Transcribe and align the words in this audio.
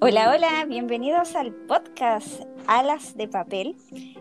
Hola, 0.00 0.30
hola, 0.30 0.64
bienvenidos 0.66 1.36
al 1.36 1.52
podcast 1.52 2.42
Alas 2.66 3.16
de 3.16 3.28
Papel. 3.28 3.76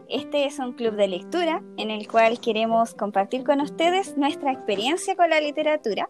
Este 0.10 0.46
es 0.46 0.60
un 0.60 0.74
club 0.74 0.96
de 0.96 1.08
lectura 1.08 1.64
en 1.78 1.90
el 1.90 2.08
cual 2.08 2.40
queremos 2.40 2.94
compartir 2.94 3.44
con 3.44 3.62
ustedes 3.62 4.16
nuestra 4.16 4.52
experiencia 4.52 5.16
con 5.16 5.32
la 5.32 5.42
literatura. 5.42 6.08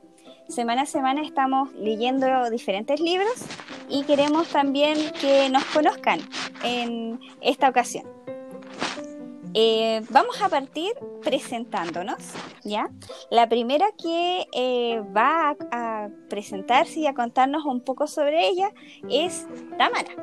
Semana 0.50 0.82
a 0.82 0.88
semana 0.88 1.22
estamos 1.22 1.72
leyendo 1.76 2.50
diferentes 2.50 3.00
libros 3.00 3.46
y 3.88 4.04
queremos 4.04 4.50
también 4.50 4.98
que 5.22 5.50
nos 5.50 5.64
conozcan 5.66 6.20
en 6.66 7.18
esta 7.40 7.70
ocasión. 7.70 8.23
Eh, 9.56 10.02
vamos 10.10 10.42
a 10.42 10.50
partir 10.50 10.94
presentándonos, 11.22 12.18
¿ya? 12.64 12.90
La 13.30 13.48
primera 13.48 13.86
que 14.02 14.48
eh, 14.52 15.02
va 15.16 15.56
a, 15.72 16.10
presentarse 16.30 17.02
y 17.02 17.08
a 17.08 17.14
contarnos 17.14 17.66
un 17.66 17.84
poco 17.84 18.08
sobre 18.08 18.48
ella 18.48 18.72
es 19.10 19.46
Tamara. 19.78 20.16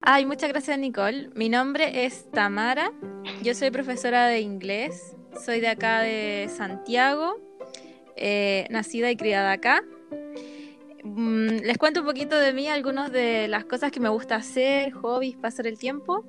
Ay, 0.00 0.24
muchas 0.24 0.48
gracias 0.48 0.78
Nicole. 0.78 1.30
Mi 1.34 1.48
nombre 1.48 2.06
es 2.06 2.30
Tamara. 2.30 2.92
Yo 3.42 3.54
soy 3.54 3.70
profesora 3.70 4.26
de 4.26 4.40
inglés. 4.40 5.14
Soy 5.44 5.60
de 5.60 5.68
acá 5.68 6.00
de 6.00 6.48
Santiago. 6.48 7.36
Eh, 8.16 8.66
nacida 8.70 9.10
y 9.10 9.16
criada 9.16 9.52
acá. 9.52 9.82
Mm, 11.06 11.62
les 11.62 11.78
cuento 11.78 12.00
un 12.00 12.06
poquito 12.06 12.36
de 12.36 12.52
mí, 12.52 12.68
algunas 12.68 13.12
de 13.12 13.46
las 13.46 13.64
cosas 13.64 13.92
que 13.92 14.00
me 14.00 14.08
gusta 14.08 14.34
hacer, 14.34 14.92
hobbies, 14.92 15.36
pasar 15.36 15.66
el 15.66 15.78
tiempo. 15.78 16.24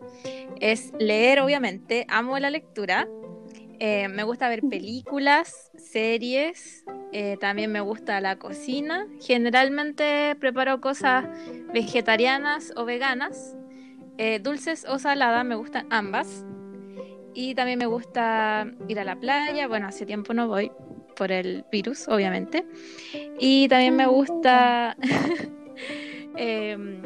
Es 0.60 0.94
leer, 1.00 1.40
obviamente. 1.40 2.06
Amo 2.10 2.38
la 2.38 2.52
lectura. 2.52 3.08
Eh, 3.80 4.08
me 4.08 4.24
gusta 4.24 4.50
ver 4.50 4.62
películas, 4.62 5.72
series. 5.78 6.86
Eh, 7.12 7.38
también 7.40 7.72
me 7.72 7.80
gusta 7.82 8.22
la 8.22 8.38
cocina. 8.38 9.08
Generalmente 9.20 10.36
preparo 10.40 10.80
cosas 10.80 11.26
vegetarianas 11.74 12.72
o 12.76 12.86
veganas. 12.86 13.56
Eh, 14.20 14.40
dulces 14.40 14.86
o 14.88 15.00
saladas, 15.00 15.44
me 15.44 15.56
gustan 15.56 15.88
ambas. 15.90 16.46
Y 17.34 17.56
también 17.56 17.80
me 17.80 17.86
gusta 17.88 18.72
ir 18.88 19.00
a 19.00 19.04
la 19.04 19.20
playa. 19.20 19.68
Bueno, 19.68 19.88
hace 19.88 20.06
tiempo 20.06 20.34
no 20.34 20.48
voy, 20.48 20.72
por 21.18 21.32
el 21.32 21.66
virus, 21.72 22.08
obviamente. 22.08 22.66
Y 23.40 23.68
también 23.68 23.96
me 23.96 24.06
gusta 24.06 24.96
em, 26.38 27.02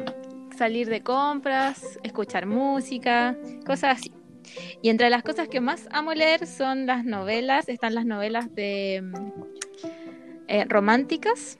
salir 0.56 0.88
de 0.88 1.02
compras, 1.02 1.98
escuchar 2.02 2.46
música, 2.46 3.36
cosas 3.66 3.98
así. 3.98 4.12
Y 4.82 4.90
entre 4.90 5.08
las 5.08 5.22
cosas 5.22 5.48
que 5.48 5.60
más 5.60 5.88
amo 5.92 6.14
leer 6.14 6.46
son 6.46 6.86
las 6.86 7.04
novelas, 7.04 7.68
están 7.68 7.94
las 7.94 8.04
novelas 8.04 8.54
de 8.54 8.96
em, 8.96 9.12
eh, 10.48 10.64
románticas. 10.68 11.58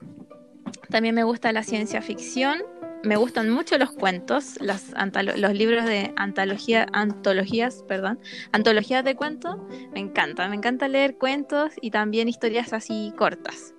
También 0.89 1.15
me 1.15 1.23
gusta 1.23 1.51
la 1.51 1.63
ciencia 1.63 2.01
ficción 2.01 2.61
me 3.03 3.17
gustan 3.17 3.49
mucho 3.49 3.77
los 3.77 3.91
cuentos, 3.91 4.57
los, 4.61 4.91
los 5.37 5.53
libros 5.53 5.85
de 5.85 6.13
antología, 6.15 6.87
antologías, 6.93 7.83
perdón, 7.87 8.19
antologías 8.51 9.03
de 9.03 9.15
cuentos, 9.15 9.57
me 9.93 9.99
encanta, 9.99 10.47
me 10.47 10.55
encanta 10.55 10.87
leer 10.87 11.17
cuentos 11.17 11.73
y 11.81 11.91
también 11.91 12.29
historias 12.29 12.71
así 12.71 13.13
cortas. 13.17 13.73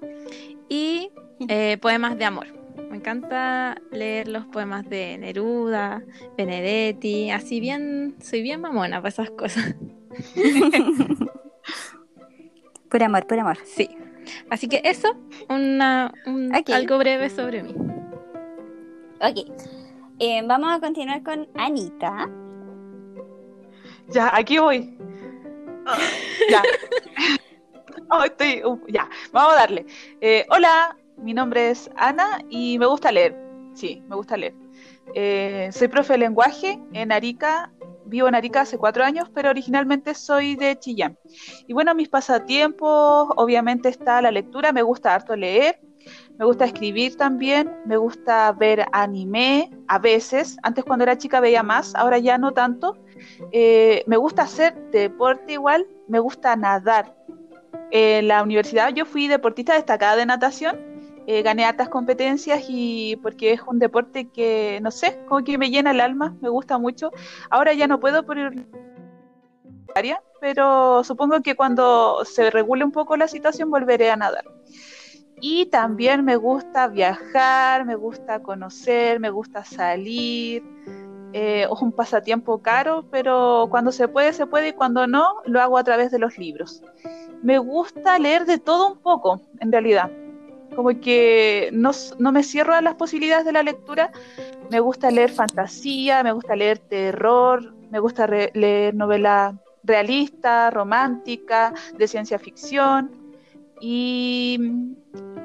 Y 0.69 1.11
eh, 1.49 1.79
poemas 1.81 2.19
de 2.19 2.25
amor. 2.27 2.49
Me 2.91 2.97
encanta 2.97 3.77
leer 3.91 4.29
los 4.29 4.45
poemas 4.47 4.89
de 4.89 5.17
Neruda, 5.19 6.03
Benedetti, 6.37 7.31
así 7.31 7.61
bien, 7.61 8.17
soy 8.21 8.43
bien 8.43 8.61
mamona 8.61 8.99
para 8.99 9.09
esas 9.09 9.31
cosas. 9.31 9.75
por 12.91 13.03
amor, 13.03 13.27
por 13.27 13.39
amor. 13.39 13.59
Sí. 13.65 13.89
Así 14.51 14.69
que 14.69 14.81
eso, 14.85 15.17
una, 15.49 16.13
algo 16.73 16.99
breve 16.99 17.31
sobre 17.31 17.63
mí. 17.63 17.75
Ok. 19.21 19.49
Eh, 20.19 20.43
vamos 20.47 20.73
a 20.73 20.81
continuar 20.81 21.23
con 21.23 21.49
Anita. 21.55 22.29
Ya, 24.09 24.31
aquí 24.35 24.59
voy. 24.59 24.99
Ya. 26.51 26.63
Oh, 28.11 28.23
estoy, 28.23 28.63
ya, 28.89 29.09
vamos 29.33 29.55
a 29.55 29.57
darle. 29.57 29.87
Eh, 30.21 30.45
hola, 30.51 30.97
mi 31.17 31.33
nombre 31.33 31.71
es 31.71 31.91
Ana 31.97 32.41
y 32.51 32.79
me 32.79 32.87
gusta 32.87 33.13
leer. 33.13 33.37
Sí, 33.75 34.03
me 34.09 34.17
gusta 34.17 34.37
leer. 34.37 34.55
Eh, 35.15 35.71
soy 35.73 35.89
profe 35.89 36.15
de 36.15 36.19
lenguaje 36.19 36.81
en 36.93 37.13
Arica. 37.13 37.73
Vivo 38.07 38.29
en 38.29 38.35
Arica 38.35 38.63
hace 38.63 38.79
cuatro 38.79 39.05
años, 39.05 39.31
pero 39.35 39.51
originalmente 39.51 40.15
soy 40.15 40.57
de 40.57 40.79
Chillán. 40.79 41.19
Y 41.67 41.73
bueno, 41.73 41.95
mis 41.95 42.09
pasatiempos, 42.09 43.29
obviamente 43.37 43.89
está 43.89 44.21
la 44.21 44.31
lectura. 44.31 44.73
Me 44.73 44.83
gusta 44.83 45.15
harto 45.15 45.35
leer. 45.35 45.81
Me 46.39 46.45
gusta 46.45 46.65
escribir 46.65 47.17
también, 47.17 47.71
me 47.87 47.97
gusta 47.97 48.51
ver 48.53 48.87
anime 48.93 49.71
a 49.89 49.99
veces. 49.99 50.57
Antes 50.63 50.85
cuando 50.85 51.05
era 51.05 51.17
chica 51.17 51.41
veía 51.41 51.63
más, 51.63 51.95
ahora 51.95 52.19
ya 52.19 52.39
no 52.39 52.53
tanto. 52.53 52.97
Eh, 53.53 54.03
me 54.07 54.17
gusta 54.17 54.43
hacer 54.43 54.75
deporte 54.91 55.53
igual, 55.53 55.87
me 56.09 56.19
gusta 56.19 56.57
nadar. 56.57 57.15
En 57.91 58.29
la 58.29 58.43
universidad 58.43 58.93
yo 58.93 59.07
fui 59.07 59.29
deportista 59.29 59.75
destacada 59.75 60.17
de 60.17 60.27
natación, 60.27 60.77
eh, 61.27 61.43
gané 61.43 61.65
altas 61.65 61.89
competencias 61.89 62.65
y 62.69 63.17
porque 63.23 63.53
es 63.53 63.61
un 63.63 63.79
deporte 63.79 64.29
que, 64.29 64.81
no 64.83 64.91
sé, 64.91 65.21
como 65.29 65.45
que 65.45 65.57
me 65.57 65.71
llena 65.71 65.93
el 65.93 66.01
alma, 66.01 66.37
me 66.41 66.49
gusta 66.49 66.79
mucho. 66.79 67.13
Ahora 67.51 67.73
ya 67.73 67.87
no 67.87 68.01
puedo 68.01 68.27
por 68.27 68.37
área, 69.95 70.21
pero 70.41 71.05
supongo 71.05 71.41
que 71.41 71.55
cuando 71.55 72.25
se 72.25 72.51
regule 72.51 72.85
un 72.85 72.93
poco 72.93 73.17
la 73.17 73.29
situación 73.29 73.71
volveré 73.71 74.11
a 74.11 74.17
nadar. 74.17 74.45
Y 75.47 75.67
también 75.67 76.25
me 76.25 76.37
gusta 76.37 76.89
viajar, 76.89 77.85
me 77.85 77.97
gusta 77.97 78.43
conocer, 78.43 79.21
me 79.21 79.29
gusta 79.29 79.63
salir. 79.63 80.63
Eh, 81.35 81.67
es 81.71 81.83
un 81.83 81.93
pasatiempo 81.93 82.63
caro, 82.63 83.05
pero 83.11 83.67
cuando 83.69 83.93
se 83.93 84.09
puede, 84.09 84.33
se 84.33 84.47
puede 84.47 84.69
y 84.69 84.73
cuando 84.73 85.07
no, 85.07 85.43
lo 85.45 85.61
hago 85.61 85.77
a 85.77 85.85
través 85.85 86.11
de 86.11 86.19
los 86.19 86.39
libros. 86.39 86.83
Me 87.43 87.59
gusta 87.59 88.19
leer 88.19 88.47
de 88.47 88.57
todo 88.57 88.91
un 88.91 88.99
poco, 89.01 89.43
en 89.61 89.71
realidad. 89.71 90.11
Como 90.75 90.99
que 90.99 91.69
no, 91.75 91.91
no 92.19 92.33
me 92.33 92.43
cierro 92.43 92.73
a 92.73 92.81
las 92.81 92.95
posibilidades 92.95 93.45
de 93.45 93.53
la 93.53 93.63
lectura. 93.63 94.13
Me 94.71 94.81
gusta 94.81 95.11
leer 95.11 95.31
fantasía, 95.31 96.23
me 96.23 96.33
gusta 96.33 96.57
leer 96.57 96.79
terror, 96.79 97.75
me 97.91 97.99
gusta 97.99 98.27
leer 98.27 98.95
novela 98.95 99.61
realista, 99.83 100.71
romántica, 100.71 101.75
de 101.99 102.09
ciencia 102.09 102.39
ficción. 102.39 103.24
Y 103.81 104.59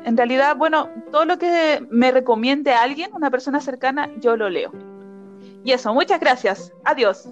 en 0.06 0.18
realidad, 0.18 0.56
bueno, 0.56 0.90
todo 1.12 1.26
lo 1.26 1.38
que 1.38 1.86
me 1.90 2.12
recomiende 2.12 2.72
alguien, 2.72 3.12
una 3.14 3.30
persona 3.30 3.60
cercana, 3.60 4.10
yo 4.20 4.36
lo 4.36 4.50
leo. 4.50 4.72
Y 5.64 5.72
eso, 5.74 5.94
muchas 5.94 6.20
gracias. 6.20 6.72
Adiós. 6.86 7.28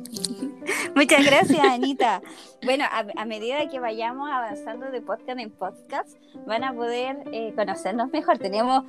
muchas 0.95 1.25
gracias, 1.25 1.59
Anita. 1.59 2.21
Bueno, 2.63 2.85
a, 2.91 3.25
medida 3.25 3.69
que 3.69 3.79
vayamos 3.79 4.29
avanzando 4.29 4.91
de 4.91 5.01
podcast 5.01 5.39
en 5.39 5.49
podcast, 5.49 6.17
van 6.45 6.63
a 6.63 6.73
poder 6.73 7.23
eh, 7.31 7.53
conocernos 7.55 8.11
mejor. 8.11 8.37
Tenemos, 8.37 8.83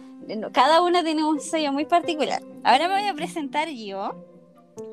cada 0.53 0.83
uno 0.83 1.05
tiene 1.05 1.25
un 1.25 1.41
sello 1.41 1.73
muy 1.73 1.85
particular. 1.85 2.43
Ahora 2.65 2.89
me 2.89 2.95
voy 2.95 3.09
a 3.09 3.15
presentar 3.15 3.69
yo. 3.69 4.25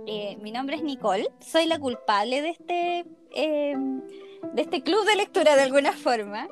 Eh, 0.05 0.37
mi 0.41 0.51
nombre 0.51 0.75
es 0.75 0.83
Nicole. 0.83 1.27
Soy 1.39 1.65
la 1.65 1.79
culpable 1.79 2.41
de 2.41 2.49
este, 2.49 3.05
eh, 3.35 3.75
de 4.53 4.61
este 4.61 4.83
club 4.83 5.05
de 5.05 5.15
lectura 5.15 5.55
de 5.55 5.63
alguna 5.63 5.91
forma 5.91 6.47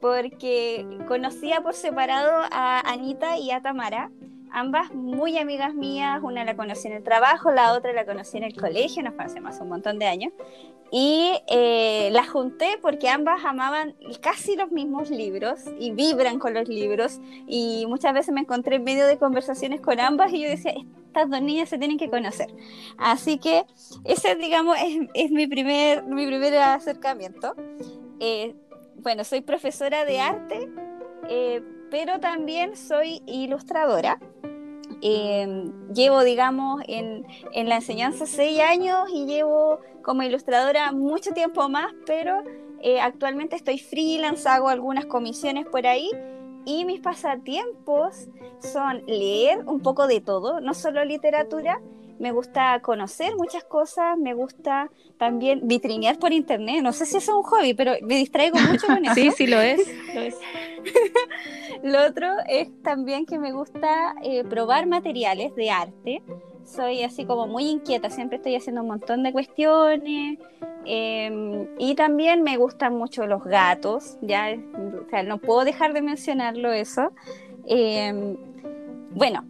porque 0.00 0.86
conocía 1.08 1.60
por 1.60 1.74
separado 1.74 2.42
a 2.50 2.80
Anita 2.80 3.38
y 3.38 3.50
a 3.50 3.62
Tamara, 3.62 4.10
ambas 4.50 4.94
muy 4.94 5.36
amigas 5.38 5.74
mías, 5.74 6.20
una 6.22 6.44
la 6.44 6.56
conocí 6.56 6.88
en 6.88 6.94
el 6.94 7.02
trabajo, 7.02 7.50
la 7.50 7.72
otra 7.72 7.92
la 7.92 8.06
conocí 8.06 8.38
en 8.38 8.44
el 8.44 8.56
colegio, 8.56 9.02
nos 9.02 9.14
conocemos 9.14 9.54
hace 9.54 9.62
un 9.62 9.68
montón 9.68 9.98
de 9.98 10.06
años, 10.06 10.32
y 10.90 11.32
eh, 11.48 12.10
las 12.12 12.28
junté 12.28 12.78
porque 12.80 13.08
ambas 13.08 13.44
amaban 13.44 13.94
casi 14.20 14.56
los 14.56 14.70
mismos 14.70 15.10
libros 15.10 15.60
y 15.78 15.90
vibran 15.90 16.38
con 16.38 16.54
los 16.54 16.68
libros, 16.68 17.20
y 17.46 17.84
muchas 17.86 18.14
veces 18.14 18.32
me 18.32 18.40
encontré 18.40 18.76
en 18.76 18.84
medio 18.84 19.06
de 19.06 19.18
conversaciones 19.18 19.80
con 19.80 20.00
ambas 20.00 20.32
y 20.32 20.42
yo 20.42 20.48
decía, 20.48 20.74
estas 21.06 21.30
dos 21.30 21.42
niñas 21.42 21.68
se 21.68 21.78
tienen 21.78 21.98
que 21.98 22.08
conocer. 22.10 22.48
Así 22.98 23.38
que 23.38 23.64
ese, 24.04 24.36
digamos, 24.36 24.76
es, 25.14 25.30
mi, 25.30 25.46
primer, 25.46 26.04
mi 26.04 26.26
primer 26.26 26.54
acercamiento. 26.58 27.54
Eh, 28.20 28.54
bueno, 29.06 29.22
soy 29.22 29.40
profesora 29.40 30.04
de 30.04 30.18
arte, 30.18 30.68
eh, 31.28 31.62
pero 31.92 32.18
también 32.18 32.74
soy 32.74 33.22
ilustradora. 33.24 34.18
Em, 35.00 35.92
llevo, 35.94 36.24
digamos, 36.24 36.82
en, 36.88 37.24
la 37.68 37.76
enseñanza 37.76 38.26
seis 38.26 38.58
años 38.58 39.08
y 39.14 39.26
llevo 39.26 39.78
como 40.02 40.24
ilustradora 40.24 40.90
mucho 40.90 41.30
tiempo 41.30 41.68
más, 41.68 41.94
pero 42.04 42.42
eh, 42.80 42.98
actualmente 43.00 43.54
estoy 43.54 43.78
freelance, 43.78 44.48
hago 44.48 44.70
algunas 44.70 45.06
comisiones 45.06 45.66
por 45.66 45.86
ahí 45.86 46.10
y 46.64 46.84
mis 46.84 47.00
pasatiempos 47.00 48.26
son 48.58 49.04
leer 49.06 49.60
un 49.68 49.82
poco 49.82 50.08
de 50.08 50.20
todo, 50.20 50.60
no 50.60 50.74
solo 50.74 51.04
literatura, 51.04 51.80
me 52.18 52.32
gusta 52.32 52.80
conocer 52.80 53.36
muchas 53.36 53.64
cosas, 53.64 54.18
me 54.18 54.34
gusta 54.34 54.90
también 55.18 55.60
vitrinear 55.64 56.18
por 56.18 56.32
internet. 56.32 56.82
No 56.82 56.92
sé 56.92 57.06
si 57.06 57.16
eso 57.16 57.32
es 57.32 57.36
un 57.36 57.42
hobby, 57.42 57.74
pero 57.74 57.92
me 58.02 58.16
distraigo 58.16 58.58
mucho 58.58 58.86
con 58.86 59.04
eso. 59.04 59.14
Sí, 59.14 59.30
sí 59.32 59.46
lo 59.46 59.60
es. 59.60 59.80
Lo, 60.14 60.20
es. 60.20 60.36
lo 61.82 62.06
otro 62.06 62.28
es 62.48 62.70
también 62.82 63.26
que 63.26 63.38
me 63.38 63.52
gusta 63.52 64.14
eh, 64.22 64.44
probar 64.44 64.86
materiales 64.86 65.54
de 65.54 65.70
arte. 65.70 66.22
Soy 66.64 67.02
así 67.04 67.24
como 67.24 67.46
muy 67.46 67.68
inquieta, 67.68 68.10
siempre 68.10 68.38
estoy 68.38 68.56
haciendo 68.56 68.82
un 68.82 68.88
montón 68.88 69.22
de 69.22 69.32
cuestiones. 69.32 70.38
Em, 70.84 71.66
y 71.78 71.94
también 71.96 72.42
me 72.42 72.56
gustan 72.56 72.94
mucho 72.94 73.26
los 73.26 73.42
gatos, 73.42 74.18
ya, 74.20 74.56
o 74.74 75.10
sea, 75.10 75.24
no 75.24 75.38
puedo 75.38 75.64
dejar 75.64 75.92
de 75.92 76.00
mencionarlo 76.00 76.72
eso. 76.72 77.12
Em, 77.66 78.36
bueno, 79.10 79.44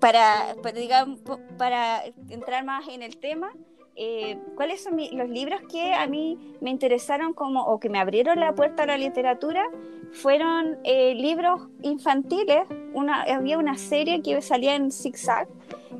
para, 0.00 0.54
digamos, 0.74 1.20
para 1.58 2.02
entrar 2.28 2.64
más 2.64 2.88
en 2.88 3.02
el 3.02 3.18
tema, 3.18 3.52
eh, 3.96 4.38
¿cuáles 4.56 4.82
son 4.82 4.96
los 4.96 5.28
libros 5.28 5.60
que 5.70 5.92
a 5.92 6.06
mí 6.06 6.56
me 6.60 6.70
interesaron 6.70 7.34
como, 7.34 7.64
o 7.64 7.78
que 7.78 7.88
me 7.88 7.98
abrieron 7.98 8.40
la 8.40 8.54
puerta 8.54 8.84
a 8.84 8.86
la 8.86 8.96
literatura? 8.96 9.64
Fueron 10.12 10.78
eh, 10.84 11.14
libros 11.14 11.68
infantiles. 11.82 12.62
Una, 12.94 13.22
había 13.22 13.58
una 13.58 13.76
serie 13.76 14.22
que 14.22 14.40
salía 14.42 14.74
en 14.74 14.90
Zigzag, 14.90 15.48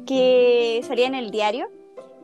que 0.07 0.81
salía 0.83 1.07
en 1.07 1.15
el 1.15 1.31
diario, 1.31 1.69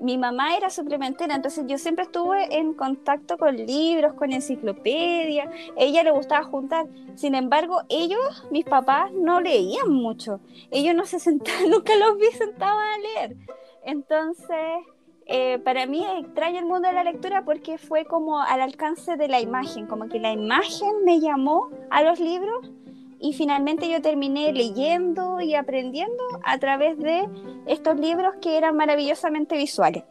mi 0.00 0.18
mamá 0.18 0.56
era 0.56 0.70
suplementera, 0.70 1.34
entonces 1.34 1.64
yo 1.66 1.78
siempre 1.78 2.04
estuve 2.04 2.56
en 2.56 2.74
contacto 2.74 3.38
con 3.38 3.56
libros, 3.56 4.14
con 4.14 4.32
enciclopedia, 4.32 5.50
ella 5.76 6.02
le 6.02 6.10
gustaba 6.10 6.44
juntar. 6.44 6.86
Sin 7.14 7.34
embargo, 7.34 7.82
ellos, 7.88 8.46
mis 8.50 8.64
papás, 8.64 9.12
no 9.12 9.40
leían 9.40 9.90
mucho. 9.90 10.40
Ellos 10.70 10.94
no 10.94 11.06
se 11.06 11.18
sentaban, 11.18 11.70
nunca 11.70 11.94
los 11.96 12.18
vi 12.18 12.26
sentados 12.36 12.80
a 12.80 12.98
leer. 12.98 13.36
Entonces, 13.84 14.84
eh, 15.26 15.58
para 15.64 15.86
mí 15.86 16.06
el 16.06 16.64
mundo 16.66 16.86
de 16.88 16.94
la 16.94 17.02
lectura 17.02 17.44
porque 17.44 17.78
fue 17.78 18.04
como 18.04 18.40
al 18.40 18.60
alcance 18.60 19.16
de 19.16 19.28
la 19.28 19.40
imagen, 19.40 19.86
como 19.86 20.08
que 20.08 20.20
la 20.20 20.32
imagen 20.32 21.04
me 21.04 21.20
llamó 21.20 21.68
a 21.90 22.02
los 22.02 22.20
libros 22.20 22.70
y 23.20 23.32
finalmente 23.32 23.88
yo 23.88 24.02
terminé 24.02 24.52
leyendo 24.52 25.40
y 25.40 25.54
aprendiendo 25.54 26.22
a 26.44 26.58
través 26.58 26.98
de 26.98 27.28
estos 27.66 27.98
libros 27.98 28.34
que 28.40 28.56
eran 28.56 28.76
maravillosamente 28.76 29.56
visuales. 29.56 30.04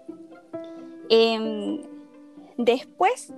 Em, 1.10 1.82
después, 2.58 3.34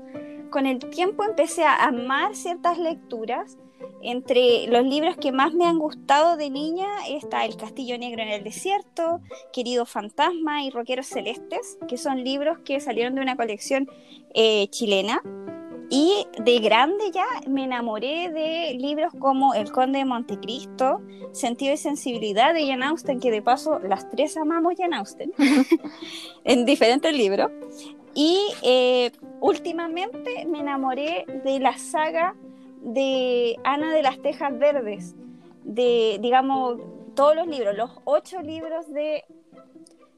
con 0.49 0.65
el 0.65 0.79
tiempo 0.79 1.23
empecé 1.23 1.63
a 1.63 1.85
amar 1.85 2.35
ciertas 2.35 2.77
lecturas. 2.77 3.57
Entre 4.01 4.67
los 4.67 4.85
libros 4.85 5.17
que 5.17 5.31
más 5.31 5.53
me 5.53 5.65
han 5.65 5.79
gustado 5.79 6.37
de 6.37 6.49
niña 6.49 6.87
está 7.09 7.45
El 7.45 7.57
Castillo 7.57 7.97
Negro 7.97 8.21
en 8.21 8.29
el 8.29 8.43
Desierto, 8.43 9.21
Querido 9.51 9.85
Fantasma 9.85 10.63
y 10.63 10.69
Roqueros 10.69 11.07
Celestes, 11.07 11.77
que 11.87 11.97
son 11.97 12.23
libros 12.23 12.59
que 12.59 12.79
salieron 12.79 13.15
de 13.15 13.21
una 13.21 13.35
colección 13.35 13.89
eh, 14.33 14.67
chilena 14.69 15.21
y 15.89 16.28
de 16.39 16.60
grande 16.60 17.12
ya 17.13 17.25
me 17.48 17.63
enamoré 17.63 18.30
de 18.30 18.78
libros 18.78 19.13
como 19.19 19.54
El 19.54 19.72
Conde 19.72 20.00
de 20.00 20.06
Montecristo, 20.06 21.01
Sentido 21.31 21.74
y 21.74 21.78
Sensibilidad 21.78 22.54
de 22.54 22.68
Jane 22.68 22.86
Austen, 22.86 23.19
que 23.19 23.31
de 23.31 23.42
paso 23.42 23.80
las 23.80 24.10
tres 24.10 24.36
amamos 24.38 24.74
Jane 24.78 24.98
Austen, 24.98 25.31
en 26.44 26.66
diferentes 26.66 27.13
libros. 27.16 27.51
Y 28.13 28.39
eh, 28.63 29.12
últimamente 29.42 30.45
me 30.48 30.60
enamoré 30.60 31.25
de 31.44 31.60
la 31.60 31.78
saga 31.78 32.36
de 32.81 33.57
Ana 33.63 33.94
de 33.94 34.01
las 34.01 34.22
Tejas 34.22 34.57
Verdes, 34.57 35.16
de, 35.63 36.18
digamos, 36.22 36.80
todos 37.16 37.36
los 37.36 37.48
libros, 37.48 37.75
los 37.75 37.92
ocho 38.06 38.42
libros 38.42 38.92
de 38.92 39.24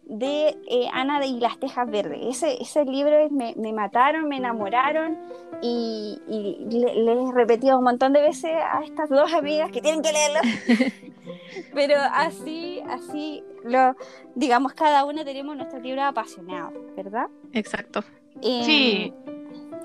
de 0.10 0.58
eh, 0.68 0.90
Ana 0.92 1.20
de 1.20 1.28
las 1.40 1.60
Tejas 1.60 1.90
Verdes. 1.90 2.20
Ese, 2.24 2.62
ese 2.62 2.84
libro 2.84 3.16
me, 3.30 3.54
me, 3.56 3.72
mataron, 3.72 4.28
me 4.28 4.38
enamoraron 4.38 5.18
y, 5.62 6.20
y 6.28 6.80
le, 6.80 7.12
he 7.12 7.32
repetido 7.32 7.78
un 7.78 7.84
montón 7.84 8.12
de 8.14 8.22
veces 8.22 8.52
a 8.52 8.84
estas 8.84 9.10
dos 9.10 9.32
amigas 9.34 9.72
que 9.72 9.82
tienen 9.82 10.02
que 10.02 10.12
leerlo. 10.12 10.40
Pero 11.74 11.96
así, 12.14 12.82
así, 12.90 13.44
lo, 13.64 13.96
digamos, 14.36 14.74
cada 14.74 15.06
una 15.06 15.24
tenemos 15.24 15.56
nuestro 15.56 15.80
libro 15.80 16.04
apasionado, 16.04 16.74
¿verdad? 16.96 17.28
Exacto. 17.54 18.04
Eh, 18.42 18.62
sí. 18.66 19.14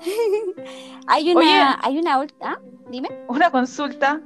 hay 1.07 1.35
una, 1.35 1.79
hay 1.83 1.99
una, 1.99 2.25
¿ah? 2.41 2.59
dime. 2.89 3.09
Una 3.27 3.51
consulta. 3.51 4.21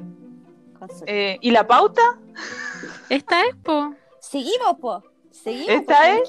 Eh, 1.05 1.37
¿Y 1.41 1.51
la 1.51 1.67
pauta? 1.67 2.01
Esta 3.09 3.41
es, 3.41 3.55
po. 3.57 3.93
Seguimos, 4.19 4.77
po. 4.79 5.03
Seguimos, 5.43 5.69
¿Esta 5.69 6.15
es? 6.15 6.21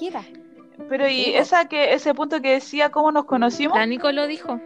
Pero 0.88 1.08
y 1.08 1.34
esa 1.34 1.66
que 1.66 1.92
ese 1.92 2.14
punto 2.14 2.40
que 2.40 2.52
decía 2.52 2.90
cómo 2.90 3.12
nos 3.12 3.24
conocimos. 3.24 3.76
La 3.76 3.86
Nico 3.86 4.10
lo 4.12 4.26
dijo. 4.26 4.60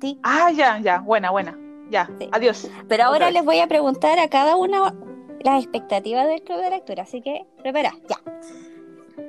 Sí. 0.00 0.18
Ah, 0.22 0.50
ya, 0.52 0.78
ya, 0.80 1.00
buena, 1.00 1.30
buena. 1.30 1.58
Ya, 1.90 2.08
adiós. 2.32 2.70
Pero 2.88 3.04
ahora 3.04 3.30
les 3.30 3.44
voy 3.44 3.60
a 3.60 3.66
preguntar 3.66 4.18
a 4.18 4.28
cada 4.28 4.56
una 4.56 4.94
las 5.40 5.62
expectativas 5.62 6.26
del 6.26 6.42
club 6.42 6.60
de 6.60 6.70
lectura, 6.70 7.02
así 7.02 7.20
que 7.20 7.46
prepara, 7.62 7.92
ya. 8.08 8.20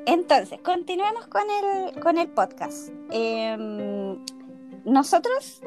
Entonces, 0.05 0.59
continuamos 0.61 1.27
con 1.27 1.43
el, 1.49 1.99
con 1.99 2.17
el 2.17 2.27
podcast. 2.29 2.89
Em, 3.11 4.17
nosotros 4.85 5.61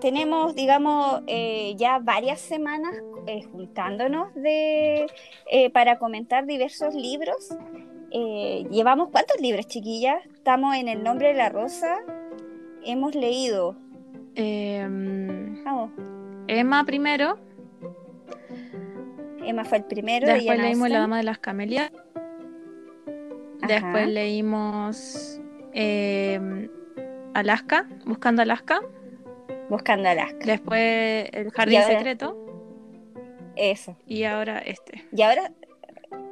tenemos, 0.00 0.54
digamos, 0.54 1.22
eh, 1.26 1.74
ya 1.76 1.98
varias 1.98 2.40
semanas 2.40 2.94
eh, 3.26 3.42
juntándonos 3.50 4.34
de, 4.34 5.06
eh, 5.50 5.70
para 5.70 5.98
comentar 5.98 6.46
diversos 6.46 6.94
libros. 6.94 7.56
llevamos 8.10 9.08
cuántos 9.10 9.40
libros, 9.40 9.66
chiquillas? 9.66 10.24
Estamos 10.34 10.76
en 10.76 10.88
El 10.88 11.02
nombre 11.02 11.28
de 11.28 11.34
la 11.34 11.48
rosa. 11.48 11.98
Hemos 12.84 13.14
leído. 13.14 13.76
Em, 14.34 15.62
Vamos. 15.64 15.90
Emma 16.48 16.84
primero. 16.84 17.38
Emma 19.44 19.64
fue 19.64 19.78
el 19.78 19.84
primero. 19.84 20.26
Después 20.26 20.58
leímos 20.58 20.88
La 20.88 21.00
Dama 21.00 21.16
de 21.18 21.22
las 21.24 21.38
Camelias. 21.38 21.90
Después 23.66 24.08
leímos 24.08 25.40
em, 25.72 26.68
Alaska, 27.34 27.88
Buscando 28.04 28.42
Alaska. 28.42 28.80
Buscando 29.68 30.08
Alaska. 30.08 30.44
Después 30.44 31.28
El 31.32 31.50
Jardín 31.50 31.82
Secreto. 31.82 32.51
Eso. 33.56 33.96
Y 34.06 34.24
ahora 34.24 34.58
este. 34.58 35.04
Y 35.12 35.22
ahora, 35.22 35.52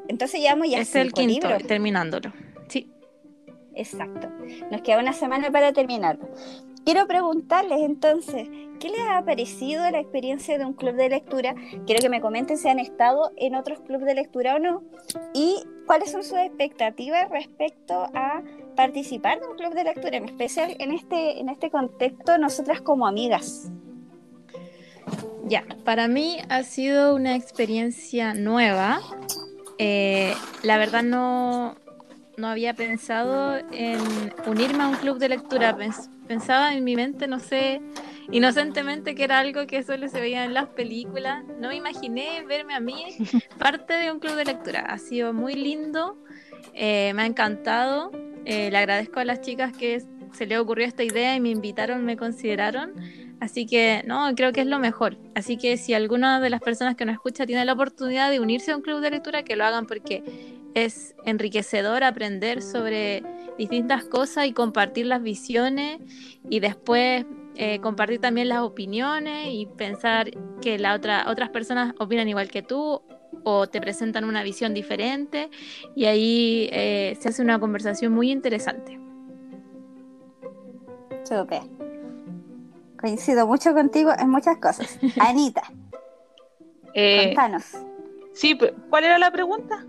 entonces 0.08 0.40
llevamos 0.40 0.68
ya 0.68 0.80
este 0.80 1.00
es 1.00 1.06
el 1.06 1.12
quinto, 1.12 1.48
terminándolo. 1.66 2.32
Sí. 2.68 2.90
Exacto. 3.74 4.28
Nos 4.70 4.82
queda 4.82 4.98
una 4.98 5.12
semana 5.12 5.50
para 5.50 5.72
terminarlo. 5.72 6.28
Quiero 6.84 7.06
preguntarles 7.06 7.82
entonces, 7.82 8.48
¿qué 8.80 8.88
les 8.88 9.00
ha 9.10 9.22
parecido 9.24 9.88
la 9.90 10.00
experiencia 10.00 10.58
de 10.58 10.64
un 10.64 10.72
club 10.72 10.94
de 10.94 11.10
lectura? 11.10 11.54
Quiero 11.86 12.00
que 12.00 12.08
me 12.08 12.22
comenten 12.22 12.56
si 12.56 12.68
han 12.68 12.78
estado 12.78 13.32
en 13.36 13.54
otros 13.54 13.80
clubes 13.80 14.06
de 14.06 14.14
lectura 14.14 14.56
o 14.56 14.58
no. 14.58 14.82
Y 15.34 15.62
cuáles 15.86 16.10
son 16.10 16.24
sus 16.24 16.38
expectativas 16.38 17.28
respecto 17.30 18.08
a 18.14 18.42
participar 18.76 19.40
de 19.40 19.48
un 19.48 19.56
club 19.56 19.74
de 19.74 19.84
lectura, 19.84 20.16
en 20.16 20.24
especial 20.24 20.74
en 20.78 20.92
este, 20.92 21.38
en 21.38 21.50
este 21.50 21.70
contexto, 21.70 22.38
nosotras 22.38 22.80
como 22.80 23.06
amigas. 23.06 23.70
Ya, 25.48 25.64
para 25.84 26.08
mí 26.08 26.38
ha 26.48 26.62
sido 26.62 27.14
una 27.14 27.34
experiencia 27.34 28.34
nueva. 28.34 29.00
Eh, 29.78 30.34
la 30.62 30.78
verdad 30.78 31.02
no, 31.02 31.76
no 32.36 32.48
había 32.48 32.74
pensado 32.74 33.58
en 33.72 33.98
unirme 34.46 34.84
a 34.84 34.88
un 34.88 34.96
club 34.96 35.18
de 35.18 35.28
lectura. 35.28 35.76
Pensaba 36.26 36.74
en 36.74 36.84
mi 36.84 36.96
mente, 36.96 37.26
no 37.26 37.38
sé, 37.38 37.80
inocentemente 38.30 39.14
que 39.14 39.24
era 39.24 39.38
algo 39.38 39.66
que 39.66 39.82
solo 39.82 40.08
se 40.08 40.20
veía 40.20 40.44
en 40.44 40.54
las 40.54 40.68
películas. 40.68 41.44
No 41.60 41.68
me 41.68 41.76
imaginé 41.76 42.44
verme 42.46 42.74
a 42.74 42.80
mí 42.80 43.04
parte 43.58 43.94
de 43.94 44.10
un 44.10 44.20
club 44.20 44.34
de 44.34 44.44
lectura. 44.44 44.80
Ha 44.80 44.98
sido 44.98 45.32
muy 45.32 45.54
lindo, 45.54 46.22
eh, 46.74 47.12
me 47.14 47.22
ha 47.22 47.26
encantado. 47.26 48.10
Eh, 48.44 48.70
le 48.70 48.78
agradezco 48.78 49.20
a 49.20 49.24
las 49.24 49.40
chicas 49.40 49.76
que 49.76 50.02
se 50.32 50.46
le 50.46 50.58
ocurrió 50.58 50.86
esta 50.86 51.02
idea 51.02 51.34
y 51.36 51.40
me 51.40 51.50
invitaron, 51.50 52.04
me 52.04 52.16
consideraron. 52.16 52.94
Así 53.40 53.64
que 53.66 54.02
no, 54.06 54.34
creo 54.36 54.52
que 54.52 54.60
es 54.60 54.66
lo 54.66 54.78
mejor. 54.78 55.16
Así 55.34 55.56
que 55.56 55.78
si 55.78 55.94
alguna 55.94 56.40
de 56.40 56.50
las 56.50 56.60
personas 56.60 56.94
que 56.94 57.06
nos 57.06 57.14
escucha 57.14 57.46
tiene 57.46 57.64
la 57.64 57.72
oportunidad 57.72 58.30
de 58.30 58.38
unirse 58.38 58.70
a 58.70 58.76
un 58.76 58.82
club 58.82 59.00
de 59.00 59.10
lectura, 59.10 59.42
que 59.42 59.56
lo 59.56 59.64
hagan 59.64 59.86
porque 59.86 60.22
es 60.74 61.14
enriquecedor 61.24 62.04
aprender 62.04 62.62
sobre 62.62 63.22
distintas 63.58 64.04
cosas 64.04 64.46
y 64.46 64.52
compartir 64.52 65.06
las 65.06 65.22
visiones 65.22 65.98
y 66.48 66.60
después 66.60 67.24
eh, 67.56 67.80
compartir 67.80 68.20
también 68.20 68.48
las 68.48 68.60
opiniones 68.60 69.48
y 69.50 69.66
pensar 69.66 70.30
que 70.60 70.78
la 70.78 70.94
otra, 70.94 71.26
otras 71.28 71.48
personas 71.48 71.94
opinan 71.98 72.28
igual 72.28 72.48
que 72.48 72.62
tú 72.62 73.02
o 73.42 73.66
te 73.66 73.80
presentan 73.80 74.24
una 74.24 74.42
visión 74.42 74.74
diferente 74.74 75.50
y 75.96 76.04
ahí 76.04 76.68
eh, 76.72 77.16
se 77.18 77.28
hace 77.28 77.42
una 77.42 77.58
conversación 77.58 78.12
muy 78.12 78.30
interesante. 78.30 78.98
Coincido 83.00 83.46
mucho 83.46 83.72
contigo 83.72 84.12
en 84.18 84.28
muchas 84.28 84.58
cosas. 84.58 84.98
Anita, 85.20 85.62
eh, 86.92 87.28
contanos. 87.28 87.64
Sí, 88.34 88.58
¿cuál 88.90 89.04
era 89.04 89.18
la 89.18 89.30
pregunta? 89.30 89.86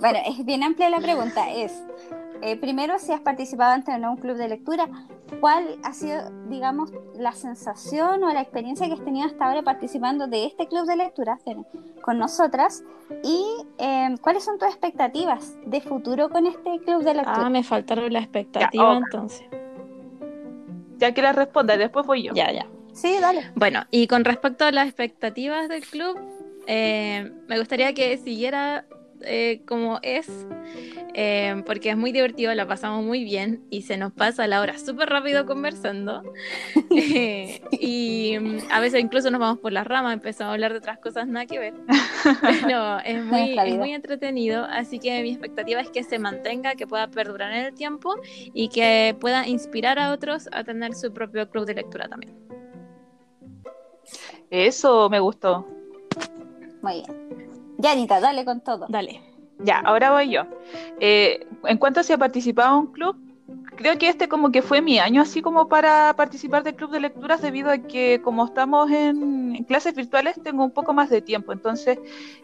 Bueno, 0.00 0.18
es 0.26 0.44
bien 0.44 0.62
amplia 0.62 0.90
la 0.90 1.00
pregunta. 1.00 1.50
Es, 1.50 1.72
eh, 2.42 2.56
primero, 2.56 2.98
si 2.98 3.12
has 3.12 3.20
participado 3.20 3.72
antes 3.72 3.94
en 3.94 4.04
un 4.04 4.16
club 4.16 4.36
de 4.36 4.48
lectura, 4.48 4.88
¿cuál 5.40 5.78
ha 5.84 5.92
sido, 5.92 6.30
digamos, 6.48 6.92
la 7.14 7.32
sensación 7.32 8.24
o 8.24 8.32
la 8.32 8.40
experiencia 8.40 8.86
que 8.86 8.94
has 8.94 9.04
tenido 9.04 9.26
hasta 9.26 9.44
ahora 9.44 9.62
participando 9.62 10.26
de 10.26 10.46
este 10.46 10.66
club 10.66 10.86
de 10.86 10.96
lectura 10.96 11.38
con 12.02 12.18
nosotras? 12.18 12.82
¿Y 13.22 13.44
eh, 13.78 14.16
cuáles 14.20 14.44
son 14.44 14.58
tus 14.58 14.68
expectativas 14.68 15.54
de 15.66 15.80
futuro 15.80 16.28
con 16.28 16.46
este 16.46 16.78
club 16.80 17.02
de 17.04 17.14
lectura? 17.14 17.46
Ah, 17.46 17.50
me 17.50 17.62
faltaron 17.62 18.12
las 18.12 18.24
expectativas 18.24 19.02
entonces. 19.04 19.44
Ya 21.00 21.12
que 21.12 21.22
la 21.22 21.32
responda, 21.32 21.76
después 21.76 22.06
voy 22.06 22.22
yo. 22.22 22.34
Ya, 22.34 22.52
ya. 22.52 22.66
Sí, 22.92 23.16
dale. 23.20 23.50
Bueno, 23.54 23.86
y 23.90 24.06
con 24.06 24.24
respecto 24.24 24.64
a 24.64 24.70
las 24.70 24.86
expectativas 24.86 25.68
del 25.68 25.82
club, 25.82 26.18
eh, 26.66 27.32
me 27.48 27.58
gustaría 27.58 27.94
que 27.94 28.18
siguiera 28.18 28.84
eh, 29.22 29.62
como 29.66 29.98
es, 30.02 30.28
eh, 31.14 31.62
porque 31.66 31.90
es 31.90 31.96
muy 31.96 32.12
divertido, 32.12 32.54
la 32.54 32.66
pasamos 32.66 33.04
muy 33.04 33.24
bien 33.24 33.64
y 33.70 33.82
se 33.82 33.96
nos 33.96 34.12
pasa 34.12 34.46
la 34.46 34.60
hora 34.60 34.78
súper 34.78 35.08
rápido 35.08 35.46
conversando. 35.46 36.22
Eh, 36.92 37.62
y 37.70 38.36
mm, 38.38 38.58
a 38.70 38.80
veces 38.80 39.00
incluso 39.00 39.30
nos 39.30 39.40
vamos 39.40 39.58
por 39.60 39.72
las 39.72 39.86
ramas, 39.86 40.12
empezamos 40.12 40.50
a 40.50 40.54
hablar 40.54 40.72
de 40.72 40.78
otras 40.78 40.98
cosas 40.98 41.26
nada 41.28 41.46
que 41.46 41.58
ver. 41.58 41.74
Pero 42.62 42.98
es 43.00 43.24
muy, 43.24 43.56
es 43.58 43.76
muy 43.76 43.92
entretenido, 43.92 44.64
así 44.64 44.98
que 44.98 45.22
mi 45.22 45.30
expectativa 45.30 45.80
es 45.80 45.90
que 45.90 46.02
se 46.02 46.18
mantenga, 46.18 46.74
que 46.74 46.86
pueda 46.86 47.08
perdurar 47.08 47.52
en 47.52 47.66
el 47.66 47.74
tiempo 47.74 48.14
y 48.52 48.68
que 48.68 49.16
pueda 49.20 49.46
inspirar 49.46 49.98
a 49.98 50.12
otros 50.12 50.48
a 50.52 50.64
tener 50.64 50.94
su 50.94 51.12
propio 51.12 51.48
club 51.48 51.64
de 51.64 51.74
lectura 51.74 52.08
también. 52.08 52.34
Eso 54.50 55.08
me 55.08 55.20
gustó. 55.20 55.66
Muy 56.82 57.04
bien. 57.06 57.49
Ya, 57.80 57.92
Anita, 57.92 58.20
dale 58.20 58.44
con 58.44 58.60
todo. 58.60 58.86
Dale. 58.88 59.22
Ya, 59.58 59.78
ahora 59.78 60.10
voy 60.12 60.30
yo. 60.30 60.42
Eh, 61.00 61.46
en 61.64 61.78
cuanto 61.78 62.00
a 62.00 62.02
si 62.02 62.12
ha 62.12 62.18
participado 62.18 62.78
en 62.78 62.86
un 62.86 62.92
club, 62.92 63.16
creo 63.76 63.96
que 63.96 64.08
este 64.08 64.28
como 64.28 64.52
que 64.52 64.60
fue 64.60 64.82
mi 64.82 64.98
año 64.98 65.22
así 65.22 65.40
como 65.40 65.68
para 65.68 66.14
participar 66.14 66.62
del 66.62 66.74
club 66.74 66.90
de 66.90 67.00
lecturas 67.00 67.40
debido 67.40 67.70
a 67.70 67.78
que 67.78 68.20
como 68.22 68.44
estamos 68.44 68.90
en, 68.90 69.64
clases 69.64 69.94
virtuales 69.94 70.38
tengo 70.42 70.62
un 70.62 70.72
poco 70.72 70.92
más 70.92 71.08
de 71.08 71.22
tiempo. 71.22 71.52
Entonces, 71.52 71.98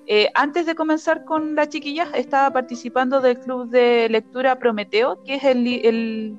eh, 0.07 0.31
antes 0.35 0.65
de 0.65 0.75
comenzar 0.75 1.25
con 1.25 1.55
las 1.55 1.69
chiquillas, 1.69 2.09
estaba 2.15 2.51
participando 2.51 3.21
del 3.21 3.39
club 3.39 3.69
de 3.69 4.09
lectura 4.09 4.59
Prometeo, 4.59 5.23
que 5.23 5.35
es 5.35 5.45
el, 5.45 5.67
el, 5.67 6.39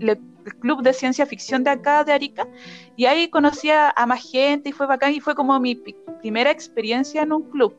el 0.00 0.18
club 0.60 0.82
de 0.82 0.94
ciencia 0.94 1.26
ficción 1.26 1.62
de 1.62 1.70
acá, 1.70 2.04
de 2.04 2.12
Arica, 2.14 2.48
y 2.96 3.04
ahí 3.04 3.28
conocí 3.28 3.68
a 3.70 3.92
más 4.06 4.30
gente 4.30 4.70
y 4.70 4.72
fue 4.72 4.86
bacán 4.86 5.12
y 5.12 5.20
fue 5.20 5.34
como 5.34 5.60
mi 5.60 5.74
primera 6.20 6.50
experiencia 6.50 7.22
en 7.22 7.32
un 7.32 7.42
club. 7.50 7.74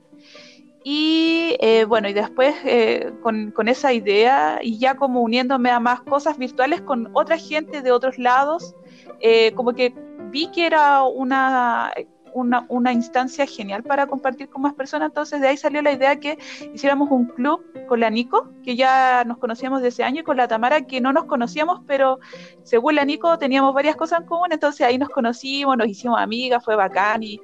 Y 0.84 1.56
eh, 1.60 1.86
bueno, 1.86 2.10
y 2.10 2.14
después 2.14 2.56
eh, 2.66 3.12
con, 3.22 3.68
esa 3.68 3.94
idea 3.94 4.60
y 4.62 4.80
ya 4.80 4.96
como 4.96 5.22
uniéndome 5.22 5.70
a 5.70 5.80
más 5.80 6.02
cosas 6.02 6.38
virtuales 6.38 6.82
con 6.82 7.10
otra 7.14 7.38
gente 7.38 7.82
de 7.82 7.92
otros 7.92 8.18
lados, 8.18 8.76
eh, 9.20 9.52
como 9.54 9.74
que 9.74 9.94
vi 10.32 10.48
que 10.48 10.66
era 10.66 11.04
una 11.04 11.94
una, 12.34 12.94
instancia 12.94 13.46
genial 13.46 13.84
para 13.84 14.08
compartir 14.08 14.50
con 14.50 14.62
más 14.62 14.74
personas. 14.74 15.10
Entonces 15.10 15.42
de 15.42 15.48
ahí 15.48 15.58
salió 15.58 15.82
la 15.82 15.92
idea 15.92 16.20
que 16.20 16.38
hiciéramos 16.74 17.10
un 17.12 17.26
club 17.26 17.64
con 17.88 18.00
la 18.00 18.10
Nico, 18.10 18.50
que 18.64 18.76
ya 18.76 19.24
nos 19.26 19.38
conocíamos 19.38 19.82
de 19.82 19.90
ese 19.90 20.04
año, 20.04 20.22
y 20.22 20.24
con 20.24 20.38
la 20.38 20.48
Tamara, 20.48 20.82
que 20.82 21.02
no 21.02 21.14
nos 21.14 21.26
conocíamos, 21.26 21.82
pero 21.88 22.20
según 22.64 22.96
la 22.96 23.06
Nico 23.06 23.38
teníamos 23.38 23.74
varias 23.74 23.96
cosas 23.96 24.22
en 24.22 24.28
común, 24.28 24.50
entonces 24.52 24.86
ahí 24.86 24.98
nos 24.98 25.10
conocimos, 25.10 25.78
nos 25.78 25.88
hicimos 25.88 26.20
amigas, 26.20 26.64
fue 26.64 26.76
bacán. 26.76 27.24
Y 27.24 27.40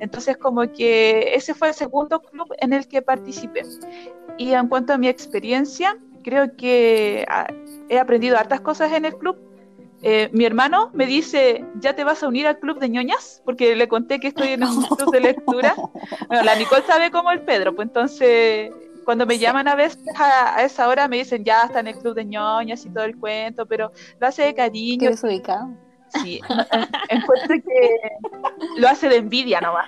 entonces 0.00 0.36
como 0.36 0.70
que 0.72 1.34
ese 1.34 1.54
fue 1.54 1.68
el 1.68 1.74
segundo 1.74 2.20
club 2.20 2.48
en 2.58 2.72
el 2.72 2.86
que 2.86 3.02
participé. 3.02 3.62
Y 4.38 4.52
en 4.52 4.68
cuanto 4.68 4.92
a 4.92 4.98
mi 4.98 5.08
experiencia, 5.08 5.98
creo 6.22 6.56
que 6.56 7.24
ah, 7.28 7.46
he 7.88 7.98
aprendido 7.98 8.38
hartas 8.38 8.60
cosas 8.60 8.92
en 8.92 9.04
el 9.04 9.16
club 9.16 9.36
eh, 10.02 10.30
mi 10.32 10.44
hermano 10.44 10.90
me 10.92 11.06
dice, 11.06 11.64
¿ya 11.80 11.94
te 11.94 12.04
vas 12.04 12.22
a 12.22 12.28
unir 12.28 12.46
al 12.46 12.58
club 12.58 12.78
de 12.80 12.88
ñoñas? 12.88 13.40
Porque 13.44 13.76
le 13.76 13.88
conté 13.88 14.18
que 14.18 14.28
estoy 14.28 14.48
en 14.48 14.64
un 14.64 14.82
club 14.82 15.12
de 15.12 15.20
lectura. 15.20 15.74
Bueno, 16.26 16.42
la 16.42 16.56
Nicole 16.56 16.82
sabe 16.86 17.10
como 17.10 17.30
el 17.30 17.42
Pedro, 17.42 17.74
pues 17.74 17.88
entonces 17.88 18.72
cuando 19.04 19.26
me 19.26 19.38
llaman 19.38 19.68
a 19.68 19.74
veces 19.74 20.02
a, 20.16 20.62
esa 20.62 20.88
hora 20.88 21.08
me 21.08 21.18
dicen, 21.18 21.44
ya 21.44 21.64
está 21.64 21.80
en 21.80 21.88
el 21.88 21.96
club 21.96 22.14
de 22.14 22.24
ñoñas 22.24 22.84
y 22.84 22.90
todo 22.90 23.04
el 23.04 23.16
cuento, 23.16 23.66
pero 23.66 23.92
lo 24.18 24.26
hace 24.26 24.42
de 24.42 24.54
cariño. 24.54 25.10
¿Qué 25.10 25.26
ubicado? 25.26 25.68
Sí, 26.20 26.40
encuentro 27.08 27.56
que 27.56 27.98
lo 28.76 28.88
hace 28.88 29.08
de 29.08 29.16
envidia 29.16 29.60
nomás. 29.60 29.86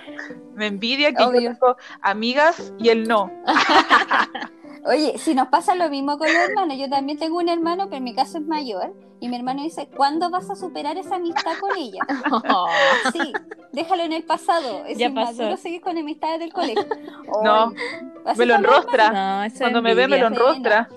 Me 0.55 0.67
envidia 0.67 1.13
que 1.13 1.23
yo 1.23 1.31
tengo 1.31 1.77
amigas 2.01 2.73
y 2.79 2.89
él 2.89 3.07
no. 3.07 3.31
Oye, 4.85 5.17
si 5.17 5.33
nos 5.33 5.47
pasa 5.47 5.73
lo 5.73 5.89
mismo 5.89 6.17
con 6.17 6.27
los 6.27 6.49
hermanos, 6.49 6.77
yo 6.77 6.87
también 6.87 7.17
tengo 7.17 7.37
un 7.37 7.49
hermano, 7.49 7.85
pero 7.85 7.97
en 7.97 8.03
mi 8.03 8.13
caso 8.13 8.37
es 8.37 8.45
mayor, 8.45 8.93
y 9.19 9.29
mi 9.29 9.35
hermano 9.35 9.63
dice, 9.63 9.87
¿cuándo 9.87 10.29
vas 10.29 10.47
a 10.51 10.55
superar 10.55 10.95
esa 10.97 11.15
amistad 11.15 11.53
con 11.59 11.75
ella? 11.77 12.01
Sí, 13.11 13.33
déjalo 13.71 14.03
en 14.03 14.13
el 14.13 14.23
pasado, 14.23 14.85
es 14.85 14.97
ya 14.97 15.11
pasó. 15.11 15.57
seguir 15.57 15.81
con 15.81 15.97
amistades 15.97 16.39
del 16.39 16.53
colegio. 16.53 16.85
no, 17.43 17.73
me 18.35 18.45
lo 18.45 18.55
enrostra, 18.55 19.49
cuando 19.57 19.81
me 19.81 19.95
ve 19.95 20.07
me 20.07 20.19
lo 20.19 20.27
enrostra. 20.27 20.87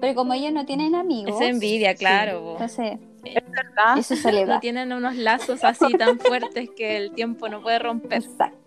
Pero 0.00 0.14
como 0.14 0.32
ellos 0.32 0.52
no 0.52 0.64
tienen 0.64 0.94
amigos. 0.94 1.40
Es 1.40 1.48
envidia, 1.48 1.94
claro. 1.94 2.52
entonces, 2.52 2.98
es 3.24 3.50
verdad. 3.50 3.98
Eso 3.98 4.16
se 4.16 4.32
le 4.32 4.46
No 4.46 4.60
tienen 4.60 4.92
unos 4.92 5.16
lazos 5.16 5.64
así 5.64 5.92
tan 5.94 6.18
fuertes 6.20 6.70
que 6.76 6.96
el 6.96 7.12
tiempo 7.12 7.48
no 7.48 7.62
puede 7.62 7.78
romper. 7.78 8.22
Exacto. 8.22 8.58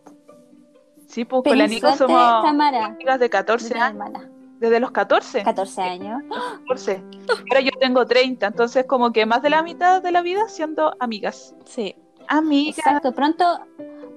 Sí, 1.07 1.25
pues 1.25 1.43
con 1.43 1.57
la 1.57 1.67
Nico 1.67 1.91
somos 1.95 2.45
amigas 2.45 3.19
de 3.19 3.29
14 3.29 3.77
años 3.77 4.27
desde 4.61 4.79
los 4.79 4.91
14. 4.91 5.43
14 5.43 5.81
años. 5.81 6.21
14. 6.67 7.03
Ahora 7.49 7.61
yo 7.61 7.71
tengo 7.79 8.05
30, 8.05 8.45
entonces 8.45 8.85
como 8.85 9.11
que 9.11 9.25
más 9.25 9.41
de 9.41 9.49
la 9.49 9.63
mitad 9.63 10.01
de 10.03 10.11
la 10.11 10.21
vida 10.21 10.47
siendo 10.47 10.93
amigas. 10.99 11.55
Sí. 11.65 11.95
Amigas. 12.27 12.77
Exacto, 12.77 13.11
pronto, 13.11 13.43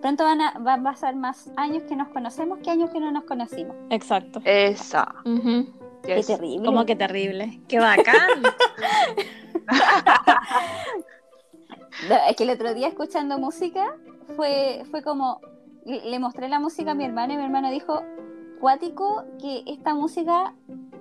pronto 0.03 0.23
van 0.23 0.43
a, 0.43 0.59
va 0.59 0.75
a 0.75 0.83
pasar 0.83 1.17
más 1.17 1.51
años 1.57 1.83
que 1.89 1.97
nos 1.97 2.09
conocemos 2.09 2.59
que 2.59 2.71
años 2.71 2.91
que 2.91 3.01
no 3.01 3.11
nos 3.11 3.25
conocimos. 3.25 3.75
Exacto. 3.89 4.43
Esa. 4.45 5.15
Qué 6.07 6.23
terrible. 6.23 6.67
¿Cómo 6.67 6.87
que 6.87 6.97
terrible? 6.97 7.61
¡Qué 7.69 7.79
bacán! 7.79 8.43
es 12.29 12.37
que 12.37 12.45
el 12.45 12.51
otro 12.51 12.75
día 12.75 12.89
escuchando 12.89 13.39
música 13.39 13.97
fue, 14.37 14.85
fue 14.91 15.03
como, 15.03 15.41
le 15.85 16.19
mostré 16.19 16.49
la 16.49 16.59
música 16.59 16.93
a 16.93 16.95
mi 16.95 17.05
hermano 17.05 17.35
y 17.35 17.37
mi 17.37 17.45
hermano 17.45 17.71
dijo, 17.71 18.03
que 19.41 19.63
esta 19.67 19.95
música, 19.95 20.55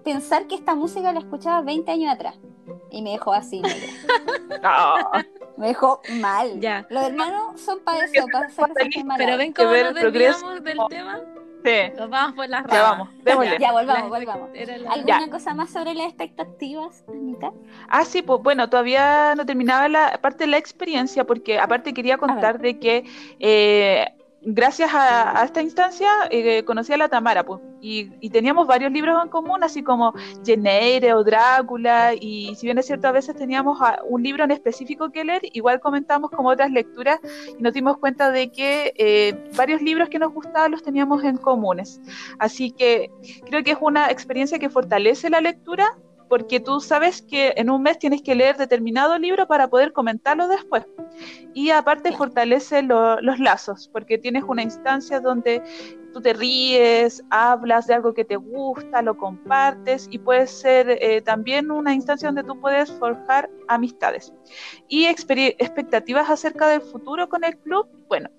pensar 0.03 0.48
que 0.48 0.55
esta 0.55 0.75
música 0.75 1.13
la 1.13 1.19
escuchaba 1.19 1.62
20 1.62 1.91
años 1.91 2.13
atrás. 2.13 2.36
Y 2.91 3.01
me 3.01 3.12
dejó 3.12 3.33
así, 3.33 3.62
Me 5.57 5.67
dejó 5.67 6.01
mal. 6.19 6.60
Ya. 6.60 6.86
Los 6.89 7.03
hermanos 7.03 7.62
son 7.62 7.79
para 7.79 8.05
eso, 8.05 8.25
para 8.31 8.48
hacer 8.48 8.65
Pero 9.17 9.38
ven 9.38 9.53
cómo 9.53 9.72
nos 9.72 9.93
desviamos 9.93 10.63
del 10.63 10.77
tema. 10.89 11.22
Sí. 11.63 11.93
Nos 11.98 12.10
vamos 12.10 12.36
por 12.36 12.50
las 12.50 12.63
ramas. 12.63 12.74
Ya 12.74 12.82
vamos, 12.82 13.10
démosle. 13.24 13.58
Ya, 13.60 13.72
volvamos, 13.72 14.10
volvamos. 14.10 14.50
¿Alguna 14.89 15.29
cosa 15.29 15.53
más 15.53 15.70
sobre 15.72 15.93
las 15.93 16.08
expectativas, 16.08 17.03
Anita? 17.08 17.51
Ah, 17.88 18.03
sí, 18.03 18.22
pues 18.22 18.41
bueno, 18.43 18.70
todavía 18.70 19.34
no 19.36 19.46
terminaba 19.46 19.88
la 19.88 20.20
parte 20.22 20.43
de 20.43 20.51
la 20.51 20.58
experiencia, 20.58 21.24
porque 21.24 21.60
aparte 21.60 21.93
quería 21.93 22.17
contar 22.17 22.60
de 22.60 22.79
que 22.79 23.05
eh, 23.39 24.12
gracias 24.45 24.91
a, 24.93 25.43
esta 25.43 25.62
instancia 25.62 26.07
eh, 26.29 26.63
conocí 26.63 26.93
a 26.93 26.97
la 26.97 27.09
Tamara, 27.09 27.43
pues, 27.43 27.62
y, 27.81 28.29
teníamos 28.29 28.65
varios 28.65 28.91
libros 28.91 29.21
en 29.21 29.29
común, 29.29 29.63
así 29.63 29.83
como 29.83 30.13
Jane 30.45 31.13
o 31.13 31.23
Drácula, 31.23 32.13
y 32.13 32.55
si 32.55 32.65
bien 32.65 32.77
es 32.77 32.85
cierto, 32.85 33.07
a 33.07 33.12
veces 33.12 33.35
teníamos 33.35 33.77
un 34.07 34.23
libro 34.23 34.43
en 34.43 34.51
específico 34.51 35.12
que 35.12 35.23
leer, 35.23 35.41
igual 35.51 35.79
comentamos 35.79 36.31
como 36.31 36.50
otras 36.50 36.71
lecturas 36.71 37.19
y 37.57 37.62
nos 37.62 37.73
dimos 37.73 37.97
cuenta 37.97 38.31
de 38.31 38.51
que 38.51 38.93
eh, 38.97 39.50
varios 39.55 39.81
libros 39.81 40.09
que 40.09 40.19
nos 40.19 40.33
gustaban 40.33 40.71
los 40.71 40.81
teníamos 40.81 41.23
en 41.23 41.38
comunes. 41.38 42.00
Así 42.39 42.71
que 42.71 43.12
creo 43.45 43.63
que 43.63 43.71
es 43.71 43.77
una 43.81 44.09
experiencia 44.09 44.59
que 44.59 44.69
fortalece 44.69 45.29
la 45.29 45.41
lectura 45.41 45.97
porque 46.33 46.59
tú 46.59 46.81
sabes 46.81 47.21
que 47.21 47.53
en 47.57 47.69
un 47.69 47.83
mes 47.83 47.99
tienes 47.99 48.23
que 48.23 48.33
leer 48.33 48.57
determinado 48.57 49.19
libro 49.19 49.45
para 49.45 49.67
poder 49.67 49.93
comentarlo 49.93 50.47
después. 50.47 50.83
Y 51.53 51.69
aparte 51.69 52.11
fortalece 52.11 52.81
los 52.81 53.37
lazos, 53.37 53.87
porque 53.93 54.17
tienes 54.17 54.43
una 54.47 54.63
instancia 54.63 55.19
donde 55.19 55.61
tú 56.13 56.22
te 56.22 56.34
ríes, 56.34 57.24
hablas 57.29 57.88
de 57.88 57.96
algo 57.96 58.13
que 58.13 58.24
te 58.24 58.36
gusta, 58.36 59.01
lo 59.01 59.17
compartes 59.17 60.08
y 60.12 60.20
puede 60.20 60.48
ser 60.48 60.98
eh, 61.01 61.22
también 61.22 61.72
una 61.72 61.93
instancia 61.93 62.27
donde 62.27 62.43
tú 62.43 62.60
puedes 62.60 62.91
forjar 62.91 63.50
amistades. 63.67 64.34
Y 64.88 65.05
expectativas 65.05 66.29
acerca 66.29 66.67
del 66.67 66.82
futuro 66.82 67.27
con 67.27 67.43
el 67.43 67.58
club, 67.58 67.88
bueno, 68.08 68.29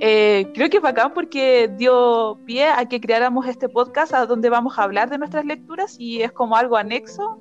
eh, 0.00 0.50
creo 0.54 0.70
que 0.70 0.76
es 0.76 0.82
bacán 0.82 1.12
porque 1.12 1.70
dio 1.76 2.38
pie 2.46 2.68
a 2.68 2.86
que 2.86 3.00
creáramos 3.00 3.46
este 3.46 3.68
podcast 3.68 4.14
a 4.14 4.26
donde 4.26 4.48
vamos 4.48 4.78
a 4.78 4.84
hablar 4.84 5.10
de 5.10 5.18
nuestras 5.18 5.44
lecturas 5.44 5.96
y 5.98 6.22
es 6.22 6.32
como 6.32 6.56
algo 6.56 6.76
anexo 6.76 7.38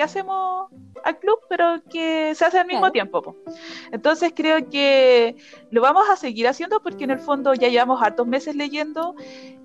que 0.00 0.04
hacemos 0.04 0.68
al 1.04 1.18
club, 1.18 1.38
pero 1.50 1.82
que 1.90 2.34
se 2.34 2.46
hace 2.46 2.58
al 2.58 2.66
mismo 2.66 2.90
tiempo. 2.90 3.36
Entonces 3.92 4.32
creo 4.34 4.70
que 4.70 5.36
lo 5.70 5.82
vamos 5.82 6.08
a 6.08 6.16
seguir 6.16 6.48
haciendo 6.48 6.80
porque 6.80 7.04
en 7.04 7.10
el 7.10 7.18
fondo 7.18 7.52
ya 7.52 7.68
llevamos 7.68 8.02
hartos 8.02 8.26
meses 8.26 8.56
leyendo 8.56 9.14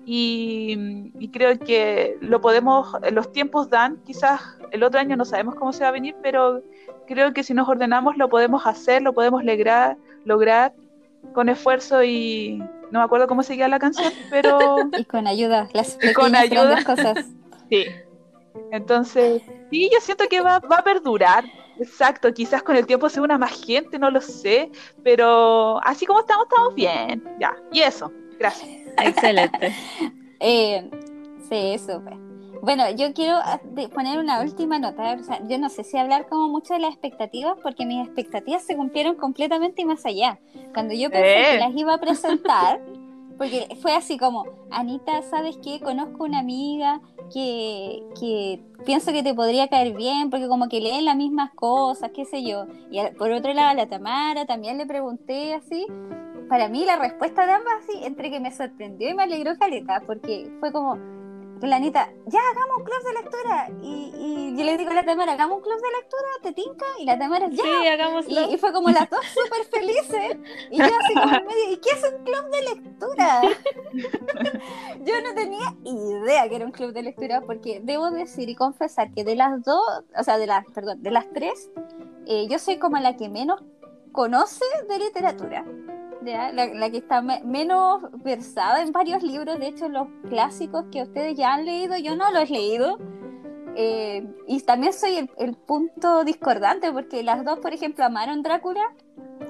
y, 0.04 1.10
y 1.18 1.28
creo 1.30 1.58
que 1.58 2.18
lo 2.20 2.42
podemos, 2.42 2.86
los 3.12 3.32
tiempos 3.32 3.70
dan, 3.70 3.96
quizás 4.04 4.42
el 4.72 4.82
otro 4.82 5.00
año 5.00 5.16
no 5.16 5.24
sabemos 5.24 5.54
cómo 5.54 5.72
se 5.72 5.84
va 5.84 5.88
a 5.88 5.92
venir, 5.92 6.14
pero 6.22 6.62
creo 7.06 7.32
que 7.32 7.42
si 7.42 7.54
nos 7.54 7.66
ordenamos 7.66 8.18
lo 8.18 8.28
podemos 8.28 8.66
hacer, 8.66 9.00
lo 9.00 9.14
podemos 9.14 9.42
lograr, 9.42 9.96
lograr 10.26 10.74
con 11.32 11.48
esfuerzo 11.48 12.04
y 12.04 12.58
no 12.90 12.98
me 12.98 13.04
acuerdo 13.06 13.26
cómo 13.26 13.42
seguía 13.42 13.68
la 13.68 13.78
canción, 13.78 14.12
pero... 14.28 14.76
y 14.98 15.04
con 15.06 15.26
ayuda, 15.26 15.66
las 15.72 15.96
con 16.14 16.36
ayuda. 16.36 16.84
cosas. 16.84 17.24
Sí. 17.70 17.86
Entonces, 18.70 19.42
sí, 19.70 19.90
yo 19.92 20.00
siento 20.00 20.24
que 20.28 20.40
va, 20.40 20.58
va 20.60 20.76
a 20.76 20.84
perdurar. 20.84 21.44
Exacto, 21.78 22.32
quizás 22.32 22.62
con 22.62 22.76
el 22.76 22.86
tiempo 22.86 23.08
se 23.08 23.20
una 23.20 23.36
más 23.36 23.64
gente, 23.64 23.98
no 23.98 24.10
lo 24.10 24.20
sé, 24.20 24.70
pero 25.02 25.78
así 25.84 26.06
como 26.06 26.20
estamos, 26.20 26.46
estamos 26.50 26.74
bien. 26.74 27.22
Ya, 27.38 27.54
y 27.70 27.80
eso, 27.80 28.10
gracias. 28.38 28.68
Excelente. 28.98 29.74
eh, 30.40 30.90
sí, 31.48 31.78
súper. 31.78 32.16
Bueno, 32.62 32.90
yo 32.90 33.12
quiero 33.12 33.36
ah, 33.36 33.60
poner 33.94 34.18
una 34.18 34.40
última 34.40 34.78
nota. 34.78 35.16
yo 35.48 35.58
no 35.58 35.68
sé 35.68 35.84
si 35.84 35.98
hablar 35.98 36.26
como 36.28 36.48
mucho 36.48 36.74
de 36.74 36.80
las 36.80 36.90
expectativas, 36.90 37.56
porque 37.62 37.84
mis 37.84 38.06
expectativas 38.06 38.64
se 38.64 38.76
cumplieron 38.76 39.16
completamente 39.16 39.82
y 39.82 39.84
más 39.84 40.04
allá. 40.06 40.38
Cuando 40.72 40.94
yo 40.94 41.10
pensé 41.10 41.52
que 41.52 41.58
las 41.58 41.76
iba 41.76 41.94
a 41.94 41.98
presentar, 41.98 42.80
porque 43.36 43.68
fue 43.80 43.92
así 43.94 44.16
como, 44.18 44.44
Anita, 44.70 45.22
¿sabes 45.22 45.58
qué? 45.62 45.80
Conozco 45.80 46.24
una 46.24 46.38
amiga 46.38 47.00
que, 47.32 48.02
que 48.18 48.60
pienso 48.84 49.12
que 49.12 49.22
te 49.22 49.34
podría 49.34 49.68
caer 49.68 49.94
bien, 49.94 50.30
porque 50.30 50.48
como 50.48 50.68
que 50.68 50.80
leen 50.80 51.04
las 51.04 51.16
mismas 51.16 51.52
cosas, 51.54 52.10
qué 52.14 52.24
sé 52.24 52.42
yo. 52.42 52.66
Y 52.90 53.00
por 53.16 53.30
otro 53.30 53.52
lado, 53.52 53.70
a 53.70 53.74
la 53.74 53.88
Tamara 53.88 54.46
también 54.46 54.78
le 54.78 54.86
pregunté 54.86 55.54
así. 55.54 55.86
Para 56.48 56.68
mí 56.68 56.84
la 56.84 56.96
respuesta 56.96 57.44
de 57.44 57.52
ambas, 57.52 57.74
así, 57.82 58.04
entre 58.04 58.30
que 58.30 58.40
me 58.40 58.52
sorprendió 58.52 59.10
y 59.10 59.14
me 59.14 59.24
alegró 59.24 59.56
caleta, 59.58 60.02
porque 60.06 60.50
fue 60.60 60.72
como, 60.72 60.96
la 61.62 61.76
Anita, 61.76 62.10
ya 62.26 62.40
hagamos 62.52 62.78
un 62.78 62.84
club 62.84 63.02
de 63.04 63.12
lectura. 63.12 63.68
Y, 63.82 64.12
y, 64.16 64.56
yo 64.56 64.64
le 64.64 64.76
digo 64.76 64.90
a 64.90 64.94
la 64.94 65.04
Tamara, 65.04 65.32
hagamos 65.32 65.58
un 65.58 65.62
club 65.62 65.76
de 65.76 65.88
lectura, 65.96 66.28
¿te 66.42 66.52
tinca? 66.52 66.86
Y 66.98 67.04
la 67.04 67.18
Tamara, 67.18 67.48
ya. 67.48 67.62
Sí, 67.62 67.88
hagámoslo. 67.88 68.50
Y, 68.50 68.54
y, 68.54 68.58
fue 68.58 68.72
como 68.72 68.90
las 68.90 69.08
dos 69.08 69.24
súper 69.26 69.64
felices. 69.66 70.36
Y 70.70 70.78
yo 70.78 70.84
así 70.84 71.14
como 71.14 71.36
en 71.36 71.46
medio, 71.46 71.72
¿y 71.72 71.76
qué 71.78 71.90
es 71.90 72.12
un 72.12 72.24
club 72.24 72.50
de 72.50 72.62
lectura? 72.74 73.42
yo 75.04 75.22
no 75.22 75.34
tenía 75.34 75.74
idea 75.84 76.48
que 76.48 76.56
era 76.56 76.66
un 76.66 76.72
club 76.72 76.92
de 76.92 77.02
lectura, 77.02 77.40
porque 77.40 77.80
debo 77.82 78.10
decir 78.10 78.48
y 78.48 78.54
confesar 78.54 79.12
que 79.12 79.24
de 79.24 79.36
las 79.36 79.62
dos, 79.62 79.82
o 80.16 80.22
sea, 80.22 80.38
de 80.38 80.46
las, 80.46 80.64
perdón, 80.66 81.02
de 81.02 81.10
las 81.10 81.30
tres, 81.32 81.70
eh, 82.26 82.46
yo 82.48 82.58
soy 82.58 82.78
como 82.78 82.98
la 82.98 83.16
que 83.16 83.28
menos 83.28 83.62
conoce 84.12 84.64
de 84.88 84.98
literatura 84.98 85.64
la, 86.32 86.90
que 86.90 86.98
está 86.98 87.22
menos 87.22 88.02
versada 88.22 88.82
en 88.82 88.92
varios 88.92 89.22
libros, 89.22 89.58
de 89.58 89.68
hecho 89.68 89.88
los 89.88 90.08
clásicos 90.28 90.84
que 90.90 91.02
ustedes 91.02 91.36
ya 91.36 91.54
han 91.54 91.64
leído, 91.64 91.96
yo 91.96 92.16
no 92.16 92.30
los 92.30 92.50
he 92.50 92.52
leído. 92.52 92.98
Eh, 93.78 94.26
y 94.46 94.60
también 94.60 94.94
soy 94.94 95.28
el, 95.36 95.54
punto 95.54 96.24
discordante, 96.24 96.90
porque 96.92 97.22
las 97.22 97.44
dos, 97.44 97.58
por 97.58 97.74
ejemplo, 97.74 98.04
amaron 98.04 98.42
Drácula 98.42 98.94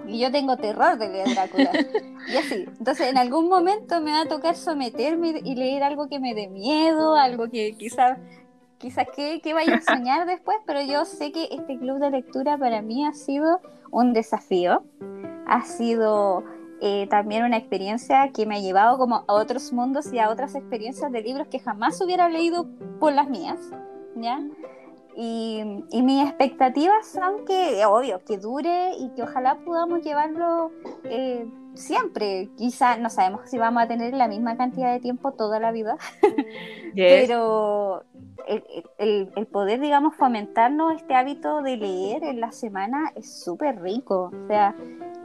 y 0.09 0.19
yo 0.19 0.33
tengo 0.33 0.57
terror 0.57 0.99
de 0.99 1.09
leer 1.09 1.29
Drácula. 1.29 1.71
y 2.29 2.37
así. 2.37 2.67
Entonces, 2.79 3.09
en 3.09 3.19
algún 3.19 3.49
momento 3.49 4.01
me 4.01 4.11
va 4.11 4.23
a 4.23 4.29
tocar 4.29 4.57
someterme 4.57 5.41
y 5.45 5.55
leer 5.55 5.85
algo 5.85 6.09
que 6.09 6.19
me 6.19 6.35
dé 6.35 6.49
miedo, 6.49 7.15
algo 7.15 7.49
que 7.49 7.77
quizás 7.79 8.19
quizás 8.79 9.07
que, 9.15 9.41
que, 9.41 9.55
vaya 9.55 9.77
a 9.77 9.81
soñar 9.81 10.27
después, 10.27 10.59
pero 10.67 10.81
yo 10.83 11.05
sé 11.05 11.33
que 11.33 11.49
este 11.51 11.79
club 11.79 11.99
de 11.99 12.11
lectura 12.11 12.59
para 12.59 12.83
mí 12.83 13.07
ha 13.07 13.13
sido 13.13 13.61
un 13.91 14.13
desafío, 14.13 14.85
ha 15.47 15.63
sido 15.65 16.45
eh, 16.81 17.07
también 17.09 17.45
una 17.45 17.57
experiencia 17.57 18.31
que 18.33 18.47
me 18.47 18.57
ha 18.57 18.61
llevado 18.61 18.99
como 18.99 19.25
a 19.27 19.33
otros 19.33 19.73
mundos 19.73 20.13
y 20.13 20.19
a 20.19 20.31
otras 20.31 20.55
experiencias 20.55 21.11
de 21.11 21.23
libros 21.23 21.49
que 21.49 21.59
jamás 21.59 22.01
hubiera 22.01 22.29
leído 22.29 22.67
por 23.01 23.13
las 23.13 23.29
mías, 23.29 23.59
¿ya? 24.15 24.41
Y, 25.17 25.63
y 25.91 26.03
mis 26.03 26.29
expectativas 26.29 27.07
son 27.07 27.47
que, 27.47 27.85
obvio, 27.87 28.23
que 28.25 28.37
dure 28.37 28.93
y 28.99 29.09
que 29.11 29.23
ojalá 29.23 29.59
podamos 29.65 30.03
llevarlo 30.03 30.71
eh, 31.05 31.47
siempre. 31.77 32.49
Quizá 32.57 32.97
no 32.97 33.11
sabemos 33.11 33.49
si 33.49 33.59
vamos 33.59 33.83
a 33.83 33.89
tener 33.89 34.15
la 34.15 34.29
misma 34.29 34.57
cantidad 34.57 34.93
de 34.93 35.01
tiempo 35.01 35.33
toda 35.33 35.61
la 35.61 35.73
vida, 35.73 35.97
pero 36.95 38.05
el, 38.47 38.65
el, 38.99 39.31
el, 39.37 39.47
poder, 39.47 39.81
digamos, 39.81 40.15
fomentarnos 40.17 40.95
este 40.95 41.15
hábito 41.15 41.63
de 41.63 41.77
leer 41.77 42.25
en 42.25 42.41
la 42.41 42.53
semana 42.53 43.13
es 43.15 43.43
súper 43.43 43.81
rico. 43.81 44.31
O 44.45 44.47
sea, 44.49 44.75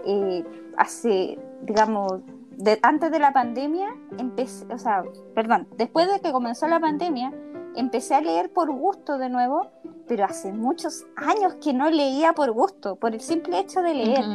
eh, 0.06 0.44
hace, 0.78 1.38
digamos, 1.64 2.22
de, 2.58 2.80
antes 2.82 3.12
de 3.12 3.20
la 3.20 3.34
pandemia, 3.34 3.96
empecé, 4.18 4.66
o 4.74 4.78
sea, 4.78 5.04
perdón, 5.34 5.68
después 5.78 6.12
de 6.12 6.20
que 6.20 6.32
comenzó 6.32 6.68
la 6.68 6.80
pandemia, 6.80 7.34
empecé 7.76 8.16
a 8.16 8.22
leer 8.22 8.52
por 8.52 8.72
gusto 8.72 9.18
de 9.18 9.30
nuevo, 9.30 9.68
pero 10.08 10.26
hace 10.26 10.52
muchos 10.52 11.06
años 11.16 11.56
que 11.56 11.74
no 11.74 11.90
leía 11.90 12.34
por 12.34 12.52
gusto, 12.52 12.96
por 12.96 13.14
el 13.14 13.22
simple 13.22 13.60
hecho 13.60 13.82
de 13.82 13.94
leer. 13.94 14.26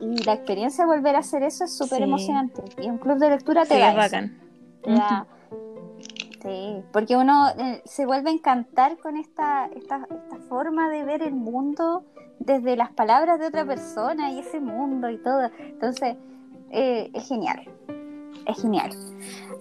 Y 0.00 0.22
la 0.24 0.34
experiencia 0.34 0.84
de 0.84 0.90
volver 0.94 1.16
a 1.16 1.20
hacer 1.20 1.42
eso 1.42 1.64
es 1.64 1.76
súper 1.76 2.02
emocionante. 2.02 2.62
Y 2.80 2.88
un 2.88 2.98
club 2.98 3.18
de 3.18 3.30
lectura 3.30 3.64
te 3.64 3.78
da. 3.78 3.94
Bacán. 3.94 4.38
Sí, 6.42 6.82
porque 6.92 7.16
uno 7.16 7.48
eh, 7.58 7.82
se 7.84 8.06
vuelve 8.06 8.30
a 8.30 8.32
encantar 8.32 8.98
con 8.98 9.16
esta, 9.16 9.66
esta, 9.74 10.06
esta 10.08 10.36
forma 10.48 10.88
de 10.90 11.02
ver 11.02 11.22
el 11.22 11.34
mundo 11.34 12.04
desde 12.38 12.76
las 12.76 12.92
palabras 12.92 13.40
de 13.40 13.46
otra 13.46 13.64
persona 13.64 14.30
y 14.30 14.38
ese 14.40 14.60
mundo 14.60 15.10
y 15.10 15.18
todo. 15.18 15.50
Entonces, 15.58 16.16
eh, 16.70 17.10
es 17.14 17.26
genial, 17.26 17.68
es 18.46 18.60
genial. 18.60 18.90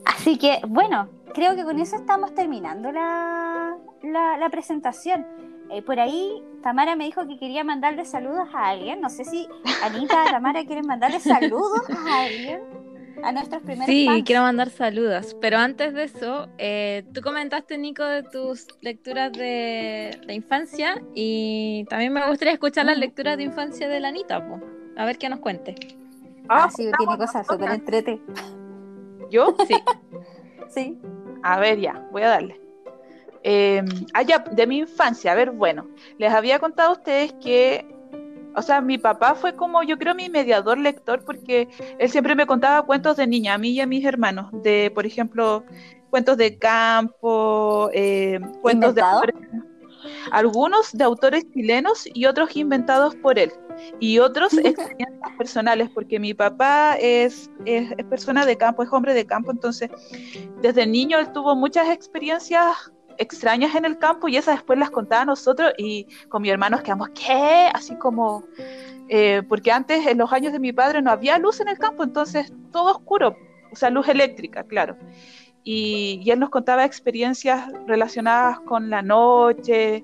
Así 0.05 0.37
que, 0.37 0.61
bueno, 0.67 1.07
creo 1.33 1.55
que 1.55 1.63
con 1.63 1.79
eso 1.79 1.95
estamos 1.95 2.33
terminando 2.33 2.91
la, 2.91 3.77
la, 4.03 4.49
presentación. 4.49 5.25
Eh, 5.71 5.81
por 5.81 5.99
ahí, 5.99 6.43
Tamara 6.65 6.95
me 6.95 7.03
dijo 7.03 7.27
que 7.27 7.37
quería 7.37 7.63
mandarle 7.63 8.05
saludos 8.05 8.49
a 8.51 8.69
alguien. 8.69 8.99
No 8.99 9.11
sé 9.11 9.23
si 9.23 9.47
Anita, 9.83 10.25
Tamara 10.31 10.65
quieren 10.65 10.87
mandarle 10.87 11.19
saludos 11.19 11.83
a 11.95 12.23
alguien 12.23 12.59
a 13.21 13.31
nuestros 13.31 13.61
primeros 13.61 13.85
Sí, 13.85 14.23
quiero 14.25 14.41
mandar 14.41 14.71
saludos, 14.71 15.37
pero 15.39 15.59
antes 15.59 15.93
de 15.93 16.05
eso, 16.05 16.49
eh, 16.57 17.05
tú 17.13 17.21
comentaste, 17.21 17.77
Nico, 17.77 18.03
de 18.03 18.23
tus 18.23 18.65
lecturas 18.81 19.31
de, 19.33 20.19
la 20.25 20.33
infancia 20.33 21.03
y 21.13 21.85
también 21.87 22.11
me 22.11 22.27
gustaría 22.27 22.53
escuchar 22.53 22.87
las 22.87 22.97
mm. 22.97 23.01
lecturas 23.01 23.37
de 23.37 23.43
infancia 23.43 23.87
de 23.87 23.99
la 23.99 24.07
Anita, 24.07 24.43
a 24.97 25.05
ver 25.05 25.19
qué 25.19 25.29
nos 25.29 25.41
cuente. 25.41 25.75
Ah, 26.49 26.67
sí, 26.75 26.89
tiene 26.97 27.15
cosas 27.15 27.45
súper 27.45 27.69
entrete. 27.69 28.19
¿Yo? 29.29 29.55
Sí. 29.67 29.75
sí. 30.69 30.99
A 31.43 31.59
ver, 31.59 31.79
ya, 31.79 32.07
voy 32.11 32.23
a 32.23 32.29
darle. 32.29 32.64
Eh, 33.47 33.83
ah, 34.15 34.23
ya, 34.23 34.39
de 34.39 34.65
mi 34.65 34.79
infancia, 34.79 35.31
a 35.31 35.35
ver, 35.35 35.51
bueno, 35.51 35.87
les 36.17 36.33
había 36.33 36.57
contado 36.57 36.89
a 36.89 36.93
ustedes 36.93 37.31
que 37.33 37.85
o 38.55 38.61
sea, 38.61 38.81
mi 38.81 38.97
papá 38.97 39.35
fue 39.35 39.55
como, 39.55 39.83
yo 39.83 39.97
creo, 39.99 40.15
mi 40.15 40.29
mediador 40.29 40.79
lector, 40.79 41.23
porque 41.23 41.67
él 41.99 42.09
siempre 42.09 42.35
me 42.35 42.47
contaba 42.47 42.85
cuentos 42.85 43.17
de 43.17 43.27
niña, 43.27 43.53
a 43.53 43.57
mí 43.57 43.71
y 43.71 43.81
a 43.81 43.85
mis 43.85 44.03
hermanos, 44.03 44.47
de, 44.63 44.91
por 44.95 45.05
ejemplo, 45.05 45.63
cuentos 46.09 46.37
de 46.37 46.57
campo, 46.57 47.89
eh, 47.93 48.39
cuentos 48.61 48.95
de 48.95 49.03
algunos 50.31 50.91
de 50.93 51.03
autores 51.03 51.45
chilenos 51.51 52.07
y 52.13 52.25
otros 52.25 52.55
inventados 52.55 53.15
por 53.15 53.37
él, 53.37 53.51
y 53.99 54.19
otros 54.19 54.53
experiencias 54.57 55.31
personales, 55.37 55.89
porque 55.93 56.19
mi 56.19 56.33
papá 56.33 56.95
es, 56.99 57.51
es, 57.65 57.91
es 57.95 58.05
persona 58.05 58.45
de 58.45 58.57
campo, 58.57 58.81
es 58.81 58.89
hombre 58.91 59.13
de 59.13 59.25
campo, 59.25 59.51
entonces 59.51 59.89
desde 60.61 60.87
niño 60.87 61.19
él 61.19 61.31
tuvo 61.33 61.55
muchas 61.55 61.89
experiencias 61.89 62.91
extrañas 63.17 63.75
en 63.75 63.85
el 63.85 63.97
campo 63.97 64.27
y 64.27 64.37
esas 64.37 64.55
después 64.55 64.79
las 64.79 64.91
contaba 64.91 65.23
a 65.23 65.25
nosotros 65.25 65.73
y 65.77 66.07
con 66.29 66.41
mi 66.41 66.49
hermano 66.49 66.81
quedamos, 66.83 67.09
¿qué? 67.09 67.69
Así 67.73 67.95
como, 67.97 68.43
eh, 69.09 69.43
porque 69.47 69.71
antes 69.71 70.05
en 70.07 70.17
los 70.17 70.31
años 70.33 70.53
de 70.53 70.59
mi 70.59 70.73
padre 70.73 71.01
no 71.01 71.11
había 71.11 71.37
luz 71.37 71.59
en 71.59 71.67
el 71.67 71.77
campo, 71.77 72.03
entonces 72.03 72.51
todo 72.71 72.91
oscuro, 72.91 73.37
o 73.71 73.75
sea, 73.75 73.89
luz 73.89 74.07
eléctrica, 74.07 74.63
claro. 74.63 74.97
Y, 75.63 76.21
y 76.23 76.29
él 76.29 76.39
nos 76.39 76.51
contaba 76.51 76.85
experiencias 76.85 77.71
relacionadas 77.87 78.59
con 78.59 78.91
la 78.91 79.01
noche, 79.01 80.03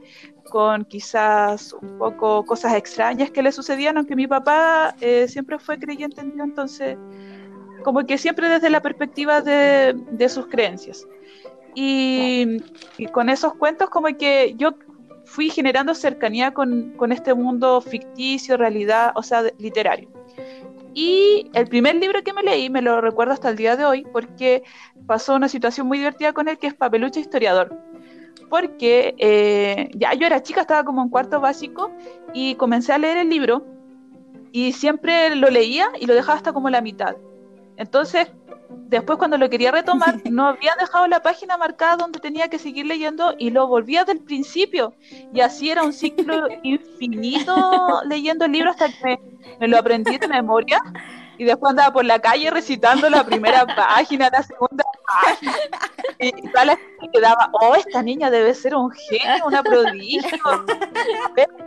con 0.51 0.85
quizás 0.85 1.73
un 1.73 1.97
poco 1.97 2.45
cosas 2.45 2.75
extrañas 2.75 3.31
que 3.31 3.41
le 3.41 3.51
sucedían, 3.51 3.97
aunque 3.97 4.15
mi 4.15 4.27
papá 4.27 4.95
eh, 5.01 5.27
siempre 5.27 5.57
fue 5.59 5.79
creyente 5.79 6.21
en 6.21 6.33
Dios, 6.33 6.47
entonces 6.47 6.97
como 7.83 8.05
que 8.05 8.17
siempre 8.17 8.47
desde 8.49 8.69
la 8.69 8.81
perspectiva 8.81 9.41
de, 9.41 9.95
de 10.11 10.29
sus 10.29 10.47
creencias. 10.47 11.07
Y, 11.75 12.57
con 13.11 13.29
esos 13.29 13.53
cuentos 13.55 13.89
como 13.89 14.07
que 14.17 14.55
yo 14.57 14.75
fui 15.25 15.49
generando 15.49 15.93
cercanía 15.95 16.53
con, 16.53 16.91
con, 16.97 17.11
este 17.11 17.33
mundo 17.33 17.81
ficticio, 17.81 18.57
realidad, 18.57 19.11
o 19.15 19.23
sea, 19.23 19.43
literario. 19.57 20.09
Y 20.93 21.49
el 21.53 21.67
primer 21.67 21.95
libro 21.95 22.21
que 22.23 22.33
me 22.33 22.43
leí, 22.43 22.69
me 22.69 22.81
lo 22.81 22.99
recuerdo 22.99 23.33
hasta 23.33 23.49
el 23.49 23.55
día 23.55 23.77
de 23.77 23.85
hoy, 23.85 24.05
porque 24.11 24.63
pasó 25.05 25.35
una 25.35 25.47
situación 25.47 25.87
muy 25.87 25.99
divertida 25.99 26.33
con 26.33 26.47
él, 26.47 26.57
que 26.57 26.67
es 26.67 26.73
Papelucho 26.73 27.19
Historiador. 27.19 27.77
porque 28.49 29.15
eh, 29.17 29.89
ya 29.93 30.13
yo 30.13 30.27
era 30.27 30.43
chica, 30.43 30.61
estaba 30.61 30.83
como 30.83 31.01
en 31.01 31.09
cuarto 31.09 31.39
básico 31.39 31.89
y 32.33 32.55
comencé 32.55 32.91
a 32.91 32.97
leer 32.97 33.17
el 33.17 33.29
libro 33.29 33.65
y 34.51 34.73
siempre 34.73 35.33
lo 35.35 35.49
leía 35.49 35.87
y 35.99 36.05
lo 36.05 36.13
dejaba 36.13 36.37
hasta 36.37 36.51
como 36.51 36.69
la 36.69 36.81
mitad. 36.81 37.15
Entonces, 37.77 38.29
después 38.87 39.17
cuando 39.17 39.37
lo 39.37 39.49
quería 39.49 39.71
retomar, 39.71 40.15
no 40.31 40.47
había 40.47 40.75
dejado 40.79 41.07
la 41.07 41.21
página 41.21 41.57
marcada 41.57 41.97
donde 41.97 42.19
tenía 42.19 42.49
que 42.49 42.59
seguir 42.59 42.85
leyendo 42.85 43.35
y 43.37 43.49
lo 43.49 43.67
volvía 43.67 44.03
del 44.03 44.19
principio. 44.19 44.93
Y 45.33 45.41
así 45.41 45.69
era 45.69 45.83
un 45.83 45.93
ciclo 45.93 46.47
infinito 46.63 48.01
leyendo 48.05 48.45
el 48.45 48.51
libro 48.51 48.71
hasta 48.71 48.87
que 48.89 49.03
me, 49.03 49.19
me 49.59 49.67
lo 49.67 49.77
aprendí 49.77 50.17
de 50.17 50.27
memoria 50.27 50.81
y 51.41 51.43
después 51.43 51.71
andaba 51.71 51.91
por 51.91 52.05
la 52.05 52.19
calle 52.19 52.51
recitando 52.51 53.09
la 53.09 53.23
primera 53.23 53.65
página, 53.75 54.29
la 54.31 54.43
segunda 54.43 54.83
página, 55.07 55.53
y 56.19 56.31
toda 56.51 56.65
la 56.65 56.77
gente 56.77 57.09
quedaba, 57.11 57.49
oh, 57.53 57.73
esta 57.73 58.03
niña 58.03 58.29
debe 58.29 58.53
ser 58.53 58.75
un 58.75 58.91
genio, 58.91 59.47
una 59.47 59.63
prodigio, 59.63 60.21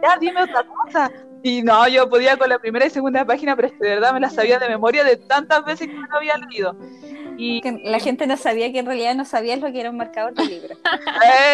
ya 0.01 0.17
dime 0.21 0.45
otra 0.45 0.64
cosa. 0.64 1.11
Y 1.47 1.63
no, 1.63 1.87
yo 1.89 2.09
podía 2.09 2.39
con 2.39 2.49
la 2.49 2.59
primera 2.59 2.87
y 2.87 2.91
segunda 2.91 3.23
página, 3.27 3.55
pero 3.55 3.69
es 3.69 3.75
que 3.75 3.85
de 3.85 3.91
verdad 3.97 4.15
me 4.15 4.21
la 4.21 4.31
sabía 4.31 4.59
de 4.59 4.67
memoria 4.67 5.05
de 5.05 5.19
tantas 5.19 5.63
veces 5.67 5.89
que 5.89 5.93
no 5.93 6.07
lo 6.07 6.17
había 6.17 6.39
leído. 6.39 6.75
Y 7.37 7.61
Que 7.61 7.73
la 7.85 7.99
gente 7.99 8.27
no 8.27 8.39
sabía 8.39 8.73
que 8.73 8.79
en 8.79 8.87
realidad 8.87 9.15
no 9.15 9.27
sabías 9.27 9.61
lo 9.61 9.71
que 9.71 9.79
era 9.79 9.91
un 9.91 9.99
marcador 9.99 10.33
de 10.33 10.43
libro. 10.47 10.75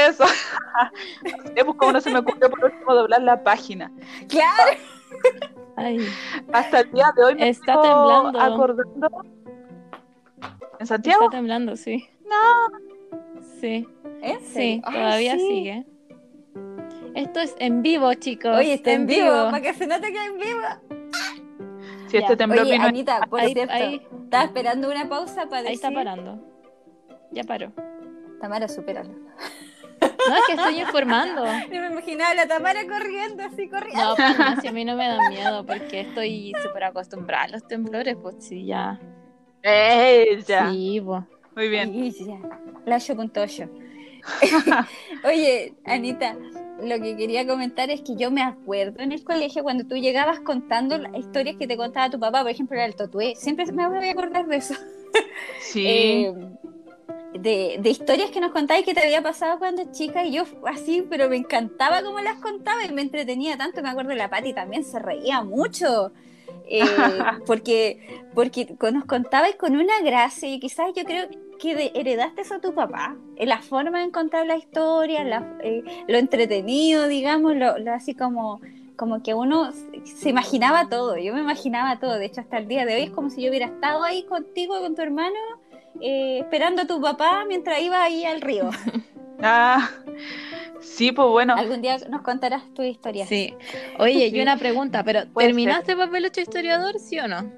eso, 0.09 0.25
no 0.25 1.43
sé, 1.55 1.65
pues 1.65 1.77
cómo 1.77 1.91
no 1.93 2.01
se 2.01 2.11
me 2.11 2.21
ocurrió 2.21 2.49
por 2.51 2.67
último 2.67 2.95
doblar 2.95 3.21
la 3.23 3.43
página. 3.43 3.91
Claro. 4.29 4.79
Ay, 5.77 5.99
Hasta 6.53 6.81
el 6.81 6.93
día 6.93 7.13
de 7.17 7.25
hoy 7.25 7.35
me 7.35 7.49
Está 7.49 7.73
temblando. 7.83 8.41
acordando. 8.41 9.09
¿En 10.79 10.87
Santiago? 10.87 11.25
está 11.25 11.37
temblando, 11.37 11.77
sí. 11.77 12.09
No. 12.25 13.41
Sí, 13.61 13.89
¿En 14.23 14.41
sí? 14.43 14.81
Ay, 14.85 14.95
todavía 14.95 15.35
sí. 15.35 15.41
sigue. 15.49 15.87
Esto 17.15 17.41
es 17.41 17.55
en 17.59 17.83
vivo, 17.83 18.13
chicos. 18.15 18.57
Oye, 18.57 18.75
está 18.75 18.93
en 18.93 19.07
vivo, 19.07 19.29
para 19.51 19.61
que 19.61 19.75
se 19.75 19.87
note 19.87 20.13
que 20.13 20.19
es 20.19 20.27
en 20.27 20.39
vivo. 20.39 20.61
Si 22.09 22.17
este 22.17 22.33
Ya. 22.33 22.37
temblor 22.37 22.63
Oye, 22.65 22.73
vino 22.73 22.87
Anita, 22.87 23.21
por 23.29 23.41
Ahí, 23.41 23.53
cierto, 23.53 23.73
ahí, 23.73 24.07
estaba 24.25 24.45
esperando 24.45 24.91
una 24.91 25.09
pausa 25.09 25.47
para 25.47 25.59
ahí 25.59 25.75
decir... 25.77 25.85
está 25.87 25.93
parando. 25.93 26.39
Ya 27.31 27.45
paró. 27.45 27.73
Tamara, 28.41 28.69
supéralo. 28.69 29.11
No, 30.01 30.37
es 30.37 30.43
que 30.47 30.53
estoy 30.55 30.81
informando. 30.81 31.45
Yo 31.73 31.81
me 31.81 31.87
imaginaba 31.89 32.35
la 32.35 32.47
Tamara 32.47 32.87
corriendo, 32.87 33.43
así 33.45 33.69
corriendo. 33.69 34.03
No, 34.03 34.17
pues 34.17 34.39
no, 34.39 34.61
si 34.61 34.69
a 34.69 34.73
mí 34.73 34.85
no 34.85 34.97
me 34.97 35.07
da 35.09 35.29
miedo 35.29 35.65
porque 35.65 36.01
estoy 36.01 36.53
súper 36.63 36.85
acostumbrada 36.85 37.45
a 37.45 37.49
los 37.49 37.67
temblores, 37.67 38.17
pues 38.21 38.37
sí, 38.41 38.67
ya. 38.67 38.99
Ella. 39.63 40.71
Sí, 40.71 41.01
pues. 41.05 41.23
Muy 41.55 41.69
bien. 41.69 41.95
Y 41.95 42.11
ya, 42.13 42.39
la 42.87 42.97
8.8. 42.97 43.69
Oye, 45.25 45.75
Anita, 45.85 46.37
lo 46.83 47.01
que 47.01 47.17
quería 47.17 47.47
comentar 47.47 47.91
es 47.91 48.03
que 48.03 48.17
yo 48.17 48.31
me 48.31 48.43
acuerdo 48.43 49.03
en 49.03 49.13
el 49.13 49.25
colegio 49.25 49.63
cuando 49.63 49.85
tú 49.85 49.97
llegabas 49.97 50.41
contando 50.41 50.99
las 50.99 51.17
historias 51.17 51.57
que 51.57 51.67
te 51.67 51.77
contaba 51.77 52.11
tu 52.11 52.19
papá, 52.19 52.43
por 52.43 52.51
ejemplo, 52.51 52.77
era 52.77 52.87
el 52.87 52.97
totué. 52.97 53.35
Siempre 53.37 53.71
me 53.73 53.89
voy 53.89 54.09
a 54.09 54.13
acordar 54.13 54.47
de 54.47 54.57
eso. 54.57 54.75
Sí. 55.61 55.87
Eh, 57.33 57.39
de, 57.39 57.79
de 57.81 57.91
historias 57.91 58.31
que 58.31 58.41
nos 58.41 58.51
contabas 58.51 58.83
que 58.83 58.93
te 58.93 59.01
había 59.01 59.23
pasado 59.23 59.59
cuando 59.59 59.93
chica 59.93 60.25
y 60.25 60.33
yo 60.33 60.45
así, 60.67 61.07
pero 61.09 61.29
me 61.29 61.37
encantaba 61.37 62.03
cómo 62.03 62.19
las 62.21 62.41
contaba 62.41 62.85
y 62.85 62.93
me 62.93 63.03
entretenía 63.03 63.57
tanto. 63.57 63.83
Me 63.83 63.89
acuerdo 63.89 64.11
de 64.11 64.17
la 64.17 64.31
Pati 64.31 64.53
también 64.53 64.85
se 64.85 64.99
reía 64.99 65.43
mucho. 65.43 66.13
Eh, 66.71 66.87
porque, 67.47 68.25
porque 68.35 68.75
nos 68.93 69.05
contabas 69.05 69.55
con 69.57 69.77
una 69.77 70.01
gracia 70.03 70.49
y 70.49 70.61
quizás 70.61 70.87
yo 70.95 71.05
creo 71.05 71.29
que 71.59 71.91
heredaste 71.95 72.41
eso 72.41 72.55
a 72.55 72.61
tu 72.61 72.73
papá, 72.75 73.17
en 73.37 73.49
la 73.51 73.61
forma 73.61 74.01
de 74.03 74.11
contar 74.11 74.47
la 74.47 74.57
historia, 74.57 75.23
la- 75.25 75.59
eh, 75.63 75.83
lo 76.09 76.17
entretenido, 76.17 77.07
digamos, 77.07 77.55
lo, 77.57 77.77
lo 77.79 77.93
así 77.93 78.15
como, 78.15 78.61
como 78.97 79.23
que 79.23 79.35
uno 79.35 79.73
se- 79.73 80.07
se 80.07 80.31
imaginaba 80.31 80.89
todo, 80.89 81.19
yo 81.19 81.35
me 81.35 81.41
imaginaba 81.41 81.99
todo, 81.99 82.15
de 82.19 82.25
hecho 82.27 82.41
hasta 82.41 82.57
el 82.57 82.67
día 82.69 82.87
de 82.87 82.95
hoy 82.95 83.03
es 83.03 83.11
como 83.11 83.29
si 83.29 83.43
yo 83.43 83.51
hubiera 83.51 83.67
estado 83.67 84.03
ahí 84.05 84.23
contigo, 84.25 84.79
con 84.81 84.95
tu 84.95 85.03
hermano, 85.03 85.37
eh, 86.01 86.39
esperando 86.41 86.83
a 86.83 86.87
tu 86.87 86.99
papá 87.01 87.45
mientras 87.47 87.81
iba 87.83 88.03
ahí 88.03 88.25
al 88.25 88.41
río. 88.41 88.71
Ah, 89.43 89.89
sí, 90.81 91.13
pues 91.13 91.29
bueno. 91.29 91.55
Algún 91.57 91.83
día 91.83 91.99
nos 92.09 92.23
contarás 92.23 92.63
tu 92.75 92.83
historia. 92.83 93.27
Sí. 93.27 93.55
Oye, 93.99 94.29
y 94.29 94.41
una 94.41 94.57
pregunta, 94.59 95.05
pero 95.05 95.27
¿terminaste 95.29 95.97
papel 95.97 96.27
8 96.27 96.41
historiador, 96.41 96.99
sí 96.99 97.19
o 97.19 97.29
no? 97.29 97.51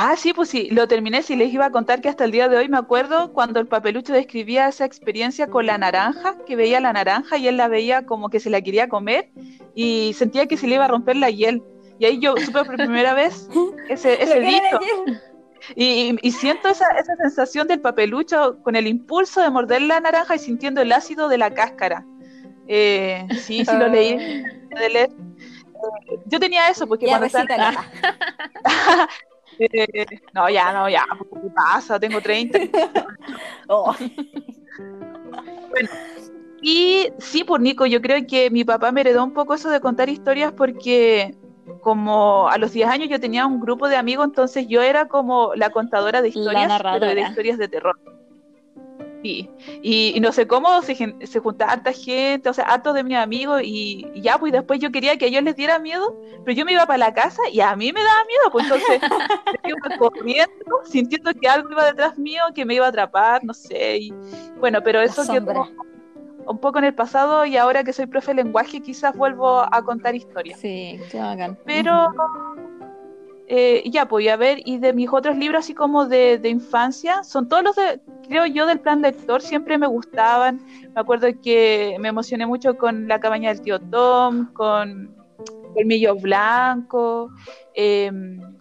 Ah, 0.00 0.14
sí, 0.16 0.32
pues 0.32 0.48
sí, 0.48 0.68
lo 0.70 0.86
terminé. 0.86 1.22
Sí, 1.22 1.34
les 1.34 1.52
iba 1.52 1.66
a 1.66 1.72
contar 1.72 2.00
que 2.00 2.08
hasta 2.08 2.24
el 2.24 2.30
día 2.30 2.48
de 2.48 2.56
hoy 2.56 2.68
me 2.68 2.78
acuerdo 2.78 3.32
cuando 3.32 3.58
el 3.58 3.66
papelucho 3.66 4.12
describía 4.12 4.68
esa 4.68 4.84
experiencia 4.84 5.48
con 5.48 5.66
la 5.66 5.76
naranja, 5.76 6.36
que 6.46 6.54
veía 6.54 6.78
la 6.78 6.92
naranja 6.92 7.36
y 7.36 7.48
él 7.48 7.56
la 7.56 7.66
veía 7.66 8.06
como 8.06 8.30
que 8.30 8.38
se 8.38 8.48
la 8.48 8.60
quería 8.60 8.88
comer 8.88 9.30
y 9.74 10.12
sentía 10.14 10.46
que 10.46 10.56
se 10.56 10.68
le 10.68 10.76
iba 10.76 10.84
a 10.84 10.88
romper 10.88 11.16
la 11.16 11.30
hiel. 11.30 11.64
Y 11.98 12.04
ahí 12.04 12.20
yo 12.20 12.36
supe 12.36 12.64
por 12.64 12.76
primera 12.76 13.12
vez 13.14 13.48
ese, 13.88 14.22
ese 14.22 14.38
dicho. 14.40 14.78
Y, 15.74 16.16
y 16.22 16.32
siento 16.32 16.68
esa, 16.68 16.86
esa 16.98 17.16
sensación 17.16 17.66
del 17.68 17.80
papelucho 17.80 18.58
con 18.62 18.76
el 18.76 18.86
impulso 18.86 19.40
de 19.40 19.50
morder 19.50 19.82
la 19.82 20.00
naranja 20.00 20.36
y 20.36 20.38
sintiendo 20.38 20.80
el 20.80 20.92
ácido 20.92 21.28
de 21.28 21.38
la 21.38 21.52
cáscara. 21.52 22.04
Eh, 22.68 23.26
sí, 23.40 23.64
sí 23.64 23.76
lo 23.76 23.88
leí. 23.88 24.16
de 24.16 24.88
leer. 24.90 25.10
Eh, 25.10 26.18
yo 26.26 26.38
tenía 26.38 26.68
eso, 26.68 26.86
porque 26.86 27.06
Ya, 27.06 27.18
cuando 27.18 27.28
eh, 29.58 30.06
no, 30.34 30.50
ya, 30.50 30.72
no, 30.72 30.88
ya, 30.88 31.04
¿qué 31.42 31.50
pasa? 31.54 31.98
Tengo 31.98 32.20
30. 32.20 32.58
Oh. 33.70 33.94
Y 36.62 37.08
sí, 37.18 37.44
por 37.44 37.60
Nico, 37.60 37.84
yo 37.84 38.00
creo 38.00 38.26
que 38.26 38.50
mi 38.50 38.64
papá 38.64 38.92
me 38.92 39.02
heredó 39.02 39.22
un 39.22 39.34
poco 39.34 39.54
eso 39.54 39.68
de 39.68 39.80
contar 39.80 40.08
historias 40.08 40.52
porque 40.52 41.36
como 41.80 42.48
a 42.48 42.58
los 42.58 42.72
10 42.72 42.88
años 42.88 43.08
yo 43.08 43.20
tenía 43.20 43.46
un 43.46 43.60
grupo 43.60 43.88
de 43.88 43.96
amigos, 43.96 44.26
entonces 44.26 44.66
yo 44.68 44.82
era 44.82 45.08
como 45.08 45.54
la 45.54 45.70
contadora 45.70 46.22
de 46.22 46.28
historias, 46.28 46.80
pero 46.82 47.06
de 47.06 47.20
historias 47.20 47.58
de 47.58 47.68
terror. 47.68 47.98
Sí, 49.22 49.50
y, 49.82 50.12
y 50.14 50.20
no 50.20 50.30
sé 50.30 50.46
cómo 50.46 50.80
se, 50.82 50.94
se 50.94 51.40
juntaba 51.40 51.72
harta 51.72 51.92
gente, 51.92 52.48
o 52.48 52.52
sea, 52.52 52.66
hartos 52.66 52.94
de 52.94 53.02
mis 53.02 53.16
amigos, 53.16 53.62
y, 53.64 54.06
y 54.14 54.20
ya, 54.20 54.38
pues 54.38 54.52
después 54.52 54.78
yo 54.78 54.92
quería 54.92 55.16
que 55.16 55.24
a 55.24 55.28
ellos 55.28 55.42
les 55.42 55.56
diera 55.56 55.80
miedo, 55.80 56.16
pero 56.44 56.56
yo 56.56 56.64
me 56.64 56.72
iba 56.72 56.86
para 56.86 56.98
la 56.98 57.14
casa 57.14 57.42
y 57.52 57.60
a 57.60 57.74
mí 57.74 57.92
me 57.92 58.00
daba 58.00 58.24
miedo, 58.26 58.52
pues 58.52 58.64
entonces 58.66 59.00
yo 59.64 59.70
iba 59.70 59.98
corriendo, 59.98 60.80
sintiendo 60.84 61.32
que 61.34 61.48
algo 61.48 61.70
iba 61.70 61.84
detrás 61.84 62.16
mío, 62.16 62.42
que 62.54 62.64
me 62.64 62.74
iba 62.74 62.86
a 62.86 62.90
atrapar, 62.90 63.42
no 63.42 63.54
sé, 63.54 63.98
y 63.98 64.14
bueno, 64.60 64.80
pero 64.84 65.00
eso 65.00 65.24
sombra. 65.24 65.68
Un 66.48 66.58
poco 66.58 66.78
en 66.78 66.84
el 66.84 66.94
pasado 66.94 67.44
y 67.44 67.56
ahora 67.56 67.84
que 67.84 67.92
soy 67.92 68.06
profe 68.06 68.32
de 68.34 68.42
lenguaje 68.42 68.80
quizás 68.80 69.16
vuelvo 69.16 69.60
a 69.60 69.82
contar 69.82 70.14
historias. 70.14 70.58
Sí, 70.58 70.98
qué 71.10 71.18
bacán. 71.18 71.58
Pero 71.64 72.12
eh, 73.46 73.82
ya, 73.90 74.06
pues 74.06 74.28
a 74.28 74.36
ver, 74.36 74.60
y 74.64 74.78
de 74.78 74.92
mis 74.92 75.08
otros 75.10 75.36
libros 75.36 75.60
así 75.60 75.74
como 75.74 76.06
de, 76.06 76.38
de 76.38 76.48
infancia, 76.48 77.22
son 77.24 77.48
todos 77.48 77.62
los 77.62 77.76
de, 77.76 78.00
creo 78.28 78.46
yo, 78.46 78.66
del 78.66 78.80
plan 78.80 79.00
lector, 79.00 79.40
siempre 79.40 79.78
me 79.78 79.86
gustaban. 79.86 80.60
Me 80.94 81.00
acuerdo 81.00 81.28
que 81.42 81.96
me 82.00 82.08
emocioné 82.08 82.46
mucho 82.46 82.76
con 82.76 83.08
La 83.08 83.20
cabaña 83.20 83.48
del 83.50 83.62
tío 83.62 83.78
Tom, 83.80 84.52
con 84.52 85.14
Colmillo 85.74 86.14
Blanco, 86.16 87.30
eh, 87.74 88.10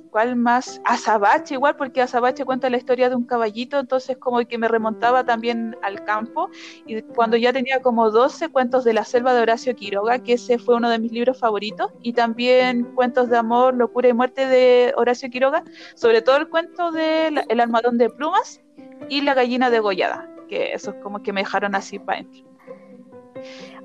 ¿cuál 0.10 0.36
más? 0.36 0.82
Azabache 0.86 1.56
igual, 1.56 1.76
porque 1.76 2.02
Azabache 2.02 2.46
cuenta 2.46 2.70
la 2.70 2.78
historia 2.78 3.10
de 3.10 3.16
un 3.16 3.26
caballito, 3.26 3.80
entonces 3.80 4.18
como 4.18 4.40
que 4.46 4.58
me 4.58 4.68
remontaba 4.68 5.24
también 5.24 5.76
al 5.82 6.04
campo. 6.04 6.50
Y 6.86 7.02
cuando 7.02 7.38
ya 7.38 7.54
tenía 7.54 7.82
como 7.82 8.10
12 8.12 8.50
cuentos 8.50 8.84
de 8.84 8.94
la 8.94 9.04
selva 9.04 9.34
de 9.34 9.42
Horacio 9.42 9.76
Quiroga, 9.76 10.20
que 10.20 10.34
ese 10.34 10.58
fue 10.60 10.76
uno 10.76 10.90
de 10.90 11.00
mis 11.00 11.12
libros 11.12 11.40
favoritos, 11.40 11.92
y 12.02 12.14
también 12.14 12.84
cuentos 12.96 13.30
de 13.30 13.38
amor, 13.38 13.74
locura 13.76 14.08
y 14.10 14.14
muerte 14.14 14.48
de 14.48 14.94
Horacio 14.98 15.30
Quiroga, 15.30 15.64
sobre 15.96 16.22
todo 16.22 16.38
el 16.38 16.50
cuento 16.50 16.92
de 16.92 17.32
la- 17.32 17.46
El 17.50 17.60
almohadón 17.60 17.98
de 17.98 18.10
plumas 18.10 18.62
y 19.10 19.22
La 19.22 19.34
gallina 19.34 19.70
degollada, 19.70 20.30
que 20.50 20.74
esos 20.74 20.96
como 20.96 21.22
que 21.22 21.34
me 21.34 21.42
dejaron 21.42 21.76
así 21.76 22.00
para 22.00 22.20
adentro. 22.20 22.44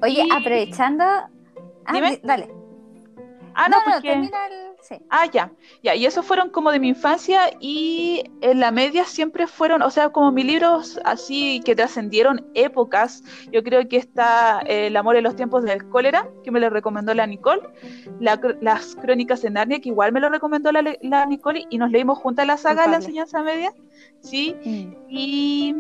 Oye, 0.03 0.25
Y- 0.27 0.31
aprovechando. 0.33 1.05
Ah, 1.85 1.93
Dime. 1.93 2.11
di- 2.13 2.21
dale. 2.23 2.62
Ah, 3.55 3.69
no, 3.69 3.79
no, 3.79 3.85
no, 3.87 3.93
porque... 3.93 4.09
termina 4.11 4.47
el. 4.47 4.73
Sí. 4.83 4.97
Ah, 5.11 5.27
ya, 5.27 5.53
ya, 5.85 5.95
y 5.95 6.07
esos 6.07 6.27
fueron 6.27 6.51
como 6.51 6.73
de 6.73 6.81
mi 6.81 6.89
infancia 6.89 7.43
y 7.61 8.25
en 8.41 8.59
la 8.59 8.73
media 8.73 9.05
siempre 9.05 9.47
fueron, 9.47 9.81
o 9.81 9.91
sea, 9.91 10.09
como 10.09 10.33
mis 10.33 10.45
libros 10.45 10.99
así 11.05 11.61
que 11.65 11.77
trascendieron 11.77 12.51
épocas, 12.55 13.23
yo 13.53 13.63
creo 13.63 13.87
que 13.89 13.97
está 13.97 14.61
eh, 14.67 14.89
El 14.89 14.97
amor 14.97 15.15
en 15.17 15.23
los 15.23 15.37
tiempos 15.37 15.63
del 15.63 15.89
cólera, 15.89 16.29
que 16.43 16.51
me 16.51 16.59
lo 16.59 16.69
recomendó 16.69 17.15
la 17.15 17.29
Nicole, 17.29 17.63
la 18.19 18.41
las 18.61 18.97
crónicas 18.97 19.41
de 19.43 19.51
Narnia, 19.51 19.81
que 19.81 19.91
igual 19.91 20.11
me 20.13 20.19
lo 20.19 20.29
recomendó 20.31 20.73
la, 20.73 20.83
la 21.01 21.27
Nicole, 21.27 21.65
y 21.71 21.79
nos 21.79 21.91
leímos 21.93 22.19
juntas 22.19 22.45
la 22.47 22.57
saga 22.57 22.83
de 22.83 22.89
la 22.91 22.97
enseñanza 22.97 23.41
media, 23.43 23.73
sí, 24.21 24.57
Mm. 24.65 24.95
y, 25.09 25.75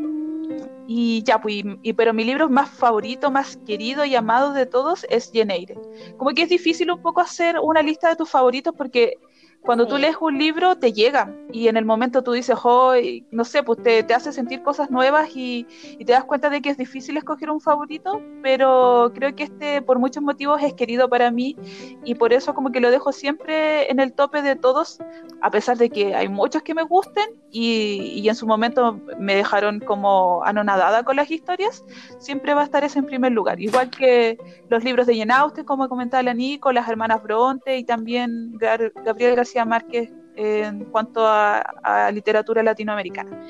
y 0.86 1.22
ya, 1.24 1.40
pues, 1.40 1.62
y- 1.82 1.92
pero 1.94 2.12
mi 2.14 2.24
libro 2.24 2.48
más 2.48 2.70
favorito, 2.70 3.30
más 3.30 3.56
querido 3.66 4.04
y 4.04 4.14
amado 4.14 4.52
de 4.52 4.66
todos 4.66 5.06
es 5.10 5.30
Jane 5.32 5.54
Eyre. 5.56 5.80
Como 6.16 6.32
que 6.32 6.42
es 6.42 6.48
difícil 6.48 6.90
un 6.90 7.00
poco 7.00 7.20
hacer 7.20 7.56
una 7.62 7.82
lista 7.82 8.08
de 8.08 8.16
tus 8.16 8.30
favoritos 8.30 8.74
porque 8.76 9.14
Cuando 9.62 9.87
tú 9.87 9.96
Sí. 9.96 10.03
lees 10.03 10.16
un 10.20 10.38
libro, 10.38 10.77
te 10.77 10.92
llega 10.92 11.33
y 11.53 11.68
en 11.68 11.77
el 11.77 11.85
momento 11.85 12.22
tú 12.22 12.33
dices, 12.33 12.57
oh, 12.64 12.96
y 12.96 13.25
no 13.31 13.44
sé, 13.44 13.62
pues 13.62 13.83
te, 13.83 14.03
te 14.03 14.12
hace 14.14 14.33
sentir 14.33 14.62
cosas 14.62 14.90
nuevas 14.90 15.31
y, 15.37 15.66
y 15.98 16.05
te 16.05 16.12
das 16.12 16.25
cuenta 16.25 16.51
de 16.51 16.61
que 16.61 16.70
es 16.70 16.77
difícil 16.77 17.16
escoger 17.16 17.51
un 17.51 17.61
favorito, 17.61 18.20
pero 18.42 19.12
creo 19.14 19.35
que 19.37 19.44
este 19.44 19.81
por 19.83 19.98
muchos 19.98 20.22
motivos 20.22 20.61
es 20.62 20.75
querido 20.75 21.09
para 21.09 21.31
mí 21.31 21.57
y 22.05 22.14
por 22.16 22.33
eso 22.33 22.55
como 22.55 22.72
que 22.72 22.81
lo 22.81 22.90
dejo 22.90 23.12
siempre 23.12 23.90
en 23.90 24.01
el 24.01 24.12
tope 24.12 24.42
de 24.42 24.57
todos, 24.57 24.98
a 25.40 25.51
pesar 25.51 25.77
de 25.77 25.90
que 25.90 26.14
hay 26.16 26.29
muchos 26.29 26.62
que 26.62 26.75
me 26.75 26.83
gusten 26.83 27.25
y, 27.51 28.14
y 28.16 28.29
en 28.29 28.35
su 28.35 28.46
momento 28.46 28.98
me 29.18 29.35
dejaron 29.35 29.79
como 29.81 30.42
anonadada 30.44 31.05
con 31.05 31.16
las 31.16 31.31
historias, 31.31 31.85
siempre 32.18 32.55
va 32.55 32.62
a 32.62 32.64
estar 32.64 32.83
ese 32.83 32.98
en 32.98 33.05
primer 33.07 33.33
lugar. 33.33 33.61
Igual 33.61 33.90
que 33.90 34.38
los 34.68 34.83
libros 34.83 35.07
de 35.07 35.16
Jane 35.18 35.35
Austen, 35.35 35.64
como 35.64 35.88
comentaba 35.88 36.22
la 36.22 36.35
Nico, 36.35 36.72
las 36.72 36.88
hermanas 36.88 37.22
Bronte 37.22 37.77
y 37.77 37.85
también 37.85 38.53
Gar- 38.59 38.92
Gabriel 39.05 39.37
García 39.37 39.51
Márquez 39.64 40.10
eh, 40.36 40.64
en 40.64 40.84
cuanto 40.86 41.26
a, 41.26 41.58
a 41.82 42.10
literatura 42.10 42.62
latinoamericana. 42.62 43.44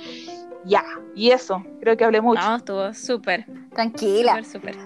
Ya, 0.65 0.85
y 1.15 1.31
eso, 1.31 1.65
creo 1.81 1.97
que 1.97 2.05
hablé 2.05 2.21
mucho. 2.21 2.41
No, 2.41 2.57
estuvo 2.57 2.93
súper, 2.95 3.47
Tranquila. 3.71 4.43
súper, 4.43 4.75
súper. 4.75 4.77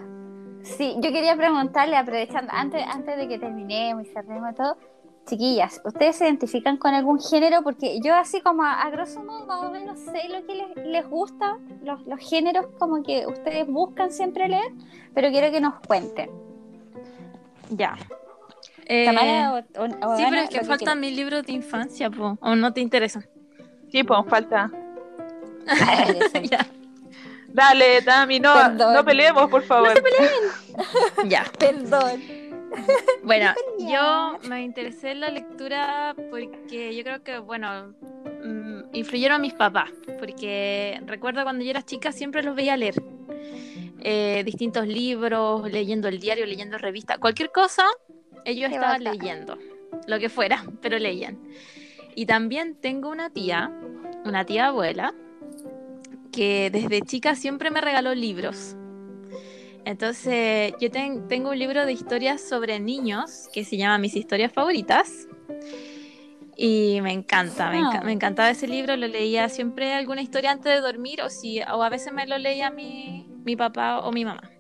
Sí, 0.63 0.95
yo 0.97 1.13
quería 1.13 1.37
preguntarle, 1.37 1.97
aprovechando, 1.97 2.51
antes, 2.53 2.83
antes 2.89 3.17
de 3.17 3.29
que 3.29 3.39
terminemos 3.39 4.05
y 4.05 4.07
cerremos 4.07 4.55
todo, 4.55 4.77
chiquillas, 5.27 5.81
¿ustedes 5.85 6.17
se 6.17 6.25
identifican 6.25 6.77
con 6.77 6.95
algún 6.95 7.21
género? 7.21 7.63
Porque 7.63 8.01
yo 8.01 8.15
así 8.15 8.41
como 8.41 8.63
a, 8.63 8.83
a 8.83 8.91
grosso 8.91 9.23
modo 9.23 9.47
más 9.47 9.63
o 9.63 9.71
menos 9.71 9.99
sé 10.01 10.29
lo 10.29 10.45
que 10.47 10.55
les, 10.55 10.87
les 10.87 11.09
gusta, 11.09 11.59
los, 11.83 12.05
los 12.07 12.21
géneros 12.21 12.67
como 12.79 13.03
que 13.03 13.27
ustedes 13.27 13.67
buscan 13.67 14.11
siempre 14.13 14.49
leer, 14.49 14.73
pero 15.15 15.29
quiero 15.31 15.51
que 15.53 15.61
nos 15.61 15.75
cuenten. 15.87 16.31
Ya. 17.71 17.97
Eh, 18.89 19.05
Tamara 19.07 19.53
o, 19.55 19.57
o- 19.83 20.13
o 20.13 20.17
sí, 20.17 20.23
Ana, 20.23 20.31
pero 20.31 20.43
es 20.43 20.51
que 20.51 20.65
faltan 20.65 21.01
mis 21.01 21.15
libros 21.17 21.45
de 21.45 21.53
infancia, 21.53 22.09
po. 22.11 22.39
¿O 22.41 22.55
no 22.55 22.73
te 22.73 22.81
interesan? 22.81 23.27
Sí, 23.91 24.03
pues 24.05 24.21
falta. 24.29 24.71
Dale, 27.49 28.03
Tami, 28.03 28.41
no, 28.41 28.55
Perdón. 28.55 28.95
no 28.95 29.05
peleemos, 29.05 29.49
por 29.51 29.63
favor. 29.63 29.95
ya. 31.29 31.45
Perdón. 31.59 32.23
Bueno, 33.23 33.53
yo 33.79 34.39
me 34.49 34.63
interesé 34.63 35.13
en 35.13 35.21
la 35.21 35.31
lectura 35.31 36.15
porque 36.31 36.95
yo 36.95 37.03
creo 37.05 37.23
que, 37.23 37.39
bueno, 37.39 37.95
mm, 38.45 38.95
influyeron 38.95 39.41
mis 39.41 39.55
papás, 39.55 39.91
porque 40.19 41.01
recuerdo 41.07 41.43
cuando 41.45 41.65
yo 41.65 41.71
era 41.71 41.83
chica 41.83 42.13
siempre 42.13 42.43
los 42.43 42.55
veía 42.55 42.77
leer. 42.77 42.95
Eh, 44.09 44.43
distintos 44.45 44.87
libros, 44.87 45.69
leyendo 45.71 46.07
el 46.09 46.21
diario, 46.21 46.47
leyendo 46.47 46.79
revistas, 46.79 47.19
cualquier 47.19 47.51
cosa, 47.51 47.83
ellos 48.47 48.71
estaban 48.73 49.05
leyendo, 49.05 49.59
lo 50.07 50.19
que 50.19 50.29
fuera, 50.31 50.65
pero 50.81 50.99
leían. 50.99 51.39
Y 52.15 52.25
también 52.27 52.75
tengo 52.77 53.11
una 53.11 53.29
tía, 53.31 53.71
una 54.25 54.45
tía 54.47 54.69
abuela, 54.69 55.13
que 56.33 56.71
desde 56.71 57.03
chica 57.03 57.35
siempre 57.35 57.71
me 57.71 57.81
regaló 57.81 58.15
libros. 58.15 58.75
Entonces, 59.85 60.73
yo 60.81 60.91
ten- 60.91 61.29
tengo 61.29 61.51
un 61.51 61.59
libro 61.59 61.87
de 61.87 61.93
historias 61.93 62.41
sobre 62.41 62.81
niños 62.81 63.49
que 63.53 63.65
se 63.65 63.77
llama 63.77 63.99
Mis 63.99 64.17
historias 64.17 64.53
favoritas. 64.53 65.29
Y 66.57 67.01
me 67.03 67.13
encanta, 67.13 67.71
me, 67.71 67.79
enca- 67.81 68.01
Ah. 68.01 68.05
me 68.05 68.13
encantaba 68.13 68.51
ese 68.51 68.67
libro, 68.67 68.97
lo 68.97 69.07
leía 69.07 69.49
siempre 69.51 69.93
alguna 69.93 70.23
historia 70.23 70.51
antes 70.53 70.73
de 70.73 70.81
dormir 70.81 71.21
o, 71.23 71.29
si, 71.29 71.61
o 71.61 71.83
a 71.83 71.89
veces 71.91 72.13
me 72.15 72.27
lo 72.27 72.39
leía 72.39 72.71
mi, 72.71 73.27
mi 73.45 73.57
papá 73.57 74.01
o 74.01 74.11
mi 74.11 74.25
mamá. 74.25 74.51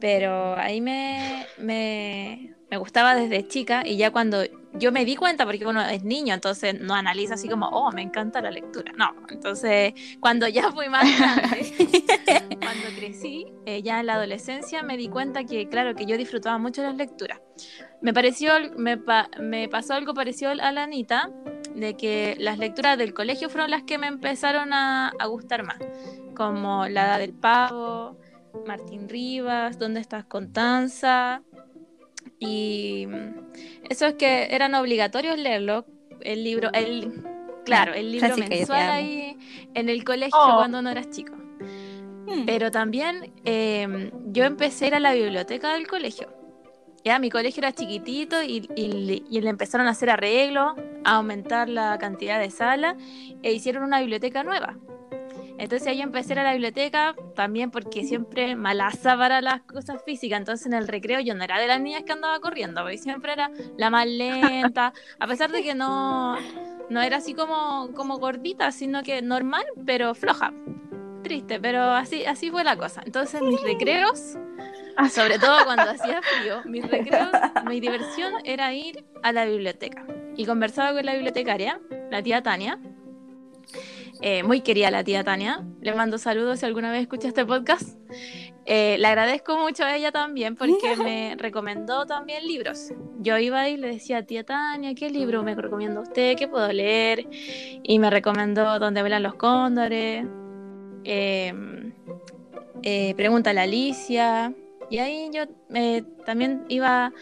Pero 0.00 0.56
ahí 0.56 0.80
me, 0.80 1.46
me, 1.58 2.53
me 2.74 2.78
gustaba 2.78 3.14
desde 3.14 3.46
chica 3.46 3.86
y 3.86 3.96
ya 3.96 4.10
cuando 4.10 4.42
yo 4.72 4.90
me 4.90 5.04
di 5.04 5.14
cuenta, 5.14 5.46
porque 5.46 5.64
uno 5.64 5.80
es 5.80 6.02
niño, 6.02 6.34
entonces 6.34 6.80
no 6.80 6.92
analiza 6.94 7.34
así 7.34 7.48
como, 7.48 7.68
oh, 7.68 7.92
me 7.92 8.02
encanta 8.02 8.40
la 8.40 8.50
lectura. 8.50 8.90
No, 8.96 9.14
entonces 9.30 9.94
cuando 10.18 10.48
ya 10.48 10.72
fui 10.72 10.88
más 10.88 11.04
grande, 11.16 11.72
cuando 12.60 12.88
crecí, 12.96 13.46
eh, 13.64 13.80
ya 13.82 14.00
en 14.00 14.06
la 14.06 14.14
adolescencia, 14.14 14.82
me 14.82 14.96
di 14.96 15.08
cuenta 15.08 15.44
que, 15.44 15.68
claro, 15.68 15.94
que 15.94 16.04
yo 16.04 16.16
disfrutaba 16.16 16.58
mucho 16.58 16.82
las 16.82 16.96
lecturas. 16.96 17.40
Me 18.02 18.12
pareció, 18.12 18.54
me, 18.76 18.98
pa- 18.98 19.30
me 19.38 19.68
pasó 19.68 19.94
algo 19.94 20.12
parecido 20.12 20.50
a 20.50 20.72
la 20.72 20.82
Anita, 20.82 21.30
de 21.76 21.96
que 21.96 22.34
las 22.40 22.58
lecturas 22.58 22.98
del 22.98 23.14
colegio 23.14 23.48
fueron 23.50 23.70
las 23.70 23.84
que 23.84 23.98
me 23.98 24.08
empezaron 24.08 24.72
a, 24.72 25.12
a 25.16 25.26
gustar 25.26 25.62
más, 25.62 25.78
como 26.36 26.88
La 26.88 27.04
Edad 27.06 27.18
del 27.20 27.34
Pavo, 27.34 28.18
Martín 28.66 29.08
Rivas, 29.08 29.78
¿Dónde 29.78 30.00
estás 30.00 30.24
Constanza? 30.24 31.42
Y 32.38 33.06
mm, 33.06 33.34
eso 33.90 34.06
es 34.06 34.14
que 34.14 34.48
eran 34.50 34.74
obligatorios 34.74 35.38
leerlo, 35.38 35.84
el 36.20 36.44
libro, 36.44 36.70
el, 36.72 37.22
claro, 37.64 37.94
el 37.94 38.12
libro 38.12 38.28
Francisca, 38.28 38.54
mensual 38.56 38.90
ahí 38.90 39.36
en 39.74 39.88
el 39.88 40.04
colegio 40.04 40.38
Oh. 40.38 40.56
cuando 40.56 40.82
no 40.82 40.90
eras 40.90 41.10
chico. 41.10 41.34
Hmm. 42.26 42.44
Pero 42.46 42.70
también 42.70 43.32
eh, 43.44 44.10
yo 44.26 44.44
empecé 44.44 44.86
a 44.86 44.88
ir 44.88 44.94
a 44.94 45.00
la 45.00 45.12
biblioteca 45.14 45.74
del 45.74 45.86
colegio. 45.86 46.32
Ya, 47.04 47.18
mi 47.18 47.28
colegio 47.28 47.60
era 47.60 47.72
chiquitito 47.72 48.42
y, 48.42 48.66
y 48.76 48.88
le- 48.92 49.22
y 49.28 49.40
le 49.42 49.50
empezaron 49.50 49.86
a 49.86 49.90
hacer 49.90 50.08
arreglos, 50.08 50.72
a 51.04 51.16
aumentar 51.16 51.68
la 51.68 51.98
cantidad 51.98 52.40
de 52.40 52.50
salas 52.50 52.96
e 53.42 53.52
hicieron 53.52 53.82
una 53.84 54.00
biblioteca 54.00 54.42
nueva. 54.42 54.78
Entonces 55.58 55.86
ahí 55.88 56.00
empecé 56.00 56.32
a 56.34 56.42
la 56.42 56.52
biblioteca 56.52 57.14
también 57.34 57.70
porque 57.70 58.04
siempre 58.04 58.56
malaza 58.56 59.16
para 59.16 59.40
las 59.40 59.62
cosas 59.62 60.02
físicas. 60.04 60.38
Entonces 60.38 60.66
en 60.66 60.74
el 60.74 60.88
recreo 60.88 61.20
yo 61.20 61.34
no 61.34 61.44
era 61.44 61.58
de 61.58 61.66
las 61.66 61.80
niñas 61.80 62.02
que 62.04 62.12
andaba 62.12 62.40
corriendo, 62.40 62.82
porque 62.82 62.98
siempre 62.98 63.32
era 63.32 63.50
la 63.78 63.90
más 63.90 64.06
lenta, 64.06 64.92
a 65.18 65.26
pesar 65.26 65.50
de 65.50 65.62
que 65.62 65.74
no, 65.74 66.36
no 66.90 67.00
era 67.02 67.18
así 67.18 67.34
como, 67.34 67.90
como 67.94 68.18
gordita, 68.18 68.72
sino 68.72 69.02
que 69.02 69.22
normal, 69.22 69.64
pero 69.84 70.14
floja 70.14 70.52
triste, 71.24 71.58
pero 71.58 71.82
así, 71.82 72.24
así 72.24 72.50
fue 72.50 72.62
la 72.62 72.76
cosa. 72.76 73.02
Entonces 73.04 73.42
mis 73.42 73.60
recreos, 73.62 74.36
sobre 75.10 75.38
todo 75.40 75.64
cuando 75.64 75.90
hacía 75.90 76.20
frío, 76.22 76.62
mis 76.66 76.88
recreos, 76.88 77.30
mi 77.66 77.80
diversión 77.80 78.34
era 78.44 78.72
ir 78.72 79.04
a 79.24 79.32
la 79.32 79.44
biblioteca. 79.44 80.06
Y 80.36 80.46
conversaba 80.46 80.92
con 80.92 81.04
la 81.04 81.14
bibliotecaria, 81.14 81.80
la 82.10 82.22
tía 82.22 82.42
Tania. 82.42 82.78
Eh, 84.20 84.42
muy 84.42 84.60
querida 84.60 84.90
la 84.90 85.04
tía 85.04 85.24
Tania. 85.24 85.64
Le 85.80 85.94
mando 85.94 86.18
saludos 86.18 86.60
si 86.60 86.66
alguna 86.66 86.90
vez 86.90 87.02
escucha 87.02 87.28
este 87.28 87.44
podcast. 87.44 87.98
Eh, 88.66 88.96
le 88.98 89.06
agradezco 89.06 89.58
mucho 89.58 89.84
a 89.84 89.94
ella 89.94 90.10
también 90.10 90.56
porque 90.56 90.96
me 90.96 91.36
recomendó 91.38 92.06
también 92.06 92.46
libros. 92.46 92.92
Yo 93.18 93.38
iba 93.38 93.68
y 93.68 93.76
le 93.76 93.88
decía, 93.88 94.24
tía 94.24 94.44
Tania, 94.44 94.94
¿qué 94.94 95.10
libro 95.10 95.42
me 95.42 95.54
recomienda 95.54 96.00
usted? 96.00 96.36
¿Qué 96.36 96.48
puedo 96.48 96.72
leer? 96.72 97.28
Y 97.82 97.98
me 97.98 98.10
recomendó 98.10 98.78
Donde 98.78 99.00
vuelan 99.02 99.22
los 99.22 99.34
cóndores, 99.34 100.24
eh, 101.04 101.52
eh, 102.82 103.14
Pregúntale 103.16 103.60
a 103.60 103.62
Alicia. 103.64 104.54
Y 104.90 104.98
ahí 104.98 105.30
yo 105.32 105.44
eh, 105.74 106.04
también 106.24 106.64
iba 106.68 107.12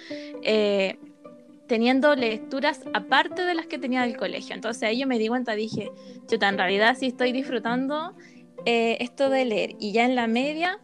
eh, 0.42 0.98
teniendo 1.72 2.14
lecturas 2.14 2.82
aparte 2.92 3.46
de 3.46 3.54
las 3.54 3.64
que 3.64 3.78
tenía 3.78 4.02
del 4.02 4.18
colegio. 4.18 4.54
Entonces 4.54 4.82
ahí 4.82 4.98
yo 4.98 5.06
me 5.06 5.18
di 5.18 5.28
cuenta, 5.28 5.54
dije, 5.54 5.90
en 6.30 6.58
realidad 6.58 6.94
sí 7.00 7.06
estoy 7.06 7.32
disfrutando 7.32 8.14
eh, 8.66 8.98
esto 9.00 9.30
de 9.30 9.46
leer. 9.46 9.76
Y 9.80 9.92
ya 9.92 10.04
en 10.04 10.14
la 10.14 10.26
media, 10.26 10.78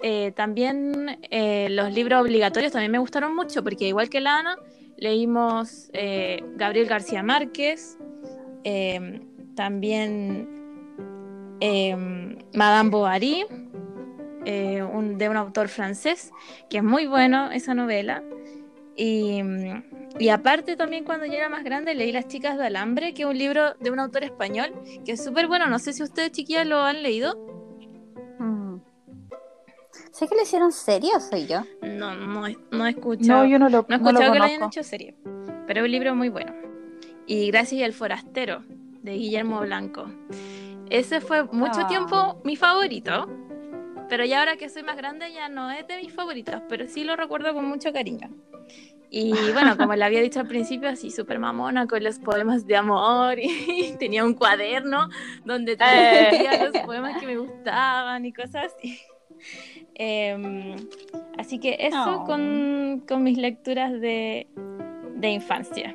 eh, 0.00 0.30
también 0.36 1.18
eh, 1.32 1.66
los 1.70 1.92
libros 1.92 2.22
obligatorios 2.22 2.70
también 2.70 2.92
me 2.92 2.98
gustaron 2.98 3.34
mucho, 3.34 3.64
porque 3.64 3.88
igual 3.88 4.08
que 4.10 4.20
la 4.20 4.38
Ana, 4.38 4.56
leímos 4.96 5.90
Gabriel 6.54 6.86
García 6.86 7.24
Márquez, 7.24 7.98
eh, 8.62 9.20
también 9.56 10.48
eh, 11.58 11.96
Madame 12.54 12.90
Bovary, 12.90 13.44
de 14.44 15.28
un 15.28 15.36
autor 15.36 15.66
francés, 15.66 16.30
que 16.70 16.76
es 16.76 16.84
muy 16.84 17.06
bueno 17.08 17.50
esa 17.50 17.74
novela. 17.74 18.22
Y, 18.96 19.42
mm, 19.42 19.97
y 20.18 20.28
aparte 20.30 20.76
también 20.76 21.04
cuando 21.04 21.26
yo 21.26 21.34
era 21.34 21.48
más 21.48 21.64
grande 21.64 21.94
leí 21.94 22.12
Las 22.12 22.26
chicas 22.28 22.56
de 22.58 22.66
alambre, 22.66 23.14
que 23.14 23.22
es 23.22 23.28
un 23.28 23.36
libro 23.38 23.74
de 23.80 23.90
un 23.90 23.98
autor 24.00 24.24
español, 24.24 24.72
que 25.04 25.12
es 25.12 25.22
súper 25.24 25.46
bueno. 25.48 25.66
No 25.66 25.78
sé 25.78 25.92
si 25.92 26.02
ustedes 26.02 26.32
chiquillas 26.32 26.66
lo 26.66 26.78
han 26.80 27.02
leído. 27.02 27.36
Mm. 28.38 28.78
Sé 30.12 30.26
que 30.28 30.34
lo 30.34 30.42
hicieron 30.42 30.72
serio, 30.72 31.20
soy 31.20 31.46
yo. 31.46 31.60
No, 31.82 32.14
no, 32.14 32.46
he- 32.46 32.58
no 32.70 32.86
he 32.86 32.90
escuchado. 32.90 33.42
No, 33.44 33.48
yo 33.48 33.58
no 33.58 33.68
lo, 33.68 33.86
No 33.88 33.94
he 33.96 33.98
no 33.98 34.04
lo 34.04 34.10
escuchado 34.10 34.32
que 34.32 34.38
lo 34.38 34.44
hayan 34.44 34.62
hecho 34.64 34.82
serie, 34.82 35.16
pero 35.66 35.80
es 35.80 35.84
un 35.86 35.90
libro 35.92 36.14
muy 36.14 36.28
bueno. 36.28 36.52
Y 37.26 37.50
Gracias 37.50 37.72
y 37.80 37.82
el 37.84 37.92
Forastero, 37.92 38.62
de 39.02 39.12
Guillermo 39.14 39.60
Blanco. 39.60 40.06
Ese 40.90 41.20
fue 41.20 41.44
mucho 41.44 41.80
Ah. 41.82 41.86
tiempo 41.86 42.40
mi 42.44 42.56
favorito, 42.56 43.28
pero 44.08 44.24
ya 44.24 44.40
ahora 44.40 44.56
que 44.56 44.68
soy 44.70 44.82
más 44.82 44.96
grande 44.96 45.30
ya 45.32 45.48
no 45.50 45.70
es 45.70 45.86
de 45.86 45.98
mis 45.98 46.12
favoritos, 46.12 46.62
pero 46.68 46.86
sí 46.88 47.04
lo 47.04 47.14
recuerdo 47.14 47.52
con 47.52 47.66
mucho 47.66 47.92
cariño. 47.92 48.30
Y 49.10 49.32
bueno, 49.52 49.76
como 49.78 49.94
le 49.94 50.04
había 50.04 50.20
dicho 50.20 50.40
al 50.40 50.46
principio, 50.48 50.88
así 50.90 51.10
súper 51.10 51.38
mamona 51.38 51.86
con 51.86 52.04
los 52.04 52.18
poemas 52.18 52.66
de 52.66 52.76
amor 52.76 53.38
y 53.40 53.94
tenía 53.98 54.24
un 54.24 54.34
cuaderno 54.34 55.08
donde 55.44 55.72
Eh. 55.80 56.26
tenía 56.30 56.64
los 56.64 56.76
poemas 56.84 57.18
que 57.18 57.26
me 57.26 57.38
gustaban 57.38 58.24
y 58.26 58.32
cosas 58.32 58.74
así. 58.76 58.98
Em, 59.94 60.76
así 61.38 61.58
que 61.58 61.76
eso 61.80 62.20
Oh. 62.22 62.24
con, 62.24 63.02
con 63.08 63.22
mis 63.22 63.38
lecturas 63.38 63.92
de, 63.92 64.46
de 65.16 65.28
infancia. 65.30 65.94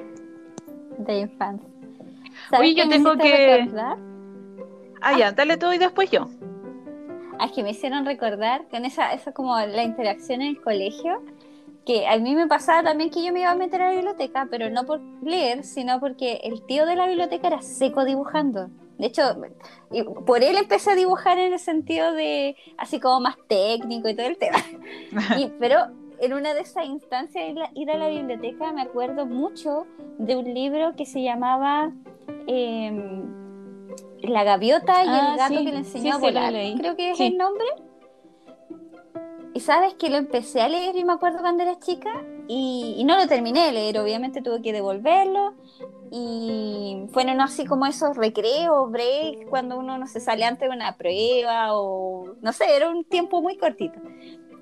de 0.97 1.19
infancia. 1.19 1.67
Oye, 2.58 2.73
yo 2.76 2.84
qué 2.84 2.89
me 2.89 2.95
tengo 2.95 3.17
que- 3.17 3.58
recordar? 3.58 3.97
Ah, 5.02 5.17
ya, 5.17 5.32
dale 5.34 5.58
tú 5.58 5.71
y 5.71 5.78
después 5.78 6.10
yo. 6.12 6.30
Ah, 7.39 7.45
es 7.45 7.52
que 7.52 7.63
me 7.63 7.71
hicieron 7.71 8.06
recordar 8.06 8.67
con 8.69 8.86
esa, 8.86 9.12
esa 9.13 9.34
como 9.34 9.58
la 9.60 9.84
interacción 9.84 10.41
en 10.41 10.49
el 10.56 10.62
colegio, 10.62 11.21
que 11.86 12.08
a 12.08 12.17
mí 12.17 12.36
me 12.36 12.48
pasaba 12.48 12.84
también 12.84 13.10
que 13.10 13.24
yo 13.24 13.34
me 13.34 13.41
iba 13.41 13.52
a 13.52 13.56
meter 13.56 13.82
a 13.82 13.89
la 13.89 13.96
biblioteca, 13.96 14.48
pero 14.50 14.69
no 14.69 14.86
por 14.86 15.02
leer, 15.22 15.63
sino 15.63 16.00
porque 16.00 16.39
el 16.43 16.65
tío 16.65 16.86
de 16.86 16.96
la 16.96 17.08
biblioteca 17.08 17.48
era 17.48 17.62
seco 17.62 18.06
dibujando. 18.06 18.69
De 18.98 19.08
hecho, 19.08 19.24
por 20.26 20.43
él 20.43 20.56
empecé 20.56 20.91
a 20.91 20.96
dibujar 20.96 21.38
en 21.39 21.52
el 21.54 21.60
sentido 21.60 22.13
de 22.13 22.56
así 22.78 23.00
como 23.00 23.19
más 23.19 23.36
técnico 23.48 24.08
y 24.08 24.15
todo 24.15 24.28
el 24.28 24.38
tema. 24.38 24.58
Y- 25.38 25.50
pero 25.60 25.78
en 26.19 26.34
una 26.34 26.54
de 26.54 26.62
esas 26.62 26.86
instancias, 26.86 27.50
ir 27.50 27.60
a, 27.60 27.69
ir 27.74 27.91
a 27.91 27.98
la 27.98 28.08
biblioteca, 28.08 28.72
me 28.72 28.82
acuerdo 28.84 29.26
mucho 29.26 29.86
de 30.19 30.38
un 30.38 30.54
libro 30.54 30.96
que 30.96 31.06
se 31.06 31.22
llamaba 31.22 31.91
em, 32.48 33.24
La 34.22 34.43
gaviota 34.43 35.04
y 35.04 35.08
Ah, 35.10 35.32
el 35.32 35.38
gato 35.38 35.58
sí, 35.58 35.65
que 35.65 35.72
le 35.72 35.78
enseñó 35.80 36.13
a 36.13 36.15
sí, 36.15 36.22
lo 36.22 36.28
volar. 36.28 36.54
Creo 36.78 36.96
que 36.96 37.12
es 37.12 37.19
el 37.19 37.38
nombre. 37.38 37.65
Y 39.55 39.59
sabes 39.59 39.93
que 39.93 40.09
lo 40.09 40.17
empecé 40.17 40.61
a 40.61 40.67
leer 40.67 40.95
y 40.95 41.05
me 41.05 41.13
acuerdo 41.13 41.39
cuando 41.39 41.61
era 41.61 41.77
chica 41.77 42.23
y, 42.47 43.03
no 43.05 43.17
lo 43.17 43.27
terminé 43.27 43.65
de 43.65 43.71
leer, 43.71 43.99
obviamente 43.99 44.41
tuve 44.41 44.61
que 44.63 44.73
devolverlo 44.73 45.53
y 46.11 47.05
fueron 47.11 47.39
así 47.39 47.65
como 47.65 47.85
esos 47.85 48.17
recreos, 48.17 48.91
breaks, 48.91 49.47
cuando 49.49 49.77
uno 49.77 49.97
no 49.97 50.07
se 50.07 50.19
sale 50.19 50.45
antes 50.45 50.67
de 50.67 50.75
una 50.75 50.97
prueba 50.97 51.77
o 51.77 52.35
no 52.41 52.51
sé, 52.51 52.75
era 52.75 52.89
un 52.89 53.03
tiempo 53.03 53.41
muy 53.41 53.57
cortito. 53.57 53.99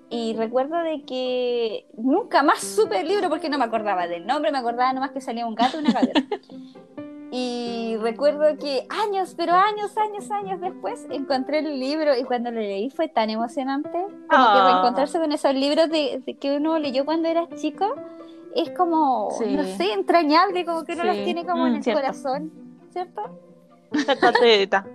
Y 0.09 0.33
recuerdo 0.33 0.77
de 0.83 1.03
que 1.05 1.87
nunca 1.95 2.43
más 2.43 2.59
supe 2.59 2.99
el 2.99 3.07
libro 3.07 3.29
porque 3.29 3.49
no 3.49 3.57
me 3.57 3.63
acordaba 3.63 4.07
del 4.07 4.27
nombre, 4.27 4.51
me 4.51 4.57
acordaba 4.57 4.91
nomás 4.91 5.11
que 5.11 5.21
salía 5.21 5.47
un 5.47 5.55
gato 5.55 5.77
y 5.77 5.79
una 5.79 5.93
gaviota. 5.93 6.21
Y 7.33 7.95
recuerdo 8.01 8.57
que 8.57 8.85
años, 8.89 9.33
pero 9.37 9.53
años, 9.53 9.95
años, 9.97 10.29
años 10.31 10.59
después 10.59 11.05
encontré 11.09 11.59
el 11.59 11.79
libro 11.79 12.15
y 12.17 12.23
cuando 12.23 12.51
lo 12.51 12.59
leí 12.59 12.89
fue 12.89 13.07
tan 13.07 13.29
emocionante 13.29 13.89
como 13.89 14.11
que 14.27 14.27
Ah. 14.29 14.69
reencontrarse 14.73 15.17
con 15.17 15.31
esos 15.31 15.53
libros 15.55 15.89
de, 15.89 16.21
de 16.25 16.37
que 16.37 16.57
uno 16.57 16.77
leyó 16.77 17.05
cuando 17.05 17.29
era 17.29 17.47
chico 17.55 17.95
es 18.53 18.69
como, 18.71 19.31
Sí. 19.31 19.45
no 19.55 19.63
sé, 19.63 19.93
entrañable, 19.93 20.65
como 20.65 20.83
que 20.83 20.91
uno 20.91 21.03
Sí. 21.03 21.07
los 21.07 21.23
tiene 21.23 21.45
como 21.45 21.67
en 21.67 21.73
Mm, 21.73 21.75
el 21.77 21.83
cierto. 21.83 22.01
corazón, 22.01 22.51
¿cierto? 22.91 23.21
Chacateta. 24.05 24.85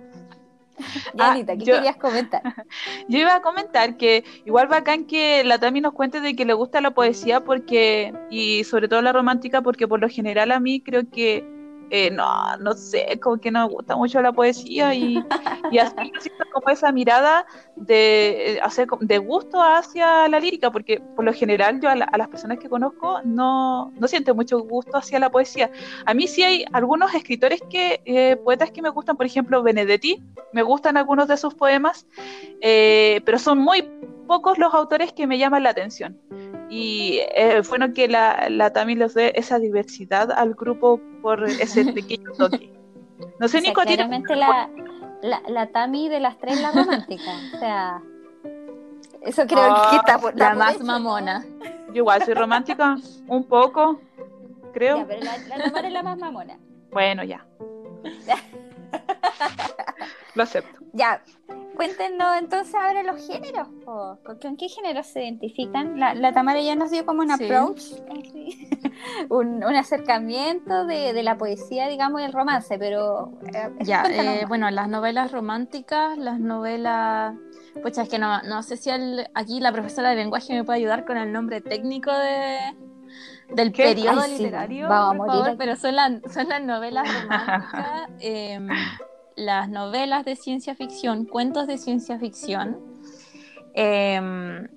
Ah, 1.17 1.33
Yanita, 1.33 1.57
¿qué 1.57 1.65
yo- 1.65 1.73
querías 1.77 1.97
comentar? 1.97 2.43
Yo 3.07 3.17
iba 3.17 3.33
a 3.33 3.41
comentar 3.41 3.97
que 3.97 4.23
igual 4.45 4.67
bacán 4.67 5.05
que 5.05 5.43
la 5.43 5.57
Tami 5.57 5.81
nos 5.81 5.93
cuente 5.93 6.21
de 6.21 6.35
que 6.35 6.45
le 6.45 6.53
gusta 6.53 6.81
la 6.81 6.91
poesía 6.91 7.43
porque, 7.43 8.13
y 8.29 8.63
sobre 8.63 8.87
todo 8.87 9.01
la 9.01 9.11
romántica, 9.11 9.63
porque 9.63 9.87
por 9.87 9.99
lo 9.99 10.07
general 10.07 10.51
a 10.51 10.59
mí 10.59 10.79
creo 10.81 11.09
que, 11.09 11.43
eh, 11.89 12.11
no, 12.11 12.25
no 12.59 12.73
sé, 12.73 13.19
como 13.21 13.37
que 13.37 13.51
no 13.51 13.67
me 13.67 13.73
gusta 13.73 13.95
mucho 13.95 14.21
la 14.21 14.31
poesía 14.33 14.93
y, 14.93 15.23
y 15.71 15.77
así 15.77 15.95
siento 16.19 16.43
como 16.51 16.69
esa 16.69 16.91
mirada 16.91 17.45
de, 17.75 18.53
eh, 18.55 18.59
hacer, 18.61 18.87
de 19.01 19.17
gusto 19.19 19.61
hacia 19.61 20.27
la 20.27 20.39
lírica, 20.39 20.71
porque 20.71 20.99
por 21.15 21.23
lo 21.25 21.33
general 21.33 21.79
yo 21.79 21.89
a, 21.89 21.95
la- 21.95 22.05
a 22.05 22.17
las 22.17 22.27
personas 22.27 22.59
que 22.59 22.69
conozco 22.69 23.19
no, 23.23 23.91
no 23.97 24.07
siento 24.07 24.35
mucho 24.35 24.59
gusto 24.59 24.97
hacia 24.97 25.19
la 25.19 25.29
poesía. 25.29 25.69
A 26.05 26.13
mí 26.13 26.27
sí 26.27 26.43
hay 26.43 26.65
algunos 26.73 27.13
escritores 27.13 27.61
que, 27.69 28.01
eh, 28.05 28.35
poetas 28.43 28.71
que 28.71 28.81
me 28.81 28.89
gustan, 28.89 29.15
por 29.17 29.25
ejemplo, 29.25 29.63
Benedetti, 29.63 30.21
me 30.53 30.63
gustan 30.63 30.97
algunos 30.97 31.27
de 31.27 31.37
sus 31.37 31.53
poemas, 31.55 32.05
pero 32.61 33.39
son 33.39 33.59
muy 33.59 33.89
pocos 34.27 34.57
los 34.57 34.73
autores 34.73 35.11
que 35.13 35.25
me 35.27 35.37
llaman 35.37 35.63
la 35.63 35.69
atención. 35.71 36.19
Y 36.69 37.19
eh, 37.33 37.61
bueno 37.69 37.93
que 37.93 38.07
la, 38.07 38.47
la 38.49 38.71
Tami 38.73 38.95
les 38.95 39.13
dé 39.13 39.31
esa 39.35 39.57
diversidad 39.57 40.31
al 40.31 40.53
grupo 40.53 40.99
por 41.21 41.43
ese 41.45 41.85
pequeño 41.93 42.31
toque. 42.37 42.71
No 43.39 43.47
sé, 43.47 43.57
O 43.57 43.61
sea, 43.61 43.61
Nico, 43.61 43.81
claramente 43.81 44.35
la, 44.35 44.69
la, 45.21 45.41
la 45.47 45.67
Tami 45.67 46.09
de 46.09 46.19
las 46.19 46.37
tres, 46.37 46.61
la 46.61 46.71
romántica. 46.71 47.31
O 47.55 47.59
sea, 47.59 48.01
eso 49.21 49.45
creo 49.47 49.59
Ah, 49.61 49.87
que 49.91 49.95
está 49.97 50.19
por 50.19 50.35
La 50.37 50.49
por 50.49 50.57
más 50.57 50.75
hecho, 50.75 50.83
mamona. 50.85 51.45
yo 51.87 51.95
igual 51.95 52.21
soy 52.23 52.33
romántica, 52.35 52.97
un 53.27 53.43
poco, 53.45 53.99
creo. 54.73 54.97
Ya, 54.97 55.05
pero 55.07 55.21
la, 55.23 55.37
la 55.57 55.87
es 55.87 55.93
la 55.93 56.03
más 56.03 56.17
mamona. 56.17 56.59
Bueno, 56.91 57.23
ya. 57.23 57.45
Lo 60.35 60.43
acepto. 60.43 60.79
Ya, 60.93 61.21
cuéntenos 61.77 62.37
entonces 62.37 62.75
ahora 62.75 63.03
los 63.03 63.25
géneros. 63.25 63.67
po. 63.85 64.19
¿Con, 64.25 64.57
qué 64.57 64.67
géneros 64.67 65.07
se 65.07 65.23
identifican? 65.23 65.99
La, 65.99 66.13
la 66.13 66.33
Tamara 66.33 66.59
ya 66.59 66.75
nos 66.75 66.91
dio 66.91 67.05
como 67.05 67.21
un 67.21 67.29
Sí. 67.29 67.45
approach, 67.45 67.81
así, 68.11 68.69
un, 69.29 69.63
un 69.63 69.75
acercamiento 69.75 70.85
de, 70.85 71.13
de 71.13 71.23
la 71.23 71.37
poesía, 71.37 71.87
digamos, 71.87 72.21
y 72.21 72.25
el 72.25 72.33
romance, 72.33 72.77
pero... 72.77 73.31
eh, 73.53 73.69
Ya, 73.81 74.03
eh, 74.09 74.45
bueno, 74.47 74.69
las 74.71 74.89
novelas 74.89 75.31
románticas, 75.31 76.17
las 76.17 76.39
novelas... 76.39 77.35
Pucha, 77.83 78.01
es 78.01 78.09
que 78.09 78.17
no, 78.17 78.41
no 78.41 78.63
sé 78.63 78.75
si 78.75 78.89
el- 78.89 79.27
aquí 79.35 79.59
la 79.59 79.71
profesora 79.71 80.09
de 80.09 80.15
lenguaje 80.15 80.53
me 80.53 80.63
puede 80.63 80.79
ayudar 80.79 81.05
con 81.05 81.15
el 81.17 81.31
nombre 81.31 81.61
técnico 81.61 82.11
de, 82.11 82.57
del 83.53 83.71
¿Qué? 83.71 83.83
periodo 83.83 84.21
Ay, 84.21 84.31
sí, 84.35 84.43
literario, 84.43 84.91
a 84.91 85.09
por 85.09 85.17
morir 85.17 85.31
favor, 85.33 85.47
aquí. 85.49 85.57
pero 85.59 85.75
son, 85.75 85.95
las 85.95 86.11
son 86.33 86.49
las 86.49 86.61
novelas 86.63 87.07
románticas, 87.13 88.09
em, 88.19 88.67
las 89.37 89.69
novelas 89.69 90.25
de 90.25 90.35
ciencia 90.35 90.75
ficción, 90.75 91.25
cuentos 91.25 91.67
de 91.67 91.77
ciencia 91.77 92.19
ficción 92.19 92.77
em, 93.73 94.67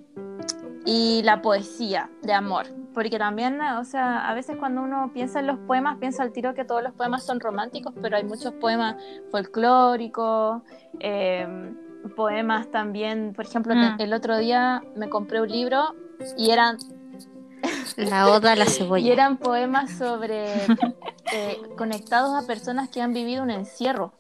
y 0.85 1.23
la 1.25 1.43
poesía 1.43 2.11
de 2.23 2.33
amor. 2.33 2.67
Porque 2.95 3.19
también, 3.19 3.61
o 3.61 3.85
sea, 3.85 4.29
a 4.29 4.35
veces 4.35 4.57
cuando 4.59 4.83
uno 4.83 5.11
piensa 5.15 5.41
en 5.41 5.47
los 5.47 5.59
poemas, 5.61 5.99
piensa 5.99 6.23
al 6.23 6.33
tiro 6.33 6.55
que 6.55 6.65
todos 6.65 6.83
los 6.83 6.93
poemas 6.93 7.25
son 7.25 7.41
románticos, 7.41 7.95
pero 8.03 8.17
hay 8.17 8.25
muchos 8.25 8.53
poemas 8.55 8.97
folclóricos, 9.31 10.63
em, 10.99 11.77
poemas 12.17 12.71
también, 12.71 13.33
por 13.35 13.45
ejemplo, 13.47 13.75
Mm. 13.75 13.97
el 14.01 14.13
otro 14.13 14.37
día 14.39 14.83
me 14.97 15.09
compré 15.09 15.41
un 15.41 15.49
libro 15.49 15.95
y 16.37 16.51
eran 16.51 16.77
La 17.97 18.29
oda 18.29 18.53
a 18.53 18.57
la 18.57 18.65
y 18.69 18.69
cebolla. 18.69 19.13
eran 19.13 19.37
poemas 19.37 19.91
sobre 19.93 20.47
eh, 21.33 21.61
conectados 21.77 22.35
a 22.43 22.47
personas 22.47 22.89
que 22.89 23.01
han 23.01 23.13
vivido 23.15 23.43
un 23.43 23.51
encierro. 23.51 24.13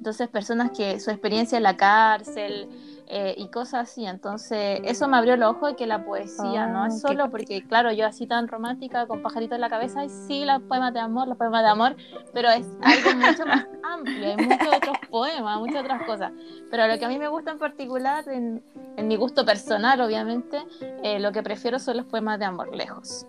Entonces, 0.00 0.28
personas 0.28 0.70
que 0.70 0.98
su 0.98 1.10
experiencia 1.10 1.58
en 1.58 1.62
la 1.62 1.76
cárcel 1.76 2.70
eh, 3.06 3.34
y 3.36 3.48
cosas 3.48 3.90
así. 3.90 4.06
Entonces, 4.06 4.80
eso 4.84 5.08
me 5.08 5.18
abrió 5.18 5.36
los 5.36 5.50
ojos 5.56 5.72
de 5.72 5.76
que 5.76 5.86
la 5.86 6.06
poesía 6.06 6.68
no 6.68 6.84
Oh, 6.84 6.86
es 6.86 6.94
qué- 6.94 7.00
solo 7.00 7.28
porque, 7.30 7.62
claro, 7.66 7.92
yo 7.92 8.06
así 8.06 8.26
tan 8.26 8.48
romántica 8.48 9.06
con 9.06 9.20
pajaritos 9.20 9.56
en 9.56 9.60
la 9.60 9.68
cabeza, 9.68 10.02
y 10.04 10.08
sí, 10.08 10.46
los 10.46 10.62
poemas 10.62 10.94
de 10.94 11.00
amor, 11.00 11.28
los 11.28 11.36
poemas 11.36 11.62
de 11.62 11.68
amor, 11.68 11.96
pero 12.32 12.48
es 12.48 12.66
algo 12.80 13.14
mucho 13.14 13.44
más 13.44 13.66
amplio. 13.82 14.26
Hay 14.30 14.36
muchos 14.38 14.68
otros 14.74 14.96
poemas, 15.10 15.58
muchas 15.58 15.82
otras 15.84 16.02
cosas. 16.04 16.32
Pero 16.70 16.86
lo 16.86 16.98
que 16.98 17.04
a 17.04 17.08
mí 17.08 17.18
me 17.18 17.28
gusta 17.28 17.50
en 17.50 17.58
particular, 17.58 18.26
en, 18.26 18.64
en 18.96 19.06
mi 19.06 19.16
gusto 19.16 19.44
personal, 19.44 20.00
obviamente, 20.00 20.62
eh, 21.02 21.20
lo 21.20 21.30
que 21.32 21.42
prefiero 21.42 21.78
son 21.78 21.98
los 21.98 22.06
poemas 22.06 22.38
de 22.38 22.46
amor 22.46 22.74
lejos. 22.74 23.26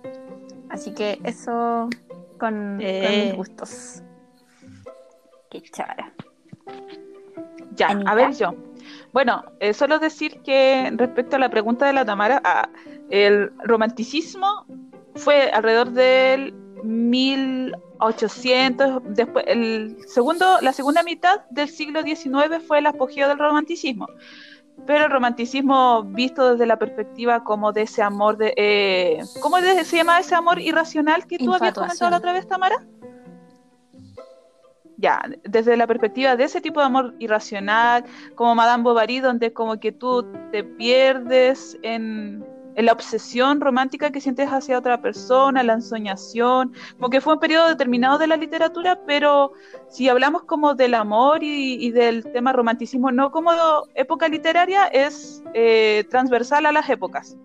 Así 0.69 0.93
que 0.93 1.19
eso 1.25 1.89
con, 2.39 2.77
con 2.77 2.79
Eh. 2.81 3.23
mis 3.25 3.35
gustos. 3.35 4.03
Qué 5.49 5.61
chara. 5.63 6.13
Ya, 7.75 7.89
Anita. 7.89 8.11
a 8.11 8.15
ver 8.15 8.33
yo. 8.33 8.53
Bueno, 9.13 9.43
eh, 9.59 9.73
solo 9.73 9.99
decir 9.99 10.41
que 10.41 10.89
respecto 10.95 11.35
a 11.35 11.39
la 11.39 11.49
pregunta 11.49 11.85
de 11.85 11.91
la 11.93 12.05
Tamara, 12.05 12.41
ah, 12.43 12.69
el 13.09 13.51
romanticismo 13.63 14.65
fue 15.15 15.49
alrededor 15.51 15.91
del 15.91 16.53
1800, 16.83 19.01
después, 19.15 19.45
el 19.47 19.97
segundo, 20.07 20.59
la 20.61 20.73
segunda 20.73 21.03
mitad 21.03 21.41
del 21.49 21.69
siglo 21.69 22.01
XIX 22.01 22.63
fue 22.65 22.79
el 22.79 22.87
apogeo 22.87 23.27
del 23.27 23.37
romanticismo. 23.37 24.07
Pero 24.87 25.05
el 25.05 25.11
romanticismo 25.11 26.01
visto 26.03 26.53
desde 26.53 26.65
la 26.65 26.79
perspectiva 26.79 27.43
como 27.43 27.73
de 27.73 27.83
ese 27.83 28.01
amor 28.01 28.37
de... 28.37 28.53
eh, 28.57 29.19
¿Cómo 29.41 29.59
se 29.59 29.97
llama 29.97 30.19
ese 30.19 30.33
amor 30.33 30.59
irracional 30.59 31.27
que 31.27 31.37
tú 31.37 31.53
habías 31.53 31.73
comentado 31.73 32.09
la 32.09 32.17
otra 32.17 32.33
vez, 32.33 32.47
Tamara? 32.47 32.77
Ya, 35.01 35.19
desde 35.43 35.75
la 35.77 35.87
perspectiva 35.87 36.35
de 36.35 36.43
ese 36.43 36.61
tipo 36.61 36.79
de 36.79 36.85
amor 36.85 37.15
irracional, 37.17 38.05
como 38.35 38.53
Madame 38.53 38.83
Bovary, 38.83 39.19
donde 39.19 39.51
como 39.51 39.79
que 39.79 39.91
tú 39.91 40.23
te 40.51 40.63
pierdes 40.63 41.75
en, 41.81 42.45
en 42.75 42.85
la 42.85 42.91
obsesión 42.91 43.61
romántica 43.61 44.11
que 44.11 44.21
sientes 44.21 44.47
hacia 44.49 44.77
otra 44.77 45.01
persona, 45.01 45.63
la 45.63 45.73
ensoñación, 45.73 46.73
como 46.97 47.09
que 47.09 47.19
fue 47.19 47.33
un 47.33 47.39
periodo 47.39 47.67
determinado 47.69 48.19
de 48.19 48.27
la 48.27 48.37
literatura, 48.37 48.99
pero 49.07 49.53
si 49.89 50.07
hablamos 50.07 50.43
como 50.43 50.75
del 50.75 50.93
amor 50.93 51.43
y, 51.43 51.83
y 51.83 51.89
del 51.89 52.23
tema 52.31 52.53
romanticismo, 52.53 53.11
no 53.11 53.31
como 53.31 53.51
época 53.95 54.27
literaria, 54.27 54.85
es 54.85 55.43
eh, 55.55 56.05
transversal 56.11 56.67
a 56.67 56.71
las 56.71 56.87
épocas. 56.91 57.35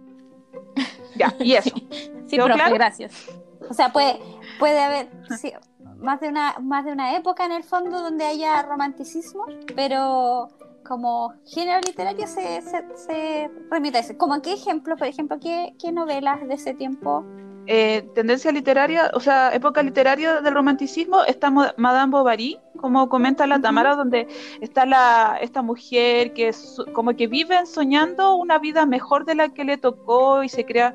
Ya, 1.16 1.34
y 1.38 1.52
eso. 1.56 1.74
Sí, 1.74 2.36
¿Quedó 2.36 2.44
profe, 2.44 2.60
claro? 2.60 2.74
gracias. 2.74 3.30
O 3.68 3.72
sea, 3.72 3.92
puede, 3.92 4.18
puede 4.58 4.78
haber 4.78 5.08
sí, 5.38 5.52
más, 6.00 6.20
de 6.20 6.28
una, 6.28 6.56
más 6.60 6.84
de 6.84 6.92
una 6.92 7.16
época 7.16 7.44
en 7.44 7.52
el 7.52 7.64
fondo 7.64 8.00
donde 8.00 8.24
haya 8.24 8.62
romanticismo, 8.62 9.46
pero 9.74 10.48
como 10.86 11.34
género 11.46 11.80
literario 11.84 12.26
se, 12.26 12.62
se, 12.62 12.84
se 12.94 13.50
remite 13.70 13.98
a 13.98 14.00
eso. 14.00 14.16
¿Como 14.16 14.40
qué 14.40 14.52
ejemplos, 14.52 14.98
por 14.98 15.08
ejemplo, 15.08 15.38
qué, 15.40 15.74
qué 15.80 15.92
novelas 15.92 16.46
de 16.46 16.54
ese 16.54 16.74
tiempo 16.74 17.24
eh, 17.68 18.08
tendencia 18.14 18.52
literaria, 18.52 19.10
o 19.12 19.18
sea, 19.18 19.52
época 19.52 19.82
literaria 19.82 20.40
del 20.40 20.54
romanticismo, 20.54 21.24
está 21.24 21.50
Madame 21.50 22.12
Bovary, 22.12 22.60
como 22.76 23.08
comenta 23.08 23.44
la 23.44 23.60
Tamara, 23.60 23.96
donde 23.96 24.28
está 24.60 24.86
la, 24.86 25.36
esta 25.40 25.62
mujer 25.62 26.32
que 26.32 26.54
como 26.92 27.16
que 27.16 27.26
vive 27.26 27.66
soñando 27.66 28.36
una 28.36 28.60
vida 28.60 28.86
mejor 28.86 29.24
de 29.24 29.34
la 29.34 29.48
que 29.48 29.64
le 29.64 29.78
tocó 29.78 30.44
y 30.44 30.48
se 30.48 30.64
crea 30.64 30.94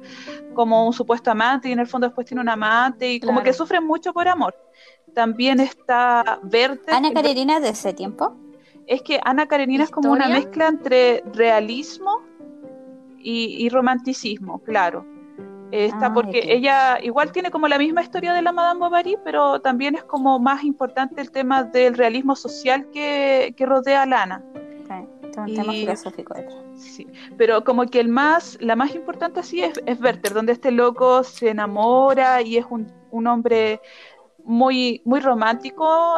como 0.54 0.88
un 0.88 0.94
supuesto 0.94 1.32
amante 1.32 1.68
y 1.68 1.74
en 1.74 1.80
el 1.80 1.88
fondo 1.88 2.08
después 2.08 2.26
tiene 2.26 2.40
un 2.40 2.50
amante 2.50 3.12
y 3.12 3.20
como 3.20 3.44
que 3.44 3.52
sufre 3.52 3.82
mucho 3.82 4.14
por 4.14 4.30
amor. 4.30 4.56
También 5.14 5.60
está 5.60 6.40
Verte. 6.44 6.92
Ana 6.92 7.12
Karenina 7.14 7.60
de 7.60 7.70
ese 7.70 7.94
tiempo. 7.94 8.36
Es 8.88 9.02
que 9.02 9.20
Ana 9.24 9.48
Karenina 9.48 9.84
es 9.84 9.92
como 9.92 10.12
una 10.12 10.28
mezcla 10.28 10.68
entre 10.68 11.24
realismo 11.34 12.22
y 13.24 13.70
romanticismo, 13.70 14.60
claro. 14.60 15.06
Está 15.72 16.08
ah, 16.08 16.14
porque 16.14 16.42
ella 16.44 17.00
igual 17.02 17.32
tiene 17.32 17.50
como 17.50 17.68
la 17.68 17.78
misma 17.78 18.02
historia 18.02 18.34
de 18.34 18.42
la 18.42 18.52
Madame 18.52 18.82
Bovary, 18.82 19.18
pero 19.24 19.62
también 19.62 19.96
es 19.96 20.04
como 20.04 20.38
más 20.38 20.64
importante 20.66 21.22
el 21.22 21.32
tema 21.32 21.64
del 21.64 21.96
realismo 21.96 22.36
social 22.36 22.88
que, 22.92 23.56
rodea 23.58 24.02
a 24.02 24.06
Lana. 24.06 24.44
un 25.38 25.56
tema 25.56 25.72
filosófico 25.72 26.34
Sí, 26.76 27.08
pero 27.38 27.64
como 27.64 27.86
que 27.86 28.02
el 28.02 28.10
más, 28.10 28.58
la 28.60 28.76
más 28.76 28.94
importante 28.96 29.44
sí 29.44 29.64
es, 29.64 29.82
es 29.86 30.02
Werther, 30.02 30.34
donde 30.34 30.52
este 30.52 30.72
loco 30.72 31.24
se 31.24 31.50
enamora 31.50 32.42
y 32.42 32.58
es 32.58 32.66
un, 32.70 32.92
un 33.12 33.28
hombre 33.28 33.80
muy, 34.46 35.02
muy 35.06 35.20
romántico, 35.20 36.18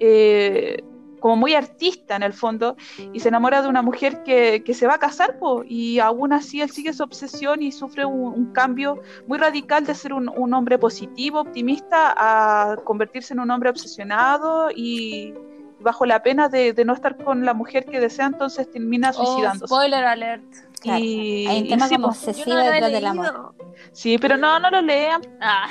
eh, 0.00 0.82
como 1.20 1.36
muy 1.36 1.54
artista 1.54 2.16
en 2.16 2.22
el 2.22 2.34
fondo, 2.34 2.76
y 3.14 3.20
se 3.20 3.28
enamora 3.28 3.62
de 3.62 3.68
una 3.68 3.80
mujer 3.80 4.22
que, 4.24 4.62
se 4.74 4.86
va 4.86 4.94
a 4.94 4.98
casar, 4.98 5.38
y 5.66 5.98
aún 5.98 6.34
así 6.34 6.60
él 6.60 6.70
sigue 6.70 6.92
su 6.92 7.02
obsesión 7.02 7.62
y 7.62 7.72
sufre 7.72 8.04
un, 8.04 8.52
cambio 8.52 9.00
muy 9.26 9.38
radical 9.38 9.86
de 9.86 9.94
ser 9.94 10.12
un, 10.12 10.52
hombre 10.52 10.78
positivo, 10.78 11.40
optimista, 11.40 12.14
a 12.14 12.76
convertirse 12.84 13.32
en 13.32 13.40
un 13.40 13.50
hombre 13.50 13.70
obsesionado 13.70 14.68
y 14.70 15.32
bajo 15.80 16.06
la 16.06 16.22
pena 16.22 16.48
de, 16.48 16.74
no 16.84 16.94
estar 16.94 17.16
con 17.16 17.44
la 17.44 17.54
mujer 17.54 17.84
que 17.84 18.00
desea, 18.00 18.26
entonces 18.26 18.70
termina 18.70 19.10
oh, 19.10 19.24
suicidándose. 19.24 19.66
spoiler 19.66 20.04
alert. 20.04 20.44
Y, 20.82 21.46
Hay 21.46 21.62
un 21.62 21.68
tema 21.68 21.88
como 21.88 22.08
obsesivo 22.08 22.56
detrás 22.56 22.92
del 22.92 23.06
amor. 23.06 23.54
Sí, 23.92 24.18
pero 24.18 24.36
no, 24.36 24.58
no 24.60 24.70
lo 24.70 24.82
lean. 24.82 25.22
Ah. 25.40 25.68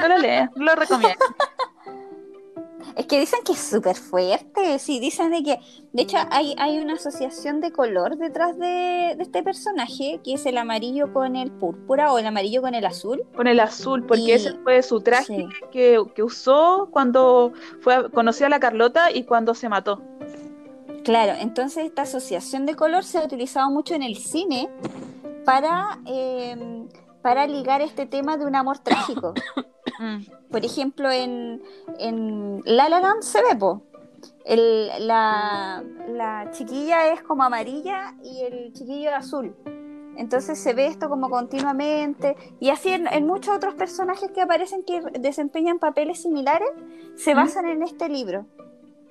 No 0.00 0.08
lo 0.08 0.18
lean, 0.18 0.50
no 0.54 0.64
lo 0.64 0.74
recomiendo. 0.74 1.18
Es 2.96 3.06
que 3.06 3.18
dicen 3.18 3.40
que 3.44 3.52
es 3.52 3.58
súper 3.58 3.96
fuerte, 3.96 4.78
sí, 4.78 5.00
dicen 5.00 5.32
de 5.32 5.42
que, 5.42 5.58
de 5.92 6.02
hecho, 6.02 6.16
hay, 6.30 6.54
hay 6.58 6.78
una 6.78 6.94
asociación 6.94 7.60
de 7.60 7.72
color 7.72 8.16
detrás 8.16 8.56
de, 8.56 9.12
este 9.18 9.42
personaje, 9.42 10.20
que 10.22 10.34
es 10.34 10.46
el 10.46 10.58
amarillo 10.58 11.12
con 11.12 11.34
el 11.34 11.50
púrpura 11.50 12.12
o 12.12 12.18
el 12.18 12.26
amarillo 12.26 12.62
con 12.62 12.74
el 12.74 12.84
azul. 12.84 13.24
Con 13.34 13.48
el 13.48 13.58
azul, 13.58 14.04
porque 14.06 14.34
ese 14.34 14.54
fue 14.62 14.82
su 14.82 15.00
traje 15.00 15.48
que, 15.72 15.98
usó 16.22 16.88
cuando 16.90 17.52
fue 17.80 18.10
conoció 18.10 18.46
a 18.46 18.48
la 18.48 18.60
Carlota 18.60 19.10
y 19.10 19.24
cuando 19.24 19.54
se 19.54 19.68
mató. 19.68 20.00
Claro, 21.04 21.32
entonces 21.38 21.84
esta 21.84 22.02
asociación 22.02 22.64
de 22.64 22.76
color 22.76 23.04
se 23.04 23.18
ha 23.18 23.24
utilizado 23.24 23.70
mucho 23.70 23.94
en 23.94 24.02
el 24.02 24.16
cine 24.16 24.70
para, 25.44 25.98
em, 26.06 26.88
para 27.22 27.46
ligar 27.46 27.82
este 27.82 28.06
tema 28.06 28.36
de 28.36 28.46
un 28.46 28.54
amor 28.54 28.78
trágico. 28.78 29.34
Mm. 29.98 30.18
Por 30.50 30.64
ejemplo, 30.64 31.10
en, 31.10 31.62
en 31.98 32.62
La 32.64 32.88
La 32.88 33.00
Land 33.00 33.22
se 33.22 33.42
ve, 33.42 33.56
po. 33.56 33.82
la, 34.46 35.82
chiquilla 36.52 37.12
es 37.12 37.22
como 37.22 37.42
amarilla 37.42 38.14
y 38.22 38.42
el 38.42 38.72
chiquillo 38.72 39.10
es 39.10 39.16
azul. 39.16 39.54
Entonces 40.16 40.58
se 40.62 40.74
ve 40.74 40.86
esto 40.86 41.08
como 41.08 41.28
continuamente. 41.28 42.36
Y 42.60 42.70
así 42.70 42.90
en, 42.90 43.26
muchos 43.26 43.56
otros 43.56 43.74
personajes 43.74 44.30
que 44.30 44.42
aparecen 44.42 44.84
que 44.84 45.00
desempeñan 45.18 45.78
papeles 45.78 46.22
similares, 46.22 46.68
se 47.16 47.34
¿Mm? 47.34 47.36
basan 47.36 47.66
en 47.66 47.82
este 47.82 48.08
libro. 48.08 48.46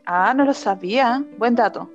Ah, 0.06 0.34
no 0.34 0.46
lo 0.46 0.54
sabía. 0.54 1.24
Buen 1.38 1.56
dato. 1.56 1.90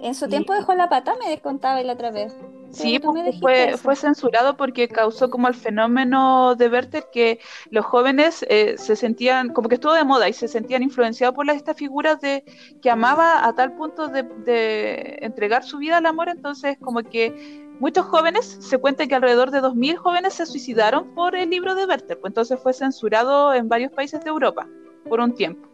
En 0.00 0.14
su 0.14 0.28
tiempo 0.28 0.52
dejó 0.52 0.74
la 0.74 0.90
pata, 0.90 1.14
me 1.18 1.30
descontaba 1.30 1.82
la 1.82 1.94
otra 1.94 2.10
vez. 2.10 2.36
Sí, 2.74 3.00
fue, 3.40 3.76
fue 3.76 3.96
censurado 3.96 4.56
porque 4.56 4.88
causó 4.88 5.30
como 5.30 5.48
el 5.48 5.54
fenómeno 5.54 6.54
de 6.56 6.68
Werther 6.68 7.06
que 7.12 7.40
los 7.70 7.84
jóvenes 7.84 8.44
eh, 8.48 8.74
se 8.76 8.96
sentían, 8.96 9.50
como 9.50 9.68
que 9.68 9.76
estuvo 9.76 9.92
de 9.92 10.04
moda 10.04 10.28
y 10.28 10.32
se 10.32 10.48
sentían 10.48 10.82
influenciados 10.82 11.34
por 11.34 11.48
estas 11.48 11.76
figuras 11.76 12.20
de 12.20 12.44
que 12.82 12.90
amaba 12.90 13.46
a 13.46 13.54
tal 13.54 13.74
punto 13.74 14.08
de, 14.08 15.18
entregar 15.20 15.62
su 15.64 15.78
vida 15.78 15.98
al 15.98 16.06
amor, 16.06 16.28
entonces 16.28 16.76
como 16.80 17.02
que 17.02 17.64
muchos 17.78 18.06
jóvenes, 18.06 18.58
se 18.60 18.78
cuenta 18.78 19.06
que 19.06 19.14
alrededor 19.14 19.50
de 19.50 19.60
2.000 19.60 19.96
jóvenes 19.96 20.34
se 20.34 20.46
suicidaron 20.46 21.14
por 21.14 21.36
el 21.36 21.50
libro 21.50 21.74
de 21.74 21.86
Werther, 21.86 22.18
pues 22.18 22.30
entonces 22.30 22.58
fue 22.60 22.72
censurado 22.72 23.54
en 23.54 23.68
varios 23.68 23.92
países 23.92 24.22
de 24.22 24.30
Europa 24.30 24.66
por 25.08 25.20
un 25.20 25.34
tiempo. 25.34 25.68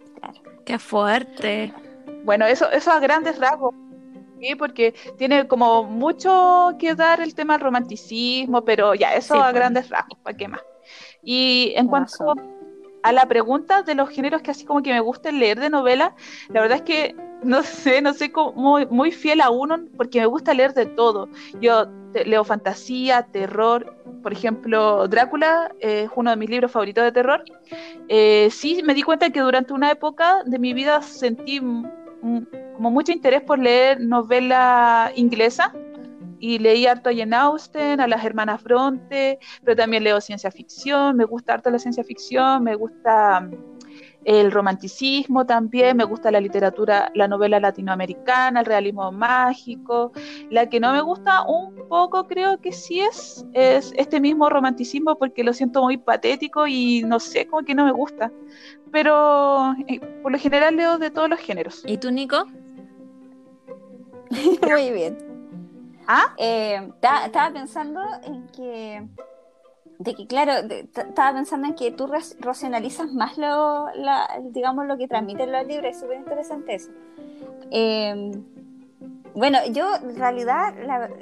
Qué 0.64 0.78
fuerte. 0.78 1.72
Bueno, 2.24 2.46
eso, 2.46 2.70
eso 2.70 2.90
a 2.90 3.00
grandes 3.00 3.38
rasgos. 3.38 3.74
Sí, 4.40 4.54
porque 4.54 4.94
tiene 5.18 5.46
como 5.46 5.84
mucho 5.84 6.74
que 6.78 6.94
dar 6.94 7.20
el 7.20 7.34
tema 7.34 7.54
del 7.54 7.62
romanticismo, 7.62 8.64
pero 8.64 8.94
ya, 8.94 9.14
eso 9.14 9.34
a 9.34 9.42
pues. 9.42 9.54
grandes 9.54 9.88
rasgos, 9.90 10.18
¿para 10.22 10.36
qué 10.36 10.48
más? 10.48 10.62
Y 11.22 11.74
en 11.76 11.88
cuanto 11.88 12.34
a 13.02 13.12
la 13.12 13.26
pregunta 13.26 13.82
de 13.82 13.94
los 13.94 14.08
géneros 14.08 14.42
que 14.42 14.50
así 14.50 14.64
como 14.64 14.82
que 14.82 14.92
me 14.92 15.00
gusta 15.00 15.30
leer 15.30 15.60
de 15.60 15.70
novela, 15.70 16.14
la 16.48 16.62
verdad 16.62 16.78
es 16.78 16.82
que 16.82 17.14
no 17.42 17.62
sé, 17.62 18.02
no 18.02 18.12
sé 18.12 18.32
cómo, 18.32 18.78
muy, 18.90 19.12
fiel 19.12 19.40
a 19.40 19.50
uno, 19.50 19.78
porque 19.96 20.20
me 20.20 20.26
gusta 20.26 20.54
leer 20.54 20.74
de 20.74 20.86
todo. 20.86 21.28
Yo 21.60 21.86
leo 22.26 22.44
fantasía, 22.44 23.26
terror, 23.30 23.94
por 24.22 24.32
ejemplo, 24.32 25.08
Drácula 25.08 25.72
es 25.80 26.10
uno 26.14 26.30
de 26.30 26.36
mis 26.36 26.50
libros 26.50 26.70
favoritos 26.70 27.04
de 27.04 27.12
terror. 27.12 27.44
Eh, 28.08 28.48
sí, 28.50 28.82
me 28.84 28.94
di 28.94 29.02
cuenta 29.02 29.30
que 29.30 29.40
durante 29.40 29.72
una 29.72 29.90
época 29.90 30.42
de 30.44 30.58
mi 30.58 30.74
vida 30.74 31.00
sentí 31.02 31.60
como 32.80 32.92
mucho 32.92 33.12
interés 33.12 33.42
por 33.42 33.58
leer 33.58 34.00
novela 34.00 35.12
inglesa 35.14 35.70
y 36.38 36.58
leí 36.58 36.86
harto 36.86 37.10
a 37.10 37.14
Jane 37.14 37.36
Austen, 37.36 38.00
a 38.00 38.06
las 38.06 38.24
hermanas 38.24 38.62
Bronte, 38.62 39.38
pero 39.62 39.76
también 39.76 40.02
leo 40.02 40.18
ciencia 40.22 40.50
ficción, 40.50 41.14
me 41.14 41.26
gusta 41.26 41.52
harto 41.52 41.68
la 41.68 41.78
ciencia 41.78 42.02
ficción, 42.02 42.64
me 42.64 42.74
gusta 42.76 43.42
mm, 43.42 43.50
el 44.24 44.50
romanticismo 44.50 45.44
también, 45.44 45.98
me 45.98 46.04
gusta 46.04 46.30
la 46.30 46.40
literatura, 46.40 47.12
la 47.14 47.28
novela 47.28 47.60
latinoamericana, 47.60 48.60
el 48.60 48.66
realismo 48.66 49.12
mágico. 49.12 50.12
La 50.48 50.70
que 50.70 50.80
no 50.80 50.92
me 50.92 51.02
gusta 51.02 51.42
un 51.42 51.86
poco, 51.86 52.26
creo 52.26 52.62
que 52.62 52.72
sí 52.72 53.00
es, 53.00 53.44
es 53.52 53.92
este 53.96 54.20
mismo 54.22 54.48
romanticismo 54.48 55.18
porque 55.18 55.44
lo 55.44 55.52
siento 55.52 55.82
muy 55.82 55.98
patético 55.98 56.66
y 56.66 57.02
no 57.02 57.20
sé, 57.20 57.46
como 57.46 57.62
que 57.62 57.74
no 57.74 57.84
me 57.84 57.92
gusta 57.92 58.32
pero 58.90 59.74
eh, 59.86 60.00
por 60.22 60.32
lo 60.32 60.38
general 60.38 60.76
leo 60.76 60.98
de 60.98 61.10
todos 61.10 61.28
los 61.28 61.38
géneros. 61.40 61.82
¿Y 61.86 61.98
tú, 61.98 62.10
Nico? 62.10 62.46
Muy 64.68 64.90
bien. 64.90 65.18
¿Ah? 66.06 66.34
Eh, 66.38 66.90
estaba 67.02 67.52
pensando 67.52 68.00
en 68.24 68.46
que, 68.48 69.06
de 69.98 70.14
que 70.14 70.26
claro, 70.26 70.52
estaba 70.68 71.34
pensando 71.34 71.68
en 71.68 71.74
que 71.74 71.90
tú 71.92 72.08
racionalizas 72.40 73.12
más 73.12 73.38
lo, 73.38 73.86
digamos, 74.50 74.86
lo 74.86 74.96
que 74.96 75.08
transmiten 75.08 75.52
los 75.52 75.66
libros, 75.66 75.92
es 75.92 76.00
súper 76.00 76.18
interesante 76.18 76.74
eso. 76.74 76.90
Em, 77.70 78.44
bueno, 79.34 79.58
yo 79.72 79.94
en 79.96 80.16
realidad, 80.16 80.74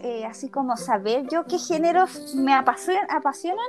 eh, 0.02 0.24
así 0.24 0.48
como 0.48 0.76
saber 0.76 1.26
yo 1.28 1.44
qué 1.44 1.58
géneros 1.58 2.34
me 2.34 2.54
apasionan, 2.54 3.10
apasionan 3.10 3.66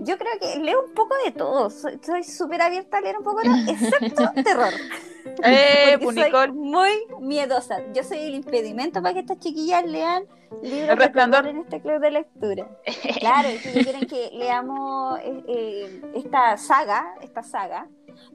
yo 0.00 0.18
creo 0.18 0.32
que 0.40 0.58
leo 0.58 0.84
un 0.84 0.94
poco 0.94 1.14
de 1.24 1.32
todo. 1.32 1.70
Soy 1.70 2.24
súper 2.24 2.62
abierta 2.62 2.98
a 2.98 3.00
leer 3.00 3.18
un 3.18 3.24
poco 3.24 3.40
de 3.40 3.48
todo, 3.48 3.70
excepto 3.70 4.32
terror. 4.44 4.72
Eh, 5.44 5.98
soy 6.00 6.52
muy 6.52 6.90
miedosa. 7.20 7.78
Yo 7.92 8.02
soy 8.02 8.18
el 8.18 8.34
impedimento 8.34 9.02
para 9.02 9.14
que 9.14 9.20
estas 9.20 9.38
chiquillas 9.38 9.84
lean 9.84 10.24
libros 10.62 10.98
de 10.98 11.50
en 11.50 11.56
este 11.58 11.80
club 11.80 12.00
de 12.00 12.10
lectura. 12.10 12.68
Claro, 13.20 13.48
si 13.62 13.84
quieren 13.84 14.06
que 14.06 14.30
leamos 14.32 15.18
eh, 15.20 15.44
eh, 15.48 16.02
esta 16.14 16.56
saga, 16.56 17.14
esta 17.20 17.42
saga. 17.42 17.86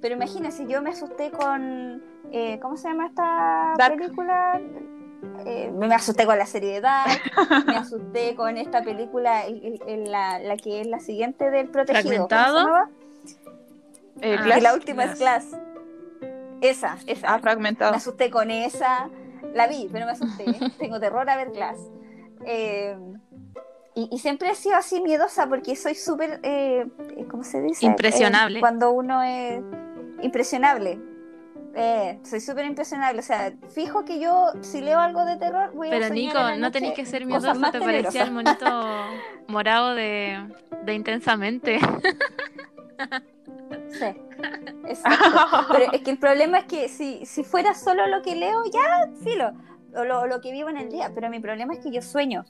Pero 0.02 0.16
imagínense, 0.16 0.66
yo 0.68 0.82
me 0.82 0.92
asusté 0.92 1.32
con. 1.32 2.04
Eh, 2.32 2.60
¿Cómo 2.62 2.76
se 2.78 2.88
llama 2.88 3.08
esta 3.08 3.74
película? 3.78 4.60
Eh, 5.46 5.72
me 5.72 5.94
asusté 5.94 6.26
con 6.26 6.38
la 6.38 6.46
serie 6.46 6.74
de 6.74 6.82
Dark, 6.82 7.22
me 7.68 7.78
asusté 7.78 8.36
con 8.36 8.58
esta 8.58 8.84
película, 8.84 9.44
la, 9.88 10.58
que 10.58 10.82
es 10.82 10.88
la 10.88 11.00
siguiente 11.00 11.52
del 11.52 11.70
Protegido. 11.70 12.28
¿Fragmentado? 12.28 12.90
Eh, 14.22 14.38
ah, 14.40 14.60
la 14.60 14.74
última 14.74 15.06
es 15.06 15.18
Class. 15.18 15.46
Esa, 16.62 16.98
esa. 17.06 17.36
Ah, 17.36 17.40
fragmentado. 17.40 17.92
Me 17.92 17.98
asusté 17.98 18.32
con 18.32 18.50
esa. 18.50 19.10
La 19.54 19.68
vi, 19.68 19.88
pero 19.92 20.06
me 20.06 20.14
asusté. 20.14 20.46
Tengo 20.80 21.00
terror 21.00 21.30
a 21.30 21.36
ver 21.36 21.52
Class. 21.52 21.78
Eh, 22.46 22.98
y, 23.94 24.18
siempre 24.20 24.50
he 24.50 24.56
sido 24.56 24.76
así 24.76 25.00
miedosa 25.02 25.48
porque 25.48 25.76
soy 25.76 25.96
súper, 25.96 26.42
¿cómo 27.30 27.44
se 27.44 27.62
dice? 27.62 27.86
Impresionable. 27.86 28.60
cuando 28.60 28.92
uno 28.92 29.24
es 29.24 29.62
impresionable. 30.22 31.00
Eh, 31.76 32.20
soy 32.24 32.40
súper 32.40 32.66
impresionable. 32.66 33.20
O 33.20 33.24
sea, 33.24 33.54
fijo 33.74 34.06
que 34.06 34.20
yo, 34.20 34.54
si 34.62 34.82
leo 34.82 35.00
algo 35.00 35.26
de 35.26 35.36
terror, 35.36 35.72
voy 35.74 35.90
Pero 35.90 36.06
a 36.06 36.10
Nico, 36.10 36.40
no 36.58 36.72
tenéis 36.72 36.94
que 36.94 37.06
ser 37.06 37.26
miedoso, 37.26 37.54
te 37.72 37.80
parecía 37.80 38.24
el 38.24 38.32
monito 38.32 38.66
morado 39.48 39.94
de, 39.94 40.40
de 40.84 40.94
intensamente. 40.94 41.80
Sí. 43.90 44.06
Exacto. 44.88 45.68
Pero 45.72 45.92
es 45.92 46.02
que 46.02 46.12
el 46.12 46.18
problema 46.18 46.60
es 46.60 46.66
que 46.66 46.88
si, 46.88 47.26
si 47.26 47.44
fuera 47.44 47.74
solo 47.74 48.08
lo 48.08 48.22
que 48.22 48.36
leo, 48.36 48.64
ya, 48.72 49.10
filo. 49.24 49.52
O 49.96 50.04
lo, 50.04 50.28
lo 50.28 50.42
que 50.42 50.52
vivo 50.52 50.70
en 50.70 50.78
el 50.78 50.90
día. 50.90 51.12
Pero 51.14 51.30
mi 51.30 51.40
problema 51.40 51.74
es 51.74 51.80
que 51.80 51.92
yo 51.92 52.02
sueño. 52.02 52.46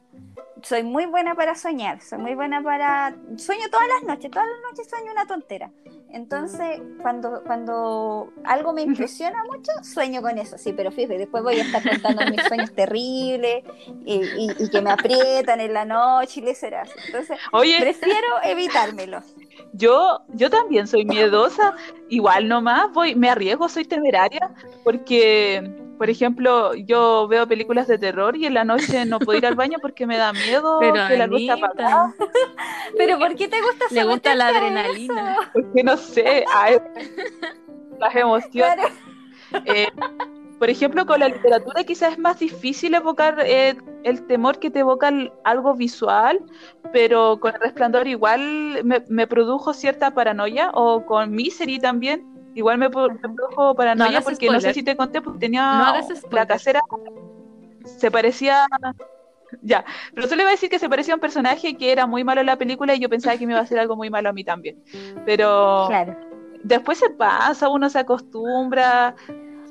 Soy 0.66 0.82
muy 0.82 1.05
buena 1.05 1.36
para 1.36 1.53
soñar. 1.53 2.01
Soy 2.01 2.18
muy 2.18 2.34
buena 2.34 2.61
para. 2.63 3.16
Sueño 3.38 3.66
todas 3.70 3.88
las 3.88 4.03
noches. 4.16 4.32
Todas 4.32 4.47
las 4.47 4.72
noches 4.72 4.89
sueño 4.89 5.11
una 5.11 5.28
tontera. 5.28 5.70
Entonces, 6.11 6.82
cuando, 7.01 7.43
cuando 7.45 8.32
algo 8.45 8.74
me 8.74 8.82
impresiona 8.89 9.43
mucho, 9.43 9.72
sueño 9.84 10.22
con 10.22 10.38
eso, 10.38 10.57
sí, 10.57 10.74
pero 10.74 10.91
fíjate, 10.91 11.18
después 11.18 11.43
voy 11.43 11.59
a 11.59 11.63
estar 11.63 11.84
contando 11.84 12.26
mis 12.32 12.41
sueños 12.45 12.74
terribles 12.74 13.63
y, 14.05 14.13
y- 14.16 14.55
y 14.57 14.70
que 14.70 14.82
me 14.82 14.89
aprietan 14.91 15.59
en 15.59 15.74
la 15.74 15.86
noche 15.86 16.39
y 16.39 16.43
le 16.43 16.55
será. 16.55 16.84
Entonces, 17.05 17.38
Oye, 17.51 17.78
prefiero 17.80 18.28
evitármelo. 18.43 19.22
yo, 19.74 20.22
yo 20.30 20.49
también 20.49 20.88
soy 20.88 21.05
miedosa, 21.05 21.76
igual 22.09 22.47
nomás 22.47 22.91
voy, 22.93 23.13
me 23.16 23.30
arriesgo, 23.30 23.68
soy 23.70 23.84
temeraria, 23.86 24.49
porque, 24.84 25.70
por 25.98 26.10
ejemplo, 26.10 26.74
yo 26.76 27.28
veo 27.28 27.48
películas 27.48 27.88
de 27.88 27.98
terror 27.98 28.36
y 28.36 28.46
en 28.46 28.54
la 28.54 28.64
noche 28.64 29.06
no 29.06 29.20
puedo 29.20 29.38
ir 29.38 29.46
al 29.46 29.56
baño 29.56 29.78
porque 29.82 30.06
me 30.06 30.18
da 30.18 30.34
miedo 30.34 30.78
Pero 30.82 31.08
que 31.08 31.18
la 31.18 31.28
luz 31.28 31.41
apagada, 31.50 32.14
Pero 32.98 33.18
¿por 33.20 33.36
qué 33.36 33.48
te 33.48 33.62
gusta 33.62 33.86
le 33.91 34.04
gusta 34.04 34.36
la 34.36 34.48
adrenalina. 34.48 35.34
eso? 35.34 35.41
porque 35.54 35.84
no 35.84 35.98
sé, 35.98 36.46
las 38.00 38.16
emociones. 38.16 38.76
Claro. 38.76 38.93
Eh, 39.66 39.88
por 40.60 40.70
ejemplo, 40.70 41.06
con 41.06 41.20
la 41.20 41.28
literatura 41.28 41.84
quizás 41.84 42.14
es 42.14 42.20
más 42.20 42.39
difícil 42.39 42.93
evocar 42.96 43.39
eh, 43.46 43.76
el 44.04 44.26
temor 44.26 44.58
que 44.60 44.72
te 44.72 44.80
evoca 44.80 45.10
el- 45.10 45.32
algo 45.43 45.76
visual, 45.76 46.39
pero 46.93 47.39
con 47.39 47.54
el 47.54 47.60
resplandor 47.62 48.08
igual 48.08 48.82
me, 48.84 49.04
me 49.10 49.28
produjo 49.28 49.74
cierta 49.74 50.12
paranoia, 50.14 50.72
o 50.74 51.06
con 51.06 51.32
Misery 51.32 51.80
también, 51.80 52.26
igual 52.56 52.78
me, 52.78 52.89
produjo 52.89 53.76
paranoia 53.76 54.10
hagas 54.10 54.24
porque 54.24 54.49
no 54.49 54.60
sé 54.60 54.74
si 54.74 54.82
te 54.82 54.95
conté, 54.95 55.22
porque 55.22 55.39
tenía 55.39 55.74
No 55.78 55.93
la 56.32 56.47
casera, 56.47 56.82
se 57.84 58.10
parecía... 58.10 58.66
Ya, 59.62 59.86
pero 60.14 60.28
solo 60.28 60.41
iba 60.41 60.49
a 60.49 60.53
decir 60.53 60.70
que 60.70 60.80
se 60.80 60.89
parecía 60.89 61.14
a 61.14 61.18
un 61.18 61.22
personaje 61.22 61.78
que 61.78 61.91
era 61.91 62.08
muy 62.08 62.24
malo 62.24 62.41
en 62.41 62.47
la 62.47 62.58
película 62.58 62.95
y 62.95 62.99
yo 62.99 63.08
pensaba 63.10 63.38
que 63.38 63.45
me 63.45 63.53
iba 63.53 63.60
a 63.60 63.64
hacer 63.64 63.80
algo 63.80 63.95
muy 63.95 64.10
malo 64.10 64.30
a 64.30 64.34
mí 64.34 64.43
también. 64.43 64.84
Pero 65.26 65.86
Claro. 65.88 66.18
después 66.64 66.97
se 66.97 67.10
pasa, 67.12 67.70
uno 67.70 67.89
se 67.89 67.99
acostumbra. 67.99 69.16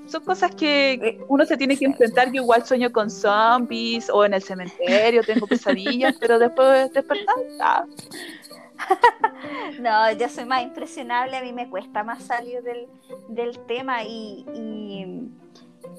Son 0.06 0.22
cosas 0.22 0.54
que 0.54 1.18
uno 1.28 1.44
se 1.44 1.56
tiene 1.56 1.76
que 1.76 1.86
enfrentar. 1.86 2.28
Yo 2.28 2.42
igual 2.42 2.64
sueño 2.64 2.92
con 2.92 3.10
zombies 3.10 4.08
o 4.10 4.24
en 4.24 4.34
el 4.34 4.42
cementerio, 4.42 5.22
tengo 5.22 5.46
pesadillas, 5.46 6.16
pero 6.20 6.38
después 6.38 6.92
despertar, 6.92 7.34
ah, 7.60 7.84
No, 9.80 10.10
yo 10.12 10.28
soy 10.28 10.44
más 10.46 10.62
impresionable, 10.62 11.36
a 11.36 11.42
mí 11.42 11.52
me 11.52 11.68
cuesta 11.68 12.02
más 12.02 12.22
salir 12.22 12.62
del, 12.62 12.86
del 13.28 13.58
tema 13.66 14.04
y, 14.04 14.46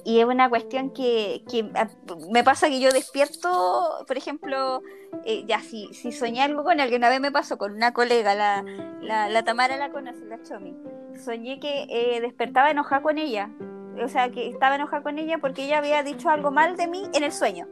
y, 0.04 0.18
es 0.18 0.24
una 0.24 0.48
cuestión 0.48 0.90
que, 0.90 1.44
que 1.48 1.70
me 2.30 2.42
pasa 2.42 2.68
que 2.68 2.80
yo 2.80 2.90
despierto, 2.90 4.04
por 4.06 4.16
ejemplo, 4.16 4.82
eh, 5.24 5.44
ya 5.46 5.60
si, 5.60 5.92
si 5.94 6.12
soñé 6.12 6.42
algo 6.42 6.64
con 6.64 6.80
alguien, 6.80 7.00
una 7.00 7.08
vez 7.08 7.20
me 7.20 7.30
pasó 7.30 7.58
con 7.58 7.72
una 7.72 7.92
colega, 7.92 8.34
la, 8.34 8.64
la, 9.00 9.28
la 9.28 9.42
Tamara 9.44 9.76
la 9.76 9.90
conoce, 9.90 10.24
la 10.24 10.42
Chomi, 10.42 10.76
soñé 11.24 11.60
que 11.60 11.86
eh, 11.88 12.20
despertaba 12.20 12.70
enojada 12.70 13.02
con 13.02 13.18
ella, 13.18 13.50
o 14.02 14.08
sea, 14.08 14.30
que 14.30 14.48
estaba 14.48 14.76
enojada 14.76 15.02
con 15.02 15.18
ella 15.18 15.38
porque 15.38 15.64
ella 15.64 15.78
había 15.78 16.02
dicho 16.02 16.30
algo 16.30 16.50
mal 16.50 16.76
de 16.76 16.86
mí 16.86 17.08
en 17.14 17.22
el 17.22 17.32
sueño. 17.32 17.66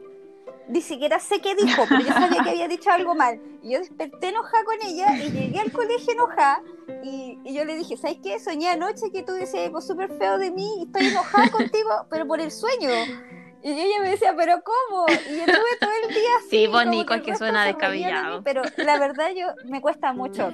Ni 0.67 0.81
siquiera 0.81 1.19
sé 1.19 1.41
qué 1.41 1.53
dijo, 1.55 1.87
pero 1.87 2.01
yo 2.03 2.11
sabía 2.13 2.41
que 2.41 2.49
había 2.49 2.67
dicho 2.67 2.89
algo 2.91 3.13
mal. 3.15 3.39
Y 3.61 3.73
yo 3.73 3.79
desperté 3.79 4.29
enojada 4.29 4.63
con 4.63 4.75
ella 4.83 5.15
y 5.21 5.31
llegué 5.31 5.59
al 5.59 5.71
colegio 5.71 6.13
enojada. 6.13 6.63
Y, 7.03 7.37
y 7.43 7.53
yo 7.53 7.65
le 7.65 7.75
dije, 7.75 7.97
¿sabes 7.97 8.17
qué? 8.23 8.39
Soñé 8.39 8.69
anoche 8.69 9.11
que 9.11 9.21
tú 9.23 9.33
decías 9.33 9.65
algo 9.67 9.81
súper 9.81 10.09
feo 10.17 10.37
de 10.39 10.51
mí 10.51 10.67
y 10.79 10.83
estoy 10.85 11.07
enojada 11.07 11.49
contigo, 11.51 11.89
pero 12.09 12.25
por 12.27 12.41
el 12.41 12.51
sueño. 12.51 12.89
Y 13.63 13.71
ella 13.71 13.99
me 14.01 14.09
decía, 14.11 14.33
¿pero 14.35 14.61
cómo? 14.63 15.07
Y 15.27 15.37
yo 15.37 15.43
estuve 15.43 15.77
todo 15.79 15.91
el 16.07 16.13
día 16.13 16.29
así. 16.39 16.49
Sí, 16.49 16.67
Nico, 16.89 17.13
el 17.13 17.19
es 17.19 17.25
que 17.25 17.35
suena 17.35 17.65
se 17.65 17.71
reían 17.73 17.91
de 17.91 17.97
mí, 17.97 18.03
descabellado. 18.03 18.43
Pero 18.43 18.63
la 18.77 18.97
verdad, 18.97 19.29
yo 19.35 19.47
me 19.65 19.81
cuesta 19.81 20.13
mucho. 20.13 20.51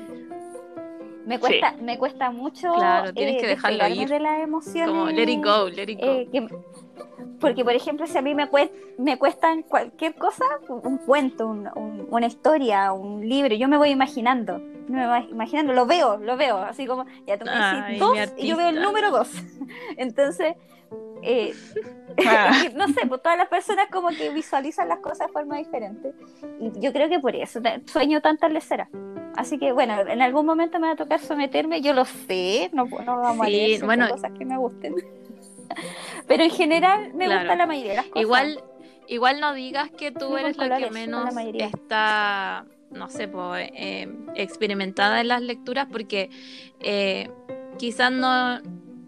Me 1.25 1.39
cuesta, 1.39 1.73
me 1.79 1.97
cuesta 1.97 2.31
mucho 2.31 2.73
Claro, 2.73 3.13
tienes 3.13 3.35
eh, 3.35 3.41
que 3.41 3.47
dejarlo 3.47 3.77
despegarme 3.77 4.03
ir. 4.03 4.09
de 4.09 4.19
las 4.19 4.39
emociones. 4.41 4.89
Como 4.89 5.05
let 5.07 5.31
it 5.31 5.43
go, 5.43 5.69
let 5.69 5.83
it 5.83 5.99
go. 5.99 6.05
Eh, 6.05 6.29
que- 6.31 6.47
porque, 7.39 7.63
por 7.63 7.73
ejemplo, 7.73 8.05
si 8.07 8.17
a 8.17 8.21
mí 8.21 8.35
me, 8.35 8.47
cuesta, 8.47 8.75
me 8.97 9.17
cuestan 9.17 9.63
cualquier 9.63 10.13
cosa, 10.15 10.45
un, 10.67 10.97
cuento, 10.99 11.47
un- 11.47 11.69
un- 11.75 12.07
una 12.09 12.27
historia, 12.27 12.91
un 12.93 13.27
libro, 13.27 13.55
yo 13.55 13.67
me 13.67 13.77
voy 13.77 13.89
imaginando. 13.89 14.59
Me 14.87 15.07
voy 15.07 15.27
imaginando, 15.31 15.73
lo 15.73 15.85
veo, 15.85 16.17
lo 16.17 16.35
veo. 16.37 16.57
Así 16.57 16.85
como, 16.85 17.05
ya 17.25 17.37
tú 17.37 17.45
me 17.45 17.51
Ay, 17.53 17.97
dos 17.97 18.17
y 18.37 18.47
yo 18.47 18.57
veo 18.57 18.69
el 18.69 18.81
número 18.81 19.09
dos. 19.11 19.29
Entonces, 19.97 20.55
eh, 21.23 21.53
Ah. 22.27 22.51
no 22.75 22.87
sé, 22.89 23.07
pues 23.07 23.21
todas 23.21 23.37
las 23.37 23.47
personas 23.47 23.87
como 23.91 24.09
que 24.09 24.29
visualizan 24.31 24.89
las 24.89 24.99
cosas 24.99 25.27
de 25.27 25.33
forma 25.33 25.57
diferente. 25.57 26.13
Y 26.59 26.71
yo 26.81 26.91
creo 26.91 27.07
que 27.09 27.19
por 27.19 27.35
eso 27.35 27.61
sueño 27.85 28.21
tantas 28.21 28.51
leceras. 28.51 28.89
Así 29.37 29.57
que 29.57 29.71
bueno, 29.71 29.97
en 30.01 30.21
algún 30.21 30.45
momento 30.45 30.77
me 30.79 30.87
va 30.87 30.93
a 30.93 30.97
tocar 30.97 31.19
someterme, 31.21 31.81
yo 31.81 31.93
lo 31.93 32.03
sé, 32.03 32.69
no, 32.73 32.83
no 32.85 33.17
vamos 33.21 33.47
Sí, 33.47 33.53
a 33.53 33.57
leer 33.67 33.85
bueno. 33.85 34.09
cosas 34.09 34.31
que 34.37 34.43
me 34.43 34.57
gusten. 34.57 34.93
Pero 36.27 36.43
en 36.43 36.51
general 36.51 37.13
me 37.13 37.25
Claro. 37.25 37.41
gusta 37.41 37.55
la 37.55 37.65
mayoría 37.65 37.91
de 37.91 37.97
las 37.97 38.05
cosas. 38.07 38.21
Igual, 38.21 38.63
igual 39.07 39.39
no 39.39 39.53
digas 39.53 39.89
que 39.91 40.11
tú 40.11 40.37
eres 40.37 40.57
la 40.57 40.63
que 40.77 40.85
la 40.85 40.89
menos 40.91 41.35
está, 41.55 42.65
no 42.91 43.09
sé, 43.09 43.27
po, 43.27 43.55
eh, 43.55 44.07
experimentada 44.35 45.21
en 45.21 45.27
las 45.29 45.41
lecturas 45.41 45.87
porque 45.91 46.29
eh, 46.79 47.29
quizás 47.77 48.11
no, 48.11 48.59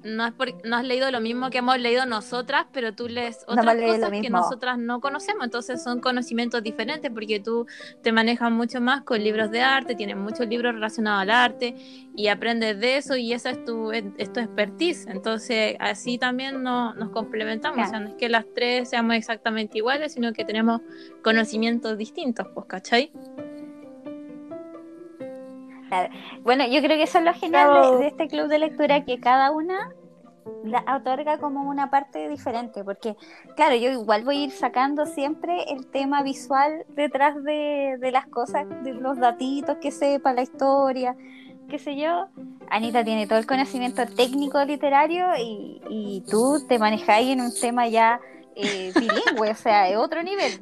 no, 0.03 0.25
es 0.25 0.33
por- 0.33 0.65
no 0.65 0.75
has 0.75 0.83
leído 0.83 1.09
lo 1.11 1.19
mismo 1.21 1.49
que 1.49 1.59
hemos 1.59 1.79
leído 1.79 2.05
nosotras, 2.05 2.65
pero 2.73 2.93
tú 2.93 3.07
lees 3.07 3.43
otras 3.47 3.65
cosas 3.87 4.09
que 4.21 4.29
nosotras 4.43 4.77
no 4.77 4.99
conocemos, 5.01 5.43
entonces 5.45 5.83
son 5.83 5.99
conocimientos 6.01 6.61
diferentes 6.63 7.11
porque 7.11 7.39
tú 7.39 7.65
te 8.01 8.11
manejas 8.11 8.51
mucho 8.51 8.81
más 8.81 9.03
con 9.03 9.23
libros 9.23 9.51
de 9.51 9.61
arte, 9.61 9.95
tienes 9.95 10.15
muchos 10.17 10.47
libros 10.47 10.73
relacionados 10.73 11.21
al 11.23 11.29
arte 11.29 11.75
y 12.15 12.27
aprendes 12.27 12.79
de 12.79 12.97
eso 12.97 13.15
y 13.15 13.33
esa 13.33 13.49
es 13.51 13.63
tu, 13.65 13.91
es 13.91 14.31
tu 14.33 14.39
expertise, 14.39 15.07
entonces 15.07 15.75
así 15.79 16.17
también 16.17 16.63
no- 16.63 16.93
nos 16.95 17.09
complementamos, 17.09 17.87
o 17.87 17.89
sea, 17.89 17.99
no 17.99 18.09
es 18.09 18.15
que 18.15 18.29
las 18.29 18.45
tres 18.53 18.89
seamos 18.89 19.15
exactamente 19.15 19.77
iguales, 19.77 20.13
sino 20.13 20.33
que 20.33 20.45
tenemos 20.45 20.81
conocimientos 21.23 21.97
distintos, 21.97 22.47
pues, 22.53 22.65
¿cachai? 22.67 23.11
Bueno, 26.41 26.65
yo 26.67 26.81
creo 26.81 26.97
que 26.97 27.03
eso 27.03 27.19
es 27.19 27.25
lo 27.25 27.33
genial 27.33 27.91
de, 27.91 27.97
de 27.97 28.07
este 28.07 28.27
club 28.27 28.47
de 28.47 28.59
lectura, 28.59 29.05
que 29.05 29.19
cada 29.19 29.51
una 29.51 29.93
la 30.63 30.83
otorga 30.97 31.37
como 31.37 31.69
una 31.69 31.89
parte 31.89 32.27
diferente, 32.29 32.83
porque 32.83 33.15
claro, 33.55 33.75
yo 33.75 33.91
igual 33.91 34.23
voy 34.23 34.37
a 34.37 34.43
ir 34.45 34.51
sacando 34.51 35.05
siempre 35.05 35.63
el 35.71 35.87
tema 35.87 36.23
visual 36.23 36.85
detrás 36.89 37.41
de, 37.43 37.97
de 37.99 38.11
las 38.11 38.27
cosas, 38.27 38.65
de 38.83 38.93
los 38.93 39.17
datitos 39.17 39.77
que 39.77 39.91
sepa, 39.91 40.33
la 40.33 40.41
historia, 40.41 41.15
qué 41.69 41.79
sé 41.79 41.95
yo. 41.95 42.27
Anita 42.69 43.03
tiene 43.03 43.27
todo 43.27 43.39
el 43.39 43.45
conocimiento 43.45 44.05
técnico 44.05 44.63
literario 44.63 45.27
y, 45.37 45.81
y 45.89 46.23
tú 46.29 46.65
te 46.67 46.79
manejáis 46.79 47.29
en 47.29 47.41
un 47.41 47.53
tema 47.59 47.87
ya 47.87 48.19
eh, 48.55 48.91
bilingüe, 48.95 49.51
o 49.51 49.55
sea, 49.55 49.83
de 49.83 49.97
otro 49.97 50.23
nivel. 50.23 50.59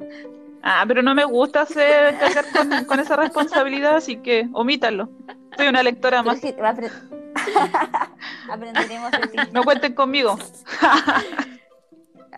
Ah, 0.62 0.84
pero 0.86 1.02
no 1.02 1.14
me 1.14 1.24
gusta 1.24 1.62
hacer 1.62 2.16
cargar 2.18 2.44
con, 2.52 2.84
con 2.84 3.00
esa 3.00 3.16
responsabilidad, 3.16 3.96
así 3.96 4.16
que 4.18 4.48
omítalo. 4.52 5.08
Soy 5.56 5.66
una 5.68 5.82
lectora 5.82 6.22
más. 6.22 6.38
sí, 6.40 6.54
aprenderemos 8.50 9.10
de 9.10 9.26
ti. 9.28 9.38
No 9.52 9.62
cuenten 9.64 9.94
conmigo. 9.94 10.38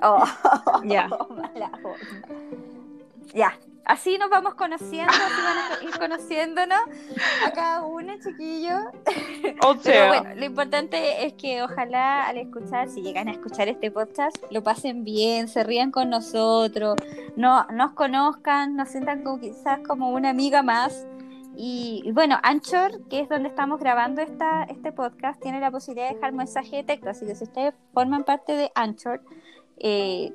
Oh, 0.03 0.25
Ya. 0.85 1.09
Ya, 3.33 3.57
así 3.85 4.19
nos 4.19 4.31
vamos 4.31 4.55
conociendo, 4.55 5.13
así 5.13 5.43
van 5.43 5.59
a 5.59 5.85
ir 5.85 5.99
conociéndonos 5.99 6.81
a 7.47 7.51
cada 7.53 7.83
uno, 7.83 8.15
chiquillos. 8.23 8.83
O 9.63 9.75
Pero 9.83 9.83
sea, 9.83 10.09
bueno, 10.09 10.35
lo 10.35 10.45
importante 10.45 11.27
es 11.27 11.35
que 11.35 11.63
ojalá 11.63 12.27
al 12.27 12.39
escuchar, 12.39 12.89
si 12.89 13.03
llegan 13.03 13.29
a 13.29 13.33
escuchar 13.33 13.69
este 13.69 13.91
podcast, 13.91 14.37
lo 14.51 14.63
pasen 14.63 15.05
bien, 15.05 15.49
se 15.49 15.65
rían 15.65 15.91
con 15.91 16.11
nosotros, 16.11 16.97
no, 17.37 17.67
nos 17.73 17.93
conozcan, 17.93 18.77
nos 18.77 18.89
sientan 18.89 19.23
como 19.23 19.41
quizás 19.41 19.81
como 19.87 20.11
una 20.11 20.31
amiga 20.31 20.63
más. 20.63 21.07
Y, 21.57 22.03
y 22.05 22.11
bueno, 22.11 22.37
Anchor, 22.43 23.07
que 23.09 23.21
es 23.21 23.29
donde 23.29 23.49
estamos 23.49 23.79
grabando 23.79 24.23
esta, 24.23 24.65
este 24.65 24.91
podcast, 24.91 25.41
tiene 25.41 25.61
la 25.61 25.71
posibilidad 25.71 26.09
de 26.09 26.15
dejar 26.17 26.33
mensaje 26.33 26.77
de 26.77 26.85
texto. 26.85 27.11
Así 27.11 27.27
que 27.27 27.37
si 27.37 27.45
ustedes 27.45 27.75
forman 27.93 28.25
parte 28.25 28.57
de 28.57 28.73
Anchor, 28.75 29.23
eh, 29.79 30.33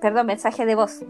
perdón, 0.00 0.26
mensaje 0.26 0.64
de 0.64 0.74
voz, 0.74 1.04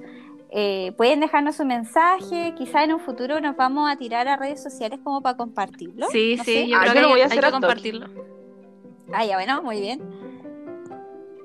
eh, 0.55 0.93
pueden 0.99 1.21
dejarnos 1.21 1.59
un 1.61 1.69
mensaje. 1.69 2.55
Quizá 2.57 2.85
en 2.85 2.93
un 2.93 3.01
futuro 3.01 3.41
nos 3.41 3.57
vamos 3.57 3.91
a 3.91 3.97
tirar 3.97 4.29
a 4.29 4.37
redes 4.37 4.63
sociales 4.63 5.01
como 5.03 5.23
para 5.23 5.37
compartirlo. 5.37 6.07
Sí, 6.11 6.37
No 6.37 6.45
sí, 6.45 6.53
sé. 6.53 6.69
yo 6.69 6.77
Ah, 6.77 6.81
creo 6.83 6.93
yo 6.95 6.95
que 6.95 7.01
lo 7.03 7.09
voy 7.09 7.21
a 7.21 7.25
hay, 7.25 7.31
hacer 7.31 7.45
hay 7.45 7.51
que 7.51 7.53
compartirlo. 7.53 8.07
Ah, 9.15 9.25
ya, 9.25 9.37
bueno, 9.37 9.63
muy 9.63 9.81
bien. 9.81 10.01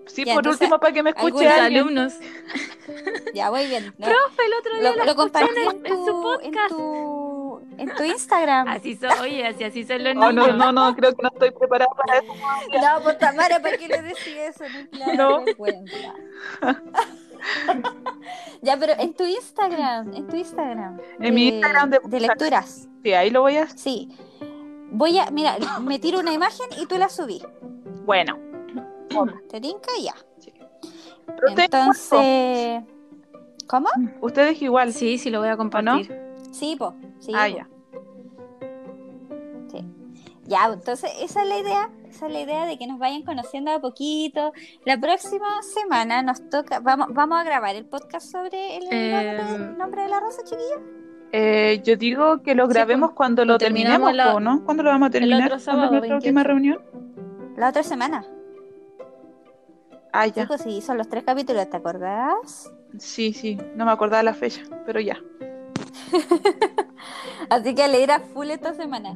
sí, 0.08 0.24
ya, 0.26 0.34
por 0.34 0.42
entonces, 0.42 0.62
último, 0.62 0.80
para 0.80 0.94
que 0.94 1.04
me 1.04 1.10
escuche 1.12 1.48
alguna- 1.48 1.66
alguien. 1.66 1.82
alumnos. 1.84 2.14
Ya, 3.34 3.52
muy 3.52 3.68
bien. 3.68 3.94
No, 3.98 4.08
Profe, 4.08 4.42
el 4.46 4.54
otro 4.60 4.80
día 4.80 4.96
lo, 4.96 5.06
lo 5.06 5.16
compartí 5.16 5.50
en, 5.60 5.86
en 5.86 5.86
en 5.86 5.98
su 5.98 6.06
tu, 6.06 6.34
en 6.40 6.52
podcast. 6.54 6.70
tu, 6.70 7.62
en 7.78 7.96
tu 7.96 8.04
Instagram. 8.06 8.68
Así 8.70 8.96
son, 9.02 9.12
oye, 9.22 9.46
así, 9.46 9.64
así 9.66 9.84
son 9.84 10.04
los 10.04 10.16
No, 10.16 10.32
niños. 10.32 10.56
no, 10.58 10.72
no, 10.72 10.90
no, 10.90 10.96
creo 10.96 11.14
que 11.14 11.22
no 11.22 11.30
estoy 11.30 11.52
preparada 11.52 11.92
para 11.96 12.20
eso. 12.20 12.34
No, 12.82 13.04
pues 13.04 13.18
Tamara, 13.20 13.60
¿para 13.62 13.78
qué 13.78 13.88
le 13.90 14.02
decís 14.02 14.36
eso? 14.50 14.64
No, 15.18 15.44
claro, 15.46 15.46
No. 16.62 16.76
ya, 18.62 18.78
pero 18.78 18.94
en 19.00 19.14
tu 19.14 19.24
Instagram, 19.24 20.14
en 20.14 20.28
tu 20.28 20.36
Instagram. 20.36 21.00
En 21.20 21.34
mi 21.36 21.48
Instagram 21.50 21.90
de- 21.90 22.00
de 22.04 22.20
lecturas. 22.20 22.88
Sí, 23.04 23.14
ahí 23.14 23.30
lo 23.30 23.42
voy 23.42 23.58
a 23.58 23.64
hacer. 23.64 23.78
Sí. 23.80 24.10
Voy 24.92 25.18
a, 25.20 25.30
mira, 25.32 25.58
me 25.82 26.00
tiro 26.00 26.20
una 26.20 26.32
imagen 26.34 26.68
y 26.82 26.86
tú 26.86 26.98
la 26.98 27.10
subí. 27.10 27.42
Bueno. 28.06 28.38
Te 29.50 29.60
tinca 29.60 29.90
y 30.00 30.04
ya. 30.04 30.16
Entonces, 31.58 32.84
¿cómo? 33.68 33.90
ustedes 34.22 34.62
igual. 34.62 34.94
Sí, 34.94 35.18
sí, 35.18 35.30
lo 35.30 35.40
voy 35.40 35.50
a 35.50 35.58
compartir. 35.58 36.16
Sí, 36.52 36.76
po. 36.78 36.94
Sí, 37.20 37.32
Ah, 37.36 37.48
po. 37.50 37.58
ya. 37.58 37.68
Ya, 40.50 40.70
entonces 40.72 41.12
esa 41.20 41.42
es 41.42 41.48
la 41.50 41.58
idea, 41.60 41.90
esa 42.10 42.28
es 42.28 42.32
la 42.34 42.40
idea 42.42 42.66
de 42.66 42.78
que 42.78 42.88
nos 42.88 43.00
vayan 43.00 43.24
conociendo 43.24 43.72
a 43.72 43.80
poquito. 43.80 44.54
La 44.86 44.98
próxima 45.00 45.62
semana 45.62 46.22
nos 46.22 46.50
toca, 46.50 46.80
vamos, 46.80 47.08
vamos 47.12 47.40
a 47.40 47.44
grabar 47.44 47.76
el 47.76 47.86
podcast 47.86 48.32
sobre 48.32 48.78
el 48.78 48.84
Eh, 48.92 49.12
nombre, 49.12 49.56
el 49.72 49.78
nombre 49.78 50.02
de 50.04 50.08
la 50.10 50.20
rosa, 50.20 50.42
chiquilla. 50.44 50.82
Eh, 51.34 51.82
yo 51.84 51.96
digo 51.98 52.42
que 52.42 52.56
lo 52.56 52.68
Sí, 52.68 52.74
grabemos 52.74 53.10
pues, 53.10 53.18
cuando 53.18 53.44
lo 53.46 53.58
terminemos, 53.58 54.14
la- 54.14 54.32
po, 54.34 54.40
¿no? 54.40 54.64
¿Cuándo 54.64 54.84
lo 54.84 54.90
vamos 54.92 55.08
a 55.08 55.12
terminar? 55.12 55.40
otro 55.40 55.48
¿Cuándo 55.50 55.56
es 55.58 55.64
sábado, 55.64 55.92
nuestra 55.92 56.16
última 56.16 56.44
28? 56.44 56.48
reunión? 56.48 57.56
La 57.58 57.70
otra 57.70 57.84
semana. 57.84 58.26
Ah, 60.14 60.26
Sí, 60.26 60.32
ya. 60.36 60.48
pues 60.48 60.62
sí, 60.62 60.82
son 60.82 60.98
los 60.98 61.10
tres 61.10 61.24
capítulos, 61.26 61.70
¿te 61.70 61.78
acordás? 61.78 62.72
Sí, 62.98 63.34
sí. 63.34 63.58
No 63.76 63.86
me 63.86 63.92
acordaba 63.92 64.24
la 64.24 64.34
fecha, 64.34 64.62
pero 64.86 65.00
ya. 65.02 65.18
Así 67.50 67.76
que 67.76 67.88
leer 67.88 68.12
a 68.12 68.20
full 68.20 68.50
esta 68.50 68.74
semana. 68.74 69.16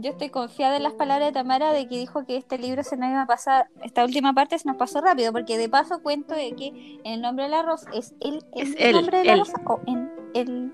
Yo 0.00 0.10
estoy 0.10 0.28
confiada 0.30 0.76
en 0.76 0.84
las 0.84 0.92
palabras 0.92 1.28
de 1.28 1.32
Tamara 1.32 1.72
de 1.72 1.88
que 1.88 1.98
dijo 1.98 2.24
que 2.24 2.36
este 2.36 2.56
libro 2.56 2.84
se 2.84 2.96
nos 2.96 3.10
iba 3.10 3.22
a 3.22 3.26
pasar, 3.26 3.68
esta 3.82 4.04
última 4.04 4.32
parte 4.32 4.58
se 4.58 4.68
nos 4.68 4.76
pasó 4.76 5.00
rápido, 5.00 5.32
porque 5.32 5.58
de 5.58 5.68
paso 5.68 6.00
cuento 6.02 6.34
de 6.34 6.52
que 6.54 6.68
en 7.04 7.14
el 7.14 7.20
nombre 7.20 7.44
de 7.44 7.50
la 7.50 7.62
rosa 7.62 7.90
es 7.92 8.14
el, 8.20 8.44
Es 8.54 8.70
el 8.76 8.76
él, 8.78 8.92
nombre 8.92 9.18
de 9.18 9.24
la 9.24 9.32
él. 9.32 9.38
rosa 9.40 9.60
o 9.66 9.80
en 9.86 10.10
el 10.34 10.72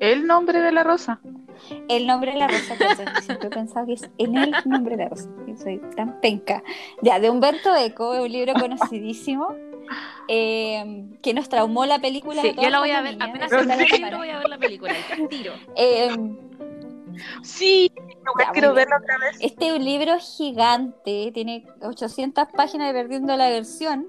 El 0.00 0.26
nombre 0.26 0.60
de 0.60 0.70
la 0.72 0.84
rosa. 0.84 1.20
El 1.88 2.06
nombre 2.06 2.32
de 2.32 2.38
la 2.38 2.48
rosa, 2.48 2.76
que 2.76 3.22
siempre 3.22 3.48
he 3.48 3.50
pensado 3.50 3.86
que 3.86 3.94
es 3.94 4.10
en 4.18 4.36
el 4.36 4.52
nombre 4.66 4.96
de 4.96 5.04
la 5.04 5.08
rosa. 5.10 5.28
Yo 5.46 5.56
soy 5.56 5.80
tan 5.96 6.20
penca. 6.20 6.62
Ya, 7.02 7.18
de 7.20 7.30
Humberto 7.30 7.74
Eco, 7.74 8.14
es 8.14 8.20
un 8.20 8.30
libro 8.30 8.54
conocidísimo 8.54 9.48
eh, 10.28 11.06
que 11.22 11.34
nos 11.34 11.48
traumó 11.48 11.86
la 11.86 11.98
película. 11.98 12.42
Sí, 12.42 12.52
de 12.52 12.62
yo 12.62 12.70
la 12.70 12.78
voy 12.80 12.90
a 12.90 13.02
ver. 13.02 13.12
niñas. 13.16 13.28
Apenas 13.52 13.52
el 13.92 14.00
libro, 14.02 14.18
voy 14.18 14.30
a 14.30 14.38
ver 14.38 14.48
la 14.48 14.58
película. 14.58 14.92
al 15.12 15.28
tiro. 15.28 15.52
Eh, 15.76 16.16
Sí, 17.42 17.92
Ya, 18.38 18.50
quiero 18.52 18.74
bien. 18.74 18.86
verlo 18.88 18.96
otra 19.02 19.18
vez. 19.18 19.36
este 19.40 19.68
es 19.68 19.72
un 19.74 19.84
libro 19.84 20.14
gigante, 20.18 21.30
tiene 21.32 21.66
800 21.82 22.48
páginas 22.56 22.92
de 22.92 23.00
Perdiendo 23.00 23.36
la 23.36 23.48
Versión, 23.50 24.06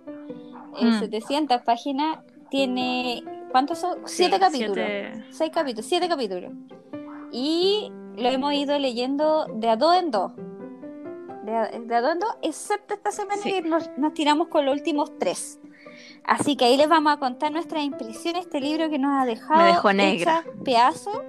eh, 0.79 0.85
Mm. 0.85 0.99
700 0.99 1.61
páginas, 1.61 2.19
tiene. 2.49 3.23
¿Cuántos 3.51 3.79
son? 3.79 3.99
Siete 4.05 4.35
Sí, 4.35 4.39
capítulos. 4.41 4.75
siete- 4.75 5.25
Seis 5.31 5.51
capítulos, 5.53 5.85
siete 5.85 6.07
capítulos. 6.09 6.51
Y 7.31 7.91
lo 8.17 8.29
hemos 8.29 8.53
ido 8.53 8.77
leyendo 8.79 9.45
de 9.53 9.69
a 9.69 9.75
dos 9.77 9.95
en 9.97 10.11
dos. 10.11 10.31
De 11.43 11.55
a, 11.55 11.67
de 11.67 11.95
a 11.95 12.01
dos 12.01 12.11
en 12.13 12.19
dos, 12.19 12.35
excepto 12.41 12.93
esta 12.93 13.11
semana 13.11 13.41
Sí. 13.41 13.51
que 13.51 13.61
nos, 13.61 13.89
nos 13.97 14.13
tiramos 14.13 14.47
con 14.47 14.65
los 14.65 14.73
últimos 14.75 15.17
tres. 15.19 15.59
Así 16.25 16.55
que 16.57 16.65
ahí 16.65 16.75
les 16.77 16.89
vamos 16.89 17.13
a 17.13 17.17
contar 17.17 17.51
nuestras 17.51 17.83
impresiones. 17.83 18.45
Este 18.45 18.59
libro 18.59 18.89
que 18.89 18.97
nos 18.99 19.21
ha 19.21 19.25
dejado 19.25 19.59
Me 19.61 19.67
dejó 19.67 19.93
negra. 19.93 20.43
pedazos. 20.63 21.21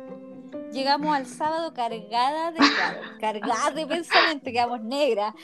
Llegamos 0.77 1.17
al 1.17 1.25
sábado 1.25 1.73
cargada 1.73 2.53
de 2.53 2.59
cargada 3.19 3.71
de 3.71 3.87
pensamiento, 3.87 4.45
quedamos 4.45 4.83
negras. 4.83 5.35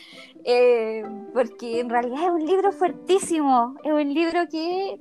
Eh, 0.45 1.03
porque 1.33 1.81
en 1.81 1.89
realidad 1.89 2.25
es 2.25 2.31
un 2.33 2.45
libro 2.45 2.71
fuertísimo. 2.71 3.75
Es 3.83 3.93
un 3.93 4.13
libro 4.13 4.47
que 4.51 5.01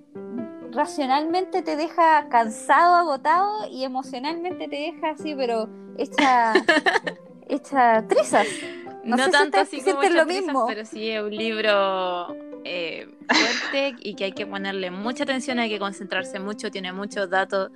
racionalmente 0.72 1.62
te 1.64 1.76
deja 1.76 2.30
cansado, 2.30 2.96
agotado 2.96 3.68
y 3.70 3.84
emocionalmente 3.84 4.70
te 4.70 4.76
deja 4.78 5.10
así, 5.10 5.36
pero 5.36 5.68
hecha, 5.98 6.54
hecha 7.50 8.08
trizas. 8.08 8.48
No 9.04 9.18
No, 9.18 9.24
sé 9.26 9.26
si 9.26 9.32
tanto 9.32 9.62
ustedes 9.62 9.68
así 9.68 9.92
como 9.92 10.04
lo 10.10 10.26
mismo. 10.26 10.66
pero 10.68 10.86
sí 10.86 11.10
es 11.10 11.22
un 11.22 11.36
libro 11.36 12.36
eh, 12.64 13.08
fuerte 13.28 13.96
y 14.04 14.14
que 14.16 14.26
hay 14.26 14.32
que 14.34 14.46
ponerle 14.46 14.92
mucha 14.92 15.24
atención, 15.24 15.58
hay 15.60 15.70
que 15.70 15.80
concentrarse 15.80 16.40
mucho, 16.40 16.70
tiene 16.70 16.94
muchos 16.94 17.30
datos 17.30 17.72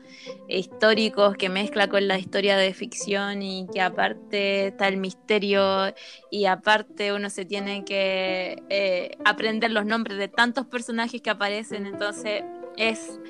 históricos 0.48 1.36
que 1.38 1.50
mezcla 1.50 1.88
con 1.88 2.08
la 2.08 2.20
historia 2.20 2.58
de 2.58 2.74
ficción 2.74 3.42
y 3.42 3.68
que 3.74 3.82
aparte 3.82 4.68
está 4.68 4.88
el 4.88 4.98
misterio 4.98 5.94
y 6.30 6.46
aparte 6.46 7.14
uno 7.14 7.30
se 7.30 7.46
tiene 7.46 7.84
que 7.86 8.62
eh, 8.70 9.18
aprender 9.26 9.72
los 9.72 9.86
nombres 9.86 10.18
de 10.20 10.28
tantos 10.28 10.68
personajes 10.68 11.22
que 11.22 11.30
aparecen, 11.30 11.86
entonces 11.86 12.44
es... 12.78 13.20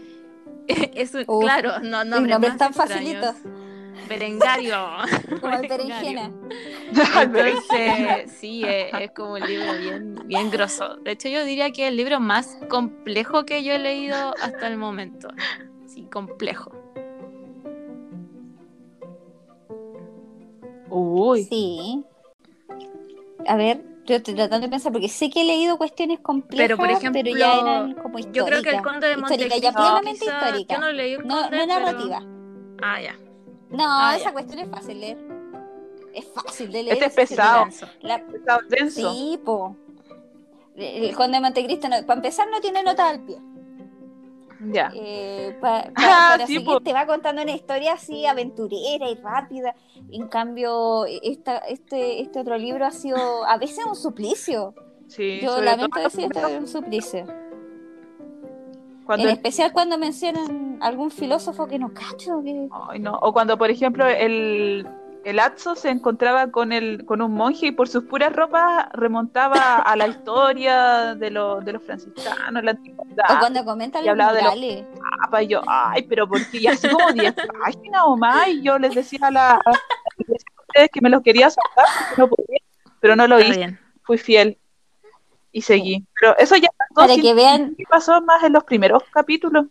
Es 0.68 1.14
un, 1.14 1.26
claro, 1.26 1.80
no 1.82 2.04
nombres 2.04 2.32
nombres 2.32 2.58
tan 2.58 2.74
facilitos 2.74 3.36
Berengario. 4.08 4.76
como 5.42 5.56
el 5.56 5.68
berenjena. 5.68 6.32
Entonces, 7.22 8.32
sí, 8.40 8.64
es, 8.66 8.94
es 8.94 9.12
como 9.12 9.34
un 9.34 9.42
libro 9.42 9.74
bien, 9.80 10.16
bien 10.26 10.50
grosso. 10.52 10.96
De 10.98 11.12
hecho, 11.12 11.28
yo 11.30 11.44
diría 11.46 11.72
que 11.72 11.84
es 11.84 11.90
el 11.90 11.98
libro 11.98 12.20
más 12.20 12.58
complejo 12.70 13.46
que 13.46 13.64
yo 13.64 13.74
he 13.74 13.80
leído 13.80 14.34
hasta 14.42 14.68
el 14.68 14.78
momento. 14.78 15.28
Sí, 15.88 16.08
complejo. 16.12 16.72
Uy. 20.90 21.44
Sí. 21.46 22.04
A 23.48 23.56
ver, 23.58 23.82
yo 24.06 24.16
estoy 24.16 24.34
tratando 24.36 24.68
de 24.68 24.72
pensar, 24.72 24.92
porque 24.92 25.10
sé 25.10 25.30
que 25.30 25.42
he 25.42 25.46
leído 25.46 25.78
cuestiones 25.78 26.20
complejas, 26.20 26.64
Pero, 26.68 26.78
por 26.78 26.90
ejemplo, 26.90 27.22
ya 27.38 27.60
eran 27.60 27.94
como 27.96 28.20
históricas. 28.20 28.36
Yo 28.36 28.46
creo 28.46 28.62
que 28.62 28.70
el 28.70 28.82
Conde 28.84 29.08
de 29.08 29.14
Histórica, 29.14 29.30
Montecristo. 29.38 29.62
ya 29.62 29.74
plenamente 29.74 30.26
histórica. 30.26 30.76
Yo 30.76 30.82
no 30.82 30.92
leí 30.92 31.14
el 31.14 31.28
No, 31.28 31.42
Conde, 31.42 31.58
no 31.58 31.66
pero- 31.68 31.80
narrativa. 31.80 32.24
Ah, 32.82 33.02
ya. 33.02 33.16
No, 33.70 33.84
Ah, 33.88 34.16
esa 34.16 34.26
ya. 34.26 34.34
cuestión 34.34 34.60
es 34.60 34.70
fácil 34.70 35.00
leer. 35.02 35.18
Es 36.14 36.26
fácil 36.34 36.72
de 36.72 36.84
leer. 36.84 36.94
Este 37.04 37.06
es 37.24 37.30
pesado. 37.30 37.66
La- 38.02 38.16
Está 38.34 38.60
denso. 38.70 39.14
Sí, 39.14 39.40
po. 39.44 39.76
El 40.76 41.16
Conde 41.16 41.38
de 41.38 41.42
Montecristo, 41.42 41.88
no, 41.88 41.96
para 42.06 42.18
empezar, 42.20 42.48
no 42.50 42.60
tiene 42.62 42.84
nota 42.84 43.10
al 43.10 43.22
pie. 43.22 43.38
Ya. 44.72 44.92
Eh, 44.96 45.58
pa- 45.62 45.84
pa- 45.84 45.92
Ah, 45.96 46.28
para 46.34 46.48
sí, 46.48 46.54
seguir, 46.56 46.66
po. 46.68 46.80
te 46.82 46.94
va 46.94 47.06
contando 47.06 47.42
una 47.42 47.52
historia 47.52 47.94
así 47.94 48.26
aventurera 48.26 49.10
y 49.10 49.16
rápida. 49.16 49.76
En 50.12 50.28
cambio, 50.28 51.06
esta, 51.06 51.58
este, 51.60 52.22
este 52.22 52.40
otro 52.40 52.58
libro 52.58 52.86
ha 52.86 52.92
sido 52.92 53.46
a 53.46 53.58
veces 53.58 53.86
un 53.86 53.96
suplicio. 53.96 54.74
Sí, 55.08 55.40
Yo 55.42 55.62
lamento 55.62 56.00
decir 56.00 56.26
esto 56.34 56.48
es 56.48 56.60
un 56.60 56.68
suplicio. 56.68 57.26
Cuando 59.06 59.26
En 59.28 59.32
especial 59.34 59.72
cuando 59.72 59.98
mencionan 59.98 60.80
algún 60.82 61.12
filósofo 61.12 61.68
que 61.68 61.80
no 61.80 61.94
cacho. 61.94 62.42
Que... 62.44 62.68
Ay, 62.90 63.00
no. 63.00 63.14
O 63.22 63.32
cuando, 63.34 63.58
por 63.58 63.70
ejemplo, 63.70 64.06
el, 64.08 64.88
el 65.24 65.40
Atso 65.40 65.76
se 65.76 65.90
encontraba 65.90 66.52
con, 66.52 66.72
el, 66.74 67.06
con 67.06 67.22
un 67.22 67.32
monje 67.34 67.68
y 67.68 67.72
por 67.72 67.88
sus 67.88 68.04
puras 68.06 68.34
ropas 68.34 68.88
remontaba 68.94 69.76
a 69.78 69.96
la 69.96 70.08
historia 70.08 71.16
de, 71.16 71.30
lo- 71.32 71.62
de 71.62 71.74
los 71.74 71.84
franciscanos, 71.84 72.64
la 72.64 72.72
antigüedad. 72.72 73.26
o 73.36 73.40
cuando 73.40 73.64
comentan 73.66 74.04
y 74.06 74.10
hablaba 74.10 74.34
de 74.34 74.42
los- 74.44 74.56
murales. 74.56 74.86
papa, 75.22 75.44
y 75.44 75.48
yo, 75.48 75.62
ay, 75.68 76.04
pero 76.04 76.28
¿por 76.28 76.40
qué? 76.50 76.58
Y 76.60 76.68
así 76.68 76.88
como 76.90 77.12
10 77.12 77.34
páginas 77.64 78.02
o 78.06 78.18
más, 78.18 78.48
y 78.48 78.62
yo 78.62 78.78
les 78.80 78.94
decía 78.96 79.20
a, 79.24 79.32
la, 79.32 79.52
a 79.54 79.72
ustedes 80.68 80.90
que 80.92 81.02
me 81.02 81.10
los 81.10 81.22
quería 81.22 81.48
que 81.50 82.22
no 82.22 82.28
podía, 82.28 82.60
pero 83.00 83.16
no 83.16 83.28
lo 83.28 83.38
Está 83.38 83.50
hice, 83.50 83.58
bien. 83.60 83.80
fui 84.04 84.18
fiel 84.18 84.58
y 85.56 85.62
seguí. 85.62 86.06
Pero 86.20 86.38
eso 86.38 86.56
ya 86.58 86.70
pasó, 86.78 86.94
Para 86.96 87.16
que 87.16 87.34
vean, 87.34 87.76
pasó 87.90 88.22
más 88.22 88.44
en 88.44 88.54
los 88.54 88.64
primeros 88.66 89.04
capítulos. 89.12 89.66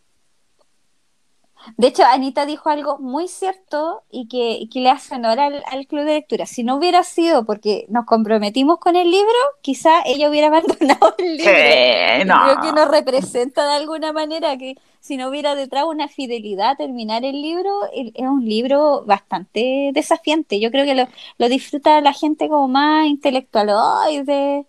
de 1.79 1.87
hecho, 1.89 2.05
Anita 2.05 2.45
dijo 2.47 2.69
algo 2.69 2.99
muy 2.99 3.27
cierto 3.27 4.03
y 4.11 4.29
que, 4.29 4.69
que 4.71 4.81
le 4.81 4.91
hace 4.91 5.15
honor 5.15 5.41
al, 5.41 5.63
al 5.71 5.87
club 5.87 6.05
de 6.05 6.15
lectura. 6.15 6.47
Si 6.47 6.63
no 6.63 6.77
hubiera 6.77 7.03
sido 7.05 7.45
porque 7.47 7.87
nos 7.89 8.05
comprometimos 8.05 8.79
con 8.79 8.97
el 8.97 9.11
libro, 9.11 9.33
quizá 9.63 10.03
ella 10.05 10.29
hubiera 10.29 10.49
abandonado 10.49 11.15
el 11.19 11.37
libro. 11.39 11.53
Sí, 11.53 12.25
no. 12.27 12.35
Creo 12.45 12.61
que 12.61 12.73
nos 12.73 12.89
representa 12.91 13.65
de 13.67 13.73
alguna 13.77 14.13
manera 14.13 14.57
que 14.59 14.77
si 15.01 15.17
no 15.17 15.29
hubiera 15.29 15.55
detrás 15.55 15.85
una 15.85 16.09
fidelidad 16.09 16.71
a 16.73 16.77
terminar 16.77 17.25
el 17.25 17.41
libro, 17.43 17.71
es 17.95 18.13
un 18.19 18.45
libro 18.45 19.05
bastante 19.07 19.91
desafiante. 19.95 20.61
Yo 20.61 20.71
creo 20.71 20.85
que 20.85 20.95
lo, 20.95 21.09
lo 21.39 21.49
disfruta 21.49 22.01
la 22.03 22.13
gente 22.13 22.49
como 22.49 22.69
más 22.69 23.07
intelectual, 23.07 23.71
ay, 23.71 24.23
de- 24.23 24.67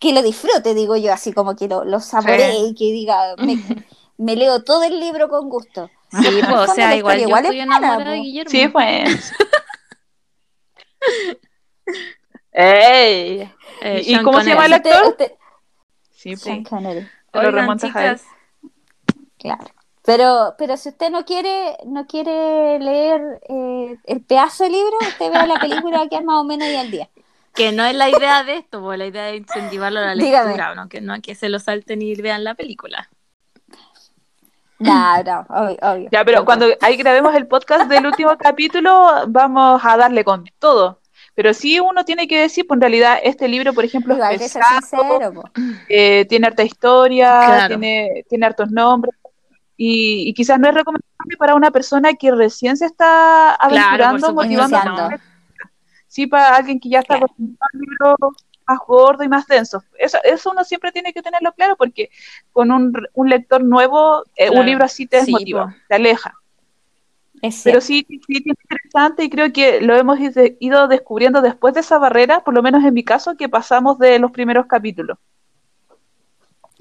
que 0.00 0.12
lo 0.12 0.22
disfrute, 0.22 0.74
digo 0.74 0.96
yo, 0.96 1.12
así 1.12 1.32
como 1.32 1.54
que 1.54 1.68
lo, 1.68 1.84
lo 1.84 2.00
saboree 2.00 2.50
Sí. 2.52 2.66
y 2.70 2.74
que 2.74 2.84
diga, 2.86 3.36
me, 3.38 3.56
me 4.18 4.34
leo 4.34 4.64
todo 4.64 4.82
el 4.82 4.98
libro 4.98 5.28
con 5.28 5.48
gusto. 5.48 5.88
Sí, 6.10 6.40
pues, 6.44 6.70
o 6.70 6.74
sea, 6.74 6.96
igual 6.96 7.18
yo 7.20 7.28
igual 7.28 7.44
es 7.44 7.50
estoy 7.50 7.60
enamorada 7.60 8.10
de. 8.10 8.16
Guillermo. 8.18 8.50
Sí, 8.50 8.66
pues. 8.66 9.32
¡Ey! 12.52 13.52
Eh, 13.82 14.00
¿Y 14.00 14.04
Sean 14.04 14.24
cómo 14.24 14.40
se 14.40 14.50
llama 14.50 14.66
el 14.66 14.72
Connery. 14.72 14.90
actor? 14.90 15.08
Usted- 15.10 15.24
usted- 15.26 15.36
Sí, 16.10 16.30
pues. 16.30 16.40
Sean 16.42 16.64
Connery, 16.64 17.08
lo 17.32 17.50
remontas 17.50 17.90
a 17.94 18.14
chicas, 18.16 18.24
claro. 19.38 19.64
Pero, 20.02 20.54
pero 20.58 20.76
si 20.76 20.88
usted 20.88 21.10
no 21.10 21.24
quiere, 21.24 21.76
no 21.86 22.06
quiere 22.06 22.78
leer 22.80 23.40
eh, 23.48 23.96
el 24.04 24.22
pedazo 24.24 24.64
de 24.64 24.70
libro, 24.70 24.96
usted 25.02 25.30
vea 25.30 25.46
la 25.46 25.60
película 25.60 26.08
que 26.08 26.16
es 26.16 26.24
más 26.24 26.40
o 26.40 26.44
menos 26.44 26.66
ahí 26.66 26.76
al 26.76 26.90
día. 26.90 27.08
Que 27.54 27.72
no 27.72 27.84
es 27.84 27.94
la 27.94 28.08
idea 28.08 28.44
de 28.44 28.56
esto, 28.56 28.80
pues 28.80 28.98
la 28.98 29.06
idea 29.06 29.30
es 29.30 29.38
incentivarlo 29.38 30.00
a 30.00 30.14
la 30.14 30.14
Dígame. 30.14 30.50
lectura, 30.50 30.74
¿no? 30.74 30.88
Que 30.88 31.00
no 31.00 31.20
que 31.20 31.34
se 31.34 31.48
lo 31.48 31.58
salten 31.58 32.00
y 32.02 32.14
vean 32.14 32.44
la 32.44 32.54
película. 32.54 33.08
No, 34.78 35.22
no, 35.22 35.46
obvio, 35.50 35.76
obvio. 35.82 36.08
Ya, 36.10 36.24
pero 36.24 36.38
Obvio. 36.38 36.44
cuando 36.46 36.66
ahí 36.80 36.96
grabemos 36.96 37.34
el 37.34 37.46
podcast 37.46 37.86
del 37.90 38.06
último 38.06 38.30
capítulo, 38.38 39.24
vamos 39.28 39.80
a 39.84 39.96
darle 39.96 40.24
con 40.24 40.44
todo. 40.58 41.00
Pero 41.34 41.52
sí 41.54 41.78
uno 41.80 42.04
tiene 42.04 42.26
que 42.26 42.40
decir, 42.40 42.66
pues 42.66 42.76
en 42.78 42.80
realidad 42.82 43.18
este 43.22 43.46
libro, 43.46 43.72
por 43.74 43.84
ejemplo, 43.84 44.14
Igual 44.14 44.34
es 44.36 44.40
pesado, 44.54 44.80
sincero, 44.80 45.42
eh, 45.88 46.24
tiene 46.28 46.46
harta 46.46 46.62
historia, 46.64 47.42
Claro. 47.46 47.68
tiene, 47.68 48.24
tiene 48.28 48.46
hartos 48.46 48.70
nombres, 48.70 49.14
y, 49.76 50.28
y 50.28 50.34
quizás 50.34 50.58
no 50.58 50.68
es 50.68 50.74
recomendable 50.74 51.36
para 51.38 51.54
una 51.54 51.70
persona 51.70 52.14
que 52.14 52.30
recién 52.32 52.76
se 52.76 52.86
está 52.86 53.54
aventurando, 53.54 54.32
motivando. 54.34 55.10
Sí, 56.20 56.26
para 56.26 56.56
alguien 56.56 56.78
que 56.80 56.88
ya 56.90 57.00
está 57.00 57.16
Claro. 57.16 57.26
acostumbrado 57.26 57.68
a 57.72 57.78
libros 57.78 58.16
más 58.68 58.78
gordos 58.86 59.26
y 59.26 59.28
más 59.28 59.46
densos. 59.46 59.82
Eso, 59.98 60.18
eso 60.22 60.50
uno 60.50 60.64
siempre 60.64 60.92
tiene 60.92 61.12
que 61.12 61.22
tenerlo 61.22 61.52
claro, 61.54 61.76
porque 61.76 62.10
con 62.52 62.70
un, 62.70 62.92
un 63.14 63.28
lector 63.28 63.62
nuevo, 63.64 64.22
eh, 64.36 64.50
Claro. 64.50 64.60
un 64.60 64.66
libro 64.66 64.84
así 64.84 65.06
te 65.06 65.24
Sí, 65.24 65.24
desmotiva, 65.24 65.66
po. 65.68 65.74
te 65.88 65.94
aleja. 65.96 66.34
Es 67.42 67.62
Pero 67.64 67.80
sí, 67.80 68.04
sí, 68.08 68.20
sí, 68.26 68.36
es 68.38 68.46
interesante 68.46 69.24
y 69.24 69.30
creo 69.30 69.52
que 69.52 69.80
lo 69.80 69.96
hemos 69.96 70.18
ido 70.60 70.88
descubriendo 70.88 71.40
después 71.40 71.74
de 71.74 71.80
esa 71.80 71.98
barrera, 71.98 72.44
por 72.44 72.54
lo 72.54 72.62
menos 72.62 72.84
en 72.84 72.92
mi 72.94 73.04
caso, 73.04 73.36
que 73.36 73.48
pasamos 73.48 73.98
de 73.98 74.18
los 74.18 74.30
primeros 74.30 74.66
capítulos. 74.66 75.18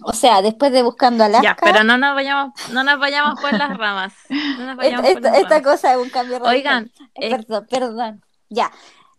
O 0.01 0.13
sea, 0.13 0.41
después 0.41 0.71
de 0.71 0.81
buscando 0.83 1.23
Alaska, 1.25 1.41
Ya, 1.41 1.57
pero 1.61 1.83
no 1.83 1.97
nos 1.97 2.15
vayamos, 2.15 2.53
no 2.67 2.83
nos 2.83 2.99
vayamos 2.99 3.39
por 3.41 3.53
las 3.53 3.77
ramas. 3.77 4.13
No 4.57 4.65
nos 4.65 4.77
vayamos 4.77 5.05
esta, 5.07 5.13
por 5.13 5.31
las 5.31 5.41
esta 5.41 5.59
ramas. 5.59 5.63
cosa 5.63 5.91
es 5.93 5.97
un 5.97 6.09
cambio 6.09 6.39
radical. 6.39 6.89
Oigan, 6.89 6.91
eh, 7.15 7.29
Perdón, 7.29 7.67
perdón. 7.69 8.21
Ya. 8.49 8.71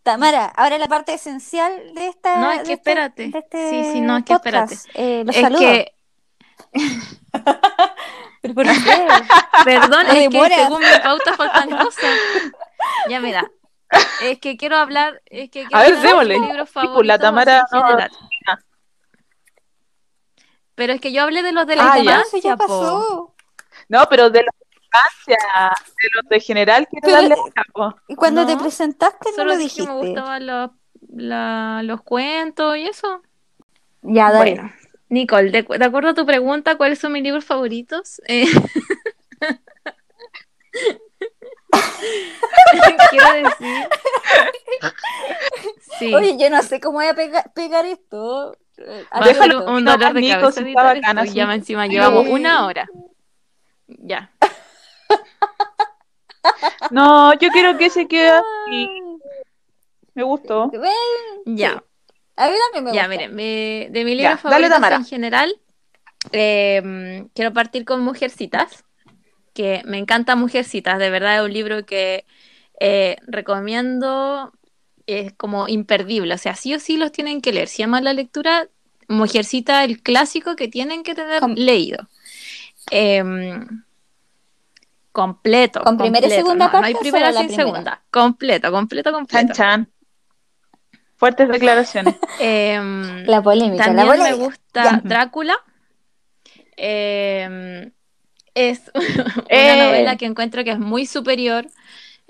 Tamara, 0.03 0.47
ahora 0.47 0.79
la 0.79 0.87
parte 0.89 1.13
esencial 1.15 1.95
de 1.95 2.09
esta. 2.09 2.39
No, 2.39 2.51
es 2.51 2.57
que 2.63 2.73
este- 2.73 2.73
espérate. 2.91 3.31
este 3.35 3.71
Sí, 3.71 3.93
sí, 3.93 4.01
no, 4.01 4.17
es 4.17 4.25
que 4.25 4.33
podcast. 4.35 4.89
Eh, 4.95 5.23
los 5.27 5.37
es 5.37 5.43
saludos. 5.43 5.61
que, 5.63 5.93
¿Pero 8.43 8.55
por 8.55 8.65
qué? 8.65 8.73
perdón, 9.65 10.07
No 10.07 10.13
es 10.13 10.29
que 10.29 10.55
según 10.55 10.81
mi 10.81 11.01
pauta 11.03 11.35
faltan 11.35 11.71
cosas. 11.71 12.05
Ya, 13.09 13.21
mira. 13.21 13.51
Es 14.23 14.39
que 14.39 14.57
quiero 14.57 14.77
hablar, 14.77 15.21
es 15.27 15.51
que 15.51 15.67
quiero 15.67 15.77
A 15.77 15.83
ver, 15.83 15.99
démosle. 16.01 16.39
pues, 16.95 17.07
la 17.07 17.19
Tamara 17.19 17.67
no-. 17.73 17.99
Pero 20.75 20.93
es 20.95 21.01
que 21.01 21.13
yo 21.13 21.23
hablé 21.23 21.43
de 21.43 21.53
los 21.53 21.67
de 21.67 21.77
la 21.77 21.93
Ah, 21.93 21.99
ya. 21.99 22.23
Ya 22.43 22.57
po. 22.57 22.67
pasó. 22.67 23.35
No, 23.89 24.07
pero 24.09 24.31
de 24.31 24.45
los 24.45 24.55
de 25.27 25.35
infancia, 25.35 25.73
de 26.03 26.09
los 26.15 26.29
de 26.29 26.41
general, 26.41 26.89
quiero 26.89 27.07
Pero- 27.07 27.17
darle 27.17 27.37
Y 28.09 28.15
cuando 28.17 28.47
te 28.47 28.55
No, 28.55 28.61
presentaste 28.63 29.31
no 29.31 29.37
Solo 29.37 29.53
lo 29.53 29.57
dije 29.59 29.77
que 29.77 29.83
dijiste. 29.83 29.93
me 29.93 29.99
gustaban 30.09 30.47
los, 30.47 30.71
la- 31.15 31.81
los 31.85 32.03
cuentos 32.03 32.77
y 32.77 32.87
eso. 32.87 33.23
Ya, 34.03 34.33
dale. 34.33 34.55
Bueno, 34.55 34.73
Nicole, 35.09 35.51
de, 35.51 35.63
de 35.63 35.85
acuerdo 35.85 36.11
a 36.11 36.15
tu 36.15 36.27
pregunta, 36.27 36.77
¿cuáles 36.77 36.99
son 36.99 37.13
mis 37.13 37.23
libros 37.23 37.45
favoritos? 37.45 38.21
Eh, 38.29 38.47
Quiero 43.11 43.33
decir. 43.49 43.89
Sí, 45.99 46.15
Oye, 46.15 46.37
yo 46.39 46.51
no 46.51 46.63
sé 46.63 46.81
cómo 46.81 46.99
voy 46.99 47.07
a 47.07 47.15
pega- 47.15 47.53
pegar 47.55 47.85
esto. 47.85 48.57
A 49.11 49.21
un 49.67 49.85
dolor 49.85 50.15
de 50.15 50.21
Nico, 50.21 50.41
cabeza 50.41 51.25
ya 51.27 51.55
encima 51.55 51.87
llevamos 51.87 52.27
una 52.29 52.67
hora. 52.67 52.89
Ya. 53.87 54.31
No, 56.91 57.33
yo 57.39 57.51
quiero 57.51 57.77
que 57.79 57.91
se 57.91 58.07
quede 58.07 58.31
así. 58.31 58.89
Me 60.15 60.23
gustó. 60.23 60.73
Ya. 61.45 61.83
A 62.37 62.49
mí 62.49 62.55
también 62.73 62.85
me 62.85 62.93
Ya, 62.93 63.07
gusta. 63.07 63.09
miren, 63.09 63.35
mi- 63.37 63.89
de 63.89 64.17
Ya, 64.17 64.29
dale, 64.31 64.39
favoritos 64.39 64.71
Tamara. 64.71 64.97
en 64.97 65.05
general, 65.05 65.61
eh, 66.33 67.27
quiero 67.35 67.53
partir 67.53 67.85
con 67.85 68.01
Mujercitas, 68.03 68.85
que 69.55 69.83
me 69.85 69.99
encanta 69.99 70.37
Mujercitas, 70.37 70.99
de 70.99 71.11
verdad 71.11 71.37
es 71.37 71.43
un 71.45 71.53
libro 71.53 71.85
que 71.85 72.25
eh, 72.81 73.17
recomiendo, 73.27 74.53
es 75.07 75.33
como 75.35 75.69
imperdible, 75.69 76.35
o 76.35 76.39
sea, 76.39 76.55
sí 76.57 76.75
o 76.75 76.79
sí 76.81 76.97
los 76.97 77.13
tienen 77.13 77.43
que 77.43 77.53
leer, 77.53 77.69
si 77.69 77.83
aman 77.83 78.05
la 78.05 78.13
lectura, 78.15 78.69
Mujercita, 79.09 79.85
el 79.85 80.03
clásico 80.03 80.57
que 80.57 80.69
tienen 80.69 81.03
que 81.03 81.15
tener 81.15 81.43
leído. 81.59 82.09
Em, 82.91 83.83
completo. 85.13 85.83
¿Con 85.83 85.97
primera 85.99 86.27
y 86.27 86.31
segunda 86.31 86.69
no, 86.69 86.81
no 86.81 86.87
hay 86.87 86.95
parte 86.95 87.11
primera 87.11 87.33
sin 87.33 87.47
primera? 87.49 87.65
segunda. 87.65 88.03
Completo, 88.11 88.71
completo, 88.73 89.11
Chan, 89.11 89.19
completo. 89.19 89.53
chan. 89.55 89.89
Fuertes 91.17 91.49
declaraciones. 91.51 92.15
Em, 92.39 93.25
La 93.27 93.43
polémica, 93.43 93.85
también 93.85 94.07
la 94.09 94.13
me 94.13 94.19
polémica. 94.19 94.45
gusta 94.45 94.85
Ya. 94.85 95.01
Drácula. 95.05 95.57
Eh, 96.77 97.91
es 98.55 98.91
una 98.95 99.45
Eh. 99.49 99.77
novela 99.87 100.17
que 100.17 100.27
encuentro 100.27 100.65
que 100.65 100.71
es 100.73 100.79
muy 100.79 101.07
superior 101.07 101.67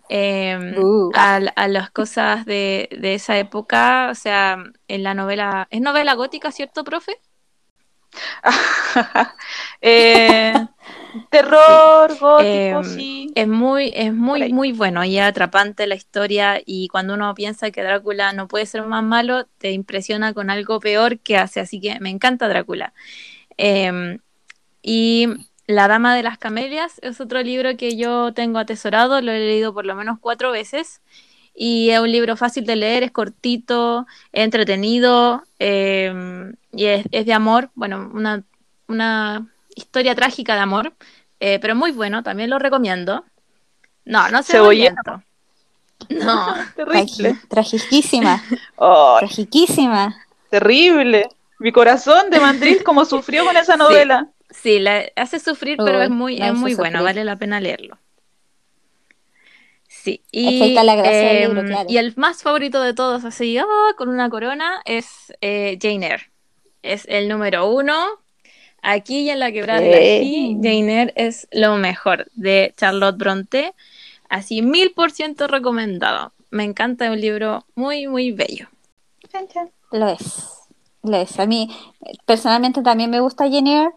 eh, 0.09 0.75
Uh. 0.77 1.11
a, 1.15 1.37
a 1.37 1.69
las 1.69 1.91
cosas 1.91 2.45
de, 2.45 2.89
de 2.99 3.15
esa 3.15 3.39
época. 3.39 4.09
O 4.11 4.15
sea, 4.15 4.59
en 4.89 5.03
la 5.05 5.15
novela. 5.15 5.69
¿Es 5.71 5.81
novela 5.81 6.15
gótica, 6.15 6.51
cierto, 6.51 6.83
profe? 6.85 7.21
Eh, 9.81 10.53
terror, 11.31 12.09
gótico, 12.19 12.41
Eh, 12.43 12.81
sí. 12.85 13.33
Es 13.35 13.49
muy, 13.49 13.93
es 13.95 14.13
muy, 14.15 14.53
muy 14.53 14.73
bueno 14.73 15.05
y 15.05 15.19
atrapante 15.19 15.87
la 15.87 15.95
historia. 15.95 16.61
Y 16.65 16.89
cuando 16.89 17.15
uno 17.15 17.35
piensa 17.35 17.71
que 17.71 17.83
Drácula 17.83 18.33
no 18.33 18.49
puede 18.49 18.67
ser 18.67 18.85
más 18.87 19.03
malo, 19.05 19.47
te 19.59 19.73
impresiona 19.73 20.35
con 20.35 20.51
algo 20.51 20.81
peor 20.81 21.19
que 21.19 21.37
hace. 21.37 21.61
Así 21.61 21.81
que 21.81 21.99
me 22.01 22.11
encanta 22.11 22.49
Drácula. 22.49 22.93
Eh, 23.59 24.19
y 24.83 25.29
La 25.67 25.89
Dama 25.89 26.15
de 26.15 26.23
las 26.23 26.39
Camelias 26.39 26.99
es 27.03 27.21
otro 27.21 27.43
libro 27.43 27.77
que 27.77 27.97
yo 27.97 28.33
tengo 28.35 28.59
atesorado, 28.59 29.21
lo 29.21 29.33
he 29.33 29.39
leído 29.39 29.75
por 29.75 29.87
lo 29.87 29.95
menos 29.95 30.19
cuatro 30.21 30.51
veces. 30.51 31.01
Y 31.55 31.91
es 31.91 32.01
un 32.01 32.11
libro 32.11 32.37
fácil 32.37 32.65
de 32.65 32.77
leer, 32.77 33.03
es 33.03 33.11
cortito, 33.11 34.07
es 34.33 34.45
entretenido 34.45 35.43
eh, 35.59 36.53
y 36.73 36.87
es, 36.87 37.07
es 37.13 37.27
de 37.27 37.33
amor. 37.35 37.71
Bueno, 37.75 38.11
una, 38.15 38.45
una 38.89 39.47
historia 39.81 40.15
trágica 40.15 40.55
de 40.55 40.61
amor, 40.61 40.95
eh, 41.41 41.59
pero 41.61 41.75
muy 41.75 41.93
bueno, 41.93 42.23
también 42.23 42.51
lo 42.51 42.59
recomiendo. 42.59 43.25
No, 44.05 44.29
no 44.31 44.43
se 44.43 44.53
Cebolleta. 44.53 45.25
No, 46.09 46.55
Terrible. 46.77 47.35
Tragi- 47.35 47.49
Tragiquísima, 47.49 48.43
Oh, 48.77 49.17
tragiquísima. 49.19 50.15
terrible. 50.51 51.29
Mi 51.59 51.73
corazón 51.73 52.31
de 52.31 52.41
mandril 52.41 52.83
como 52.83 53.05
sufrió 53.05 53.45
con 53.45 53.57
esa 53.57 53.77
novela. 53.77 54.29
sí, 54.49 54.79
la 54.79 55.05
hace 55.17 55.39
sufrir, 55.39 55.77
pero 55.85 55.99
Uy, 55.99 56.05
es 56.05 56.11
muy, 56.11 56.37
es 56.41 56.55
muy 56.55 56.75
bueno, 56.75 56.99
sufrir. 57.01 57.05
vale 57.05 57.25
la 57.25 57.37
pena 57.37 57.61
leerlo. 57.61 57.99
Sí, 59.89 60.23
y, 60.33 60.73
la 60.73 60.95
gracia 60.95 61.29
del 61.29 61.43
libro, 61.43 61.61
em, 61.61 61.67
claro. 61.67 61.91
y 61.91 61.99
el 61.99 62.15
más 62.17 62.43
favorito 62.43 62.81
de 62.81 62.95
todos, 62.95 63.25
así, 63.27 63.59
ah, 63.59 63.67
con 63.99 64.09
una 64.09 64.31
corona, 64.31 64.81
es 64.87 65.35
eh, 65.43 65.79
Jane 65.83 66.07
Eyre. 66.07 66.31
Es 66.83 67.05
el 67.09 67.29
número 67.29 67.69
uno. 67.69 68.07
Aquí 68.83 69.21
y 69.21 69.31
en 69.31 69.39
la 69.41 69.53
quebrada 69.53 69.81
de 69.81 70.21
Eh. 70.23 70.55
Jane 70.63 71.01
Eyre 71.03 71.13
es 71.17 71.49
lo 71.53 71.77
mejor 71.77 72.27
de 72.35 72.73
Charlotte 72.77 73.17
Bronte. 73.19 73.75
Así, 74.29 74.63
mil 74.63 74.93
por 74.93 75.11
ciento 75.11 75.47
recomendado. 75.49 76.33
Me 76.51 76.65
encanta, 76.65 77.05
es 77.07 77.11
un 77.13 77.21
libro 77.21 77.65
muy, 77.75 78.07
muy 78.07 78.33
bello. 78.33 78.69
Lo 79.93 80.09
es. 80.09 80.49
Lo 81.03 81.17
es. 81.17 81.39
A 81.41 81.47
mí, 81.47 81.69
eh, 82.07 82.13
personalmente, 82.27 82.83
también 82.83 83.11
me 83.11 83.21
gusta 83.21 83.45
Jane 83.51 83.81
Eyre. 83.83 83.91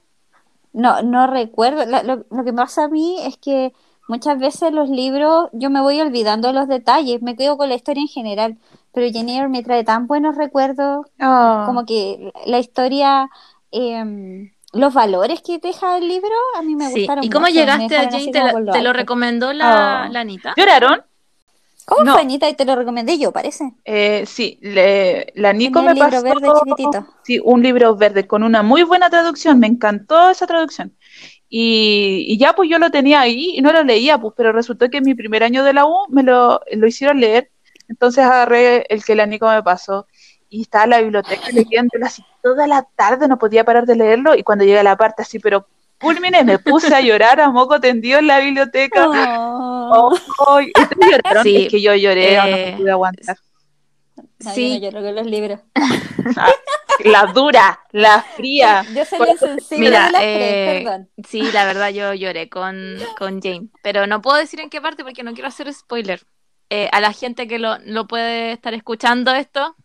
No, 0.74 1.02
no 1.04 1.28
recuerdo. 1.28 1.86
la- 1.86 2.04
lo, 2.04 2.26
lo 2.30 2.44
que 2.44 2.52
me 2.52 2.62
pasa 2.64 2.86
a 2.86 2.88
mí 2.88 3.18
es 3.22 3.38
que 3.38 3.74
muchas 4.08 4.40
veces 4.40 4.72
los 4.74 4.90
libros 4.90 5.50
yo 5.54 5.70
me 5.70 5.82
voy 5.82 6.02
olvidando 6.02 6.52
los 6.52 6.68
detalles, 6.68 7.22
me 7.22 7.36
quedo 7.36 7.58
con 7.58 7.70
la 7.70 7.76
historia 7.76 8.02
en 8.02 8.08
general. 8.08 8.58
Pero 8.94 9.08
Jane 9.14 9.36
Eyre 9.38 9.50
me 9.50 9.64
trae 9.64 9.84
tan 9.84 10.08
buenos 10.08 10.36
recuerdos, 10.36 11.06
Oh. 11.22 11.64
como 11.66 11.86
que 11.86 12.32
la 12.46 12.60
historia, 12.60 13.30
em, 13.72 14.53
los 14.74 14.94
valores 14.94 15.42
que 15.42 15.60
deja 15.60 15.98
el 15.98 16.08
libro, 16.08 16.34
a 16.58 16.62
mí 16.62 16.76
me 16.76 16.88
Sí. 16.90 17.00
gustaron 17.02 17.24
¿Y 17.24 17.30
cómo 17.30 17.46
mucho, 17.48 17.54
llegaste 17.54 17.84
a 17.84 17.88
dejaron 18.02 18.16
así 18.16 18.32
Jane? 18.34 18.52
¿Te, 18.54 18.60
lo 18.66 18.72
te 18.72 18.82
lo 18.82 18.94
recomendó 18.94 19.54
la, 19.54 20.06
Oh. 20.10 20.12
la 20.12 20.20
Anita? 20.22 20.54
¿Lloraron? 20.58 21.02
¿Cómo 21.86 22.04
No. 22.06 22.14
fue, 22.14 22.22
Anita? 22.22 22.48
Y 22.50 22.54
te 22.56 22.64
lo 22.66 22.76
recomendé 22.76 23.18
yo, 23.20 23.32
parece. 23.32 23.74
Eh, 23.84 24.24
sí, 24.26 24.58
le- 24.62 25.32
la 25.36 25.52
Nico 25.54 25.82
me 25.82 25.94
libro 25.94 26.10
pasó 26.10 26.24
verde 26.24 26.48
chiquitito. 26.66 27.08
sí, 27.24 27.40
un 27.44 27.62
libro 27.62 27.96
verde 27.96 28.26
con 28.26 28.42
una 28.44 28.64
muy 28.64 28.84
buena 28.84 29.10
traducción, 29.10 29.60
me 29.60 29.68
encantó 29.68 30.30
esa 30.30 30.48
traducción. 30.48 30.96
Y, 31.50 32.26
y 32.30 32.38
ya 32.38 32.54
pues 32.54 32.70
yo 32.70 32.80
lo 32.80 32.90
tenía 32.90 33.20
ahí 33.22 33.52
y 33.58 33.62
no 33.62 33.72
lo 33.72 33.84
leía, 33.84 34.18
pues, 34.18 34.34
pero 34.36 34.52
resultó 34.54 34.90
que 34.90 34.98
en 34.98 35.04
mi 35.04 35.14
primer 35.14 35.44
año 35.44 35.64
de 35.64 35.74
la 35.74 35.86
U 35.86 35.94
me 36.10 36.24
lo, 36.24 36.62
lo 36.72 36.88
hicieron 36.88 37.20
leer, 37.20 37.52
entonces 37.90 38.24
agarré 38.24 38.86
el 38.90 39.04
que 39.04 39.14
la 39.14 39.26
Nico 39.28 39.48
me 39.48 39.62
pasó 39.62 40.08
y 40.54 40.62
estaba 40.62 40.84
en 40.84 40.90
la 40.92 41.02
biblioteca 41.02 41.50
leyéndolo 41.52 42.06
así 42.06 42.24
toda 42.44 42.68
la 42.68 42.84
tarde, 42.96 43.28
no 43.28 43.38
podía 43.40 43.64
parar 43.64 43.86
de 43.86 43.96
leerlo 43.96 44.36
y 44.36 44.44
cuando 44.44 44.64
llegué 44.66 44.80
a 44.80 44.84
la 44.84 44.96
parte 44.96 45.24
así, 45.24 45.40
pero 45.40 45.68
culmine 46.00 46.44
me 46.44 46.60
puse 46.60 46.94
a 46.94 47.02
llorar 47.02 47.40
a 47.42 47.50
moco 47.50 47.80
tendido 47.80 48.20
en 48.20 48.28
la 48.28 48.40
biblioteca. 48.40 49.08
Oh. 49.96 50.12
Oh, 50.40 50.60
¿Ustedes 50.60 51.12
lloraron? 51.12 51.44
Sí, 51.44 51.66
Es 51.66 51.72
que 51.72 51.80
yo 51.82 51.94
lloré, 51.94 52.36
eh, 52.36 52.72
no 52.72 52.78
pude 52.78 52.92
aguantar. 52.92 53.38
No, 54.40 54.52
Sí. 54.54 54.80
yo 54.82 54.90
no 54.92 55.00
lloro 55.02 55.06
con 55.06 55.16
los 55.16 55.26
libros. 55.28 55.60
La 57.04 57.26
dura, 57.34 57.80
la 57.92 58.22
fría. 58.22 58.84
Yo 58.96 59.04
soy 59.06 59.18
Por- 59.20 59.28
la 59.28 59.34
sensible 59.38 59.86
Mira, 59.90 60.06
de 60.08 60.12
las 60.12 60.22
eh, 60.24 60.82
perdón. 60.84 61.10
Sí, 61.28 61.42
la 61.52 61.66
verdad 61.66 61.90
yo 61.90 62.14
lloré 62.14 62.50
con, 62.50 62.98
con 63.18 63.42
Jane, 63.42 63.68
pero 63.84 64.08
no 64.08 64.22
puedo 64.22 64.38
decir 64.38 64.60
en 64.62 64.70
qué 64.70 64.80
parte 64.82 65.04
porque 65.04 65.24
no 65.24 65.34
quiero 65.34 65.50
hacer 65.50 65.72
spoiler. 65.74 66.22
Eh, 66.70 66.90
a 66.92 67.00
la 67.02 67.12
gente 67.14 67.48
que 67.48 67.60
lo, 67.60 67.78
lo 67.80 68.08
puede 68.08 68.54
estar 68.54 68.74
escuchando 68.74 69.32
esto, 69.34 69.76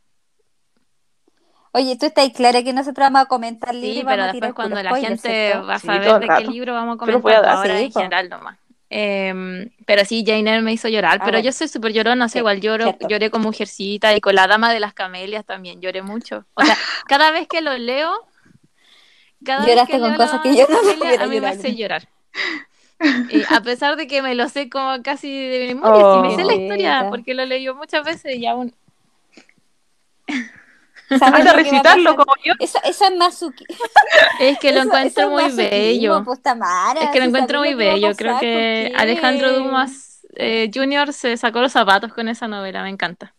Oye, 1.73 1.97
¿tú 1.99 2.07
estás 2.07 2.31
clara 2.31 2.63
que 2.63 2.73
nosotros 2.73 3.05
vamos 3.07 3.23
a 3.23 3.27
comentar 3.27 3.75
libros 3.75 3.95
sí, 3.95 4.01
y 4.01 4.03
vamos 4.03 4.13
pero 4.13 4.23
a 4.25 4.33
tirar 4.33 4.49
después 4.51 4.55
cuando 4.55 4.83
la 4.83 4.91
spoilers, 4.91 5.23
gente 5.23 5.47
¿cierto? 5.51 5.67
va 5.67 5.75
a 5.75 5.79
saber 5.79 6.21
de 6.21 6.29
qué 6.29 6.45
libro 6.51 6.73
vamos 6.75 6.95
a 6.95 6.99
comentar, 6.99 7.23
voy 7.23 7.33
a 7.33 7.41
dar. 7.43 7.57
ahora 7.57 7.77
Sí, 7.79 7.85
en 7.85 7.93
po. 7.93 8.01
general 8.01 8.29
nomás. 8.29 8.59
Em, 8.91 9.71
pero 9.87 10.05
sí, 10.07 10.25
Jane 10.27 10.51
Eyre 10.51 10.63
me 10.63 10.73
hizo 10.73 10.89
llorar, 10.89 11.21
A 11.21 11.25
pero 11.25 11.37
ver. 11.37 11.45
yo 11.45 11.53
soy 11.53 11.69
súper 11.69 11.93
llorona, 11.93 12.25
o 12.25 12.29
sea, 12.29 12.39
Sí, 12.39 12.39
igual 12.41 12.61
lloro, 12.61 12.85
cierto. 12.85 13.09
lloré 13.09 13.31
con 13.31 13.43
Mujercita 13.43 14.17
y 14.17 14.21
con 14.21 14.35
La 14.35 14.47
Dama 14.47 14.73
de 14.73 14.81
las 14.81 14.95
Camelias 14.95 15.45
también, 15.45 15.81
lloré 15.83 16.01
mucho. 16.03 16.47
O 16.55 16.63
sea, 16.65 16.77
cada 17.07 17.31
vez 17.31 17.47
que 17.49 17.61
lo 17.61 17.77
leo, 17.77 18.11
cada 19.45 19.61
vez 19.61 19.69
Lloraste 19.69 19.93
que 19.93 19.99
con 20.01 20.09
leo 20.11 20.19
cosas 20.19 20.41
que 20.41 20.57
yo 20.57 20.67
no 20.69 20.77
Camelias, 20.77 20.97
pudiera 20.99 21.25
a 21.25 21.27
mí 21.27 21.41
me 21.41 21.49
hace 21.49 21.75
llorar. 21.77 22.09
Y 23.31 23.43
a 23.55 23.61
pesar 23.61 23.95
de 23.95 24.09
que 24.09 24.23
me 24.23 24.35
lo 24.35 24.49
sé 24.49 24.69
como 24.69 25.01
casi 25.05 25.31
de 25.31 25.67
memoria, 25.69 26.05
Oh. 26.05 26.23
si 26.25 26.29
me 26.31 26.35
sé 26.35 26.45
la 26.45 26.55
historia, 26.61 27.07
porque 27.11 27.33
lo 27.33 27.45
leí 27.47 27.73
muchas 27.73 28.05
veces 28.05 28.35
y 28.35 28.45
aún... 28.47 28.75
¿Sabes 31.09 31.23
Anda 31.23 31.39
a 31.39 31.43
lo 31.45 31.59
que 31.59 31.71
recitarlo 31.71 32.17
como 32.17 32.33
yo. 32.45 32.53
Eso, 32.59 32.79
eso 32.85 33.05
es 33.07 33.17
más 33.17 33.43
Es 34.41 34.59
que 34.59 34.73
lo 34.73 34.81
eso- 34.81 34.89
encuentro 34.89 35.23
eso 35.25 35.31
muy 35.31 35.51
bello. 35.53 36.23
pues, 36.25 36.39
Es 37.01 37.11
que 37.11 37.19
lo 37.21 37.25
encuentro 37.27 37.59
muy 37.61 37.75
bello. 37.75 38.15
Creo 38.17 38.39
que. 38.39 38.93
Alejandro 38.97 39.53
Dumas 39.55 40.21
eh, 40.37 40.71
Jr. 40.73 41.13
se 41.13 41.37
sacó 41.37 41.61
los 41.61 41.73
zapatos 41.73 42.13
con 42.13 42.29
esa 42.29 42.47
novela, 42.49 42.83
me 42.83 42.91
encanta. 42.91 43.35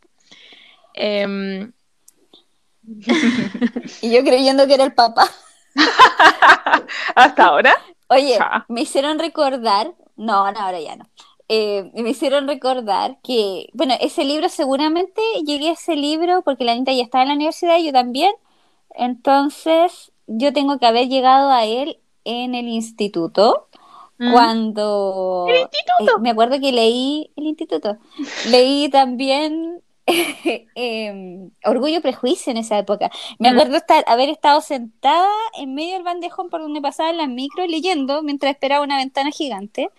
Em, 0.93 1.71
Y 4.01 4.11
yo 4.11 4.23
creyendo 4.23 4.65
que 4.67 4.73
era 4.73 4.83
el 4.83 4.93
papá. 4.93 5.27
Hasta 7.15 7.45
ahora. 7.45 7.75
Oye, 8.07 8.37
Ja. 8.39 8.65
me 8.67 8.81
hicieron 8.81 9.19
recordar, 9.19 9.93
no, 10.15 10.51
no, 10.51 10.59
ahora 10.59 10.79
ya 10.79 10.95
no. 10.95 11.07
Eh, 11.49 11.91
me 11.95 12.11
hicieron 12.11 12.47
recordar 12.47 13.17
que, 13.23 13.69
bueno, 13.73 13.95
ese 13.99 14.23
libro 14.23 14.49
seguramente 14.49 15.21
llegué 15.45 15.69
a 15.69 15.73
ese 15.73 15.95
libro 15.95 16.43
porque 16.43 16.63
la 16.63 16.73
Anita 16.73 16.93
ya 16.93 17.03
estaba 17.03 17.23
en 17.23 17.29
la 17.29 17.35
universidad 17.35 17.77
y 17.79 17.87
yo 17.87 17.91
también. 17.93 18.31
Entonces, 18.95 20.11
yo 20.27 20.53
tengo 20.53 20.79
que 20.79 20.85
haber 20.85 21.07
llegado 21.07 21.49
a 21.51 21.65
él 21.65 21.99
en 22.23 22.55
el 22.55 22.67
instituto. 22.67 23.67
Mm. 24.19 24.31
Cuando 24.33 25.45
El 25.49 25.61
instituto. 25.61 26.17
eh, 26.17 26.21
me 26.21 26.29
acuerdo 26.31 26.59
que 26.59 26.71
leí 26.73 27.31
el 27.37 27.45
instituto, 27.45 27.97
leí 28.51 28.89
también 28.89 29.81
em, 30.75 31.51
Orgullo 31.65 31.97
y 31.97 32.01
Prejuicio 32.01 32.51
en 32.51 32.57
esa 32.57 32.77
época. 32.77 33.09
Me 33.39 33.49
Mm. 33.49 33.53
acuerdo 33.53 33.77
estar, 33.77 34.03
haber 34.07 34.29
estado 34.29 34.61
sentada 34.61 35.29
en 35.57 35.73
medio 35.73 35.93
del 35.93 36.03
bandejón 36.03 36.49
por 36.49 36.61
donde 36.61 36.81
pasaban 36.81 37.17
las 37.17 37.29
micros 37.29 37.67
leyendo 37.69 38.21
mientras 38.23 38.51
esperaba 38.53 38.83
una 38.83 38.97
ventana 38.97 39.31
gigante. 39.31 39.89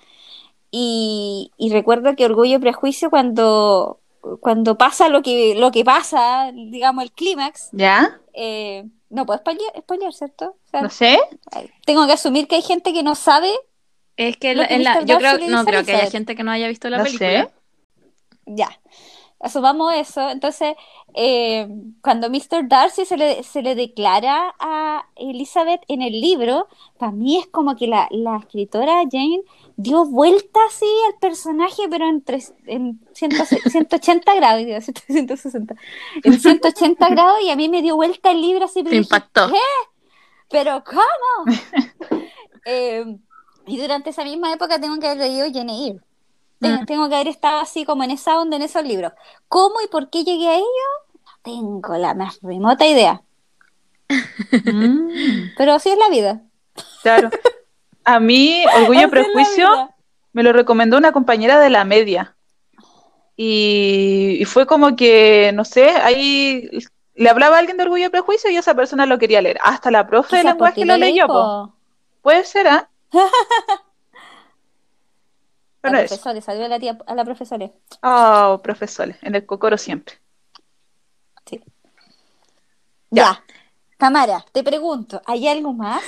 Y, 0.70 1.50
y 1.56 1.70
recuerdo 1.72 2.14
que 2.16 2.24
Orgullo 2.24 2.56
y 2.56 2.58
Prejuicio 2.60 3.10
cuando, 3.10 4.00
cuando 4.40 4.78
pasa 4.78 5.08
lo 5.08 5.22
que, 5.22 5.54
lo 5.56 5.70
que 5.72 5.84
pasa, 5.84 6.52
digamos 6.54 7.04
el 7.04 7.12
clímax, 7.12 7.70
¿Ya? 7.72 8.20
eh, 8.34 8.84
no 9.08 9.26
puedo 9.26 9.38
spoilear, 9.40 9.72
spoilear, 9.80 10.12
¿cierto? 10.12 10.56
O 10.66 10.70
sea, 10.70 10.82
No 10.82 10.90
sé. 10.90 11.18
tengo 11.84 12.06
que 12.06 12.12
asumir 12.12 12.46
que 12.46 12.56
hay 12.56 12.62
gente 12.62 12.92
que 12.92 13.02
no 13.02 13.14
sabe 13.16 13.50
es 14.16 14.36
que 14.36 14.54
Lo 14.54 14.62
la- 14.62 14.68
que 14.68 14.74
en 14.74 14.84
la- 14.84 15.02
yo 15.04 15.18
creo, 15.18 15.38
no 15.48 15.64
creo 15.64 15.84
que 15.84 15.92
haya 15.94 16.10
gente 16.10 16.36
que 16.36 16.42
no 16.44 16.50
haya 16.52 16.68
visto 16.68 16.88
la 16.90 16.98
No 16.98 17.04
película. 17.04 17.44
sé. 17.44 17.50
Ya, 18.46 18.68
asumamos 19.40 19.92
eso. 19.94 20.28
Entonces, 20.30 20.74
eh, 21.14 21.68
cuando 22.02 22.30
Mr. 22.30 22.68
Darcy 22.68 23.04
se 23.04 23.16
le, 23.16 23.42
se 23.42 23.62
le 23.62 23.74
declara 23.74 24.54
a 24.58 25.06
Elizabeth 25.16 25.82
en 25.88 26.02
el 26.02 26.20
libro, 26.20 26.68
para 26.98 27.12
mí 27.12 27.38
es 27.38 27.46
como 27.48 27.74
que 27.76 27.86
la, 27.86 28.06
la 28.10 28.36
escritora 28.38 29.02
Jane 29.10 29.42
dio 29.76 30.04
vuelta 30.04 30.60
así 30.68 30.86
al 31.08 31.18
personaje, 31.18 31.82
pero 31.90 32.06
en, 32.08 32.22
tres- 32.22 32.54
en 32.66 33.00
100 33.14 33.32
180 33.32 34.34
grados, 34.34 34.62
iba 34.62 34.72
a 34.72 34.80
decir 34.80 34.94
160, 34.98 35.74
en 36.22 36.38
180 36.40 37.08
grados, 37.10 37.40
y 37.42 37.50
a 37.50 37.56
mí 37.56 37.68
me 37.68 37.82
dio 37.82 37.96
vuelta 37.96 38.30
el 38.30 38.40
libro 38.42 38.66
así, 38.66 38.82
pero 38.82 38.90
Te 38.90 38.96
dije, 38.96 39.06
impactó. 39.06 39.48
¿qué? 39.48 39.58
¿Pero 40.48 40.82
cómo? 40.84 41.56
Eh, 42.64 43.04
y 43.66 43.78
durante 43.80 44.10
esa 44.10 44.24
misma 44.24 44.52
época 44.52 44.78
tengo 44.80 44.98
que 45.00 45.06
haber 45.08 45.18
leído 45.28 45.46
Jane 45.52 45.72
Eyre. 45.72 46.00
Tengo, 46.60 46.82
Mm. 46.82 46.86
tengo 46.86 47.08
que 47.08 47.14
haber 47.14 47.28
estado 47.28 47.58
así 47.60 47.84
como 47.84 48.04
en 48.04 48.10
esa 48.10 48.38
onda, 48.40 48.56
en 48.56 48.62
esos 48.62 48.84
libros. 48.84 49.12
¿Cómo 49.48 49.76
y 49.84 49.88
por 49.88 50.10
qué 50.10 50.24
llegué 50.24 50.48
a 50.48 50.54
ello? 50.56 50.64
No 51.14 51.30
tengo 51.42 51.96
la 51.96 52.14
más 52.14 52.38
remota 52.42 52.86
idea. 52.86 53.22
Mm, 54.08 55.52
Pero 55.56 55.72
así 55.74 55.90
es 55.90 55.98
la 55.98 56.08
vida. 56.08 56.42
claro. 57.02 57.30
A 58.04 58.18
mí, 58.18 58.64
Orgullo 58.80 59.02
y 59.02 59.06
Prejuicio 59.10 59.90
me 60.32 60.42
lo 60.42 60.52
recomendó 60.52 60.96
una 60.96 61.12
compañera 61.12 61.60
de 61.60 61.70
la 61.70 61.84
media. 61.84 62.34
Y, 63.36 64.38
y 64.40 64.44
fue 64.46 64.66
como 64.66 64.96
que, 64.96 65.52
no 65.54 65.64
sé, 65.64 65.90
ahí 65.90 66.68
le 67.14 67.28
hablaba 67.30 67.56
a 67.56 67.58
alguien 67.58 67.76
de 67.76 67.84
Orgullo 67.84 68.06
y 68.06 68.10
Prejuicio 68.10 68.50
y 68.50 68.56
esa 68.56 68.74
persona 68.74 69.06
lo 69.06 69.18
quería 69.18 69.40
leer. 69.42 69.58
Hasta 69.62 69.90
la 69.90 70.06
profe 70.06 70.36
de 70.38 70.44
lenguaje 70.44 70.84
lo 70.84 70.96
leyó, 70.96 71.26
po. 71.26 71.74
Puede 72.22 72.44
ser, 72.44 72.68
¿ah? 72.68 72.88
Eso. 75.82 76.16
profesora, 76.16 76.40
salió 76.40 76.64
a 76.66 76.68
la 76.68 76.78
tía, 76.78 76.98
a 77.06 77.14
la 77.14 77.24
profesora. 77.24 77.70
Oh, 78.02 78.60
profesores, 78.62 79.16
en 79.22 79.34
el 79.34 79.46
cocoro 79.46 79.78
siempre. 79.78 80.16
Sí. 81.46 81.60
Ya. 83.10 83.24
Ya. 83.24 83.44
Tamara, 83.96 84.44
te 84.52 84.62
pregunto, 84.64 85.20
¿hay 85.26 85.46
algo 85.48 85.72
más 85.74 86.02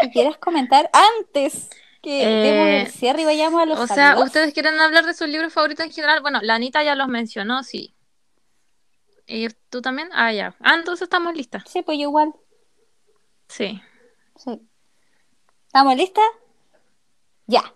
que 0.00 0.10
quieras 0.10 0.36
comentar 0.40 0.90
antes 0.92 1.68
que 2.00 2.22
Eh, 2.22 2.42
demos 2.52 2.68
el 2.68 2.86
cierre 2.92 3.22
y 3.22 3.24
vayamos 3.26 3.60
a 3.62 3.66
los 3.66 3.78
O 3.80 3.86
sea? 3.86 4.18
¿ustedes 4.20 4.52
quieren 4.54 4.78
hablar 4.80 5.04
de 5.06 5.14
sus 5.14 5.28
libros 5.28 5.52
favoritos 5.52 5.84
en 5.86 5.92
general? 5.92 6.20
Bueno, 6.22 6.40
la 6.42 6.54
Anita 6.56 6.82
ya 6.82 6.94
los 6.94 7.08
mencionó, 7.08 7.62
sí. 7.62 7.94
¿Y 9.26 9.48
tú 9.70 9.82
también? 9.82 10.08
Ah, 10.12 10.32
ya. 10.32 10.54
Ah, 10.60 10.74
entonces 10.74 11.02
estamos 11.04 11.34
listas. 11.34 11.64
Sí, 11.66 11.82
pues 11.82 11.98
yo 11.98 12.04
igual. 12.04 12.34
Sí. 13.48 13.80
Sí. 14.36 14.60
¿Estamos 15.66 15.96
listas? 15.96 16.24
Ya. 17.46 17.73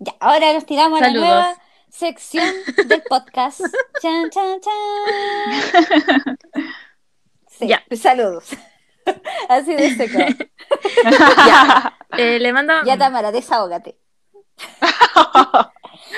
Ya. 0.00 0.14
Ahora 0.20 0.52
nos 0.54 0.66
tiramos 0.66 1.00
a 1.00 1.06
la 1.08 1.12
nueva 1.12 1.56
sección 1.88 2.44
del 2.88 3.02
podcast. 3.08 3.60
Chan, 4.02 4.30
chan, 4.30 4.60
chan. 4.60 6.38
Sí, 7.48 7.68
Ya. 7.68 7.82
saludos. 7.96 8.50
Así 9.48 9.74
de 9.74 9.94
seco. 9.94 10.18
Ya. 11.46 11.96
Eh, 12.16 12.38
le 12.38 12.52
mando. 12.52 12.72
Ya, 12.84 12.96
Tamara, 12.96 13.30
desahógate. 13.32 13.98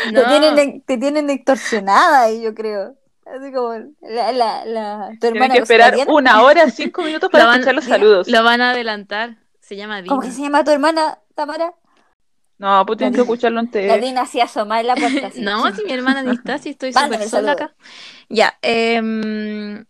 Te, 0.05 0.12
No. 0.12 0.26
tienen, 0.28 0.83
te 0.83 0.97
tienen 0.99 1.30
extorsionada 1.30 2.22
ahí, 2.22 2.43
yo 2.43 2.55
creo. 2.55 2.97
Así 3.26 3.53
como 3.53 3.74
la, 4.01 4.33
la, 4.33 4.64
la, 4.64 5.09
tu 5.12 5.18
Tienen 5.20 5.37
hermana 5.43 5.55
que 5.55 5.61
esperar 5.61 5.95
una 6.09 6.43
hora, 6.43 6.68
cinco 6.70 7.03
minutos 7.03 7.30
para 7.30 7.45
van- 7.47 7.55
escuchar 7.61 7.74
los 7.74 7.85
Mira, 7.85 7.97
saludos. 7.97 8.28
Lo 8.28 8.43
van 8.43 8.61
a 8.61 8.70
adelantar. 8.70 9.37
Se 9.61 9.76
llama 9.76 10.03
Dina. 10.03 10.09
¿Cómo 10.09 10.20
que 10.22 10.30
se 10.33 10.43
llama 10.43 10.64
tu 10.64 10.70
hermana, 10.70 11.18
Tamara? 11.35 11.74
No, 12.63 12.87
pues 12.87 12.97
tienen 12.99 13.13
que 13.15 13.21
escucharlo 13.23 13.57
La 13.57 13.61
antes. 13.63 14.01
Dina 14.01 14.23
así 14.23 14.41
asomar 14.41 14.81
en 14.83 14.87
la 14.87 14.95
puerta. 14.95 15.27
así. 15.27 15.41
No, 15.43 15.75
si 15.75 15.85
mi 15.85 15.93
hermana 15.93 16.23
ni 16.23 16.35
está, 16.37 16.59
si 16.59 16.71
estoy 16.71 16.93
súper 16.93 17.29
sola 17.29 17.53
acá. 17.53 17.75
Ya, 18.29 18.57
em, 18.63 19.85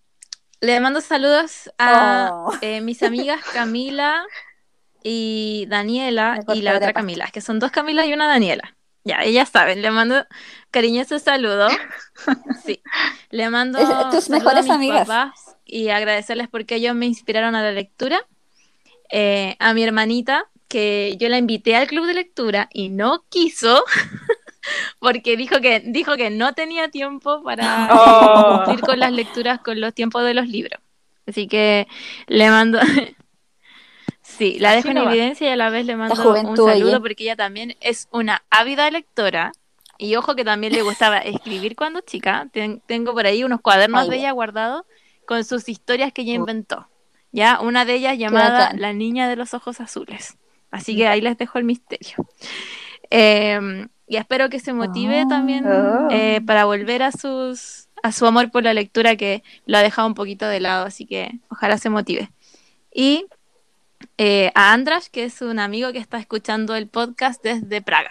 le 0.60 0.80
mando 0.80 1.00
saludos 1.02 1.70
a 1.78 2.30
Oh. 2.32 2.52
eh, 2.62 2.80
mis 2.80 3.02
amigas 3.02 3.40
Camila 3.52 4.24
y 5.02 5.66
Daniela 5.68 6.38
La 6.46 6.54
y 6.54 6.62
la 6.62 6.76
otra 6.76 6.92
Camila, 6.94 7.28
que 7.30 7.40
son 7.42 7.58
dos 7.58 7.70
Camilas 7.70 8.06
y 8.06 8.14
una 8.14 8.26
Daniela. 8.26 8.74
Ya, 9.04 9.22
ellas 9.22 9.48
saben, 9.50 9.82
le 9.82 9.90
mando 9.90 10.24
cariñoso 10.70 11.18
saludo. 11.18 11.68
Sí, 12.64 12.80
le 13.30 13.50
mando 13.50 13.78
Es- 13.80 13.88
tus 14.10 14.24
saludo 14.24 14.36
a 14.36 14.38
mejores 14.38 14.64
mis 14.64 14.72
amigas. 14.74 15.08
papás 15.08 15.56
y 15.66 15.88
agradecerles 15.90 16.48
porque 16.48 16.76
ellos 16.76 16.94
me 16.94 17.04
inspiraron 17.06 17.54
a 17.54 17.62
la 17.62 17.72
lectura. 17.72 18.24
Eh, 19.10 19.56
a 19.58 19.74
mi 19.74 19.82
hermanita, 19.82 20.48
que 20.72 21.16
yo 21.20 21.28
la 21.28 21.36
invité 21.38 21.76
al 21.76 21.86
club 21.86 22.06
de 22.06 22.14
lectura 22.14 22.68
y 22.72 22.88
no 22.88 23.24
quiso, 23.28 23.84
porque 24.98 25.36
dijo 25.36 25.60
que, 25.60 25.80
dijo 25.80 26.16
que 26.16 26.30
no 26.30 26.54
tenía 26.54 26.88
tiempo 26.88 27.42
para 27.42 27.86
eh, 27.86 27.88
Oh. 27.92 28.62
cumplir 28.64 28.80
con 28.80 28.98
las 28.98 29.12
lecturas 29.12 29.60
con 29.60 29.80
los 29.80 29.92
tiempos 29.94 30.24
de 30.24 30.34
los 30.34 30.48
libros. 30.48 30.80
Así 31.26 31.46
que 31.46 31.86
le 32.26 32.50
mando... 32.50 32.80
Sí, 34.22 34.58
la 34.60 34.72
dejo 34.72 34.88
en 34.88 34.94
no 34.94 35.04
va. 35.04 35.10
evidencia 35.12 35.48
y 35.48 35.50
a 35.52 35.56
la 35.56 35.68
vez 35.68 35.84
le 35.84 35.96
mando 35.96 36.14
un 36.14 36.56
saludo 36.56 36.64
oye. 36.90 37.00
porque 37.00 37.24
ella 37.24 37.36
también 37.36 37.76
es 37.80 38.08
una 38.12 38.42
ávida 38.50 38.90
lectora. 38.90 39.52
Y 39.98 40.14
ojo 40.16 40.34
que 40.36 40.44
también 40.44 40.72
le 40.72 40.82
gustaba 40.82 41.18
escribir 41.18 41.74
cuando 41.76 42.00
chica. 42.00 42.48
Ten- 42.52 42.80
tengo 42.86 43.12
por 43.14 43.26
ahí 43.26 43.44
unos 43.44 43.60
cuadernos 43.60 44.02
Ay, 44.04 44.10
de 44.10 44.16
ella 44.18 44.30
guardados 44.32 44.84
con 45.26 45.44
sus 45.44 45.68
historias 45.68 46.12
que 46.12 46.22
ella 46.22 46.34
inventó. 46.34 46.88
Ya, 47.32 47.60
una 47.60 47.84
de 47.84 47.94
ellas 47.94 48.16
llamada. 48.16 48.72
La 48.76 48.92
niña 48.92 49.28
de 49.28 49.36
los 49.36 49.54
ojos 49.54 49.80
azules. 49.80 50.36
Así 50.72 50.96
que 50.96 51.06
ahí 51.06 51.20
les 51.20 51.38
dejo 51.38 51.58
el 51.58 51.64
misterio. 51.64 52.16
Eh, 53.10 53.86
y 54.08 54.16
espero 54.16 54.48
que 54.50 54.58
se 54.58 54.72
motive 54.72 55.24
también 55.28 55.64
Oh. 55.66 56.08
eh, 56.10 56.40
para 56.44 56.64
volver 56.64 57.02
a 57.02 57.12
sus 57.12 57.88
a 58.02 58.10
su 58.10 58.26
amor 58.26 58.50
por 58.50 58.64
la 58.64 58.74
lectura 58.74 59.14
que 59.14 59.44
lo 59.64 59.78
ha 59.78 59.80
dejado 59.82 60.08
un 60.08 60.14
poquito 60.14 60.46
de 60.48 60.58
lado, 60.58 60.84
así 60.86 61.06
que 61.06 61.30
ojalá 61.50 61.78
se 61.78 61.88
motive. 61.88 62.32
Y 62.92 63.26
eh, 64.18 64.50
a 64.56 64.72
Andras, 64.72 65.08
que 65.08 65.22
es 65.24 65.40
un 65.40 65.60
amigo 65.60 65.92
que 65.92 65.98
está 65.98 66.18
escuchando 66.18 66.74
el 66.74 66.88
podcast 66.88 67.40
desde 67.44 67.80
Praga. 67.80 68.10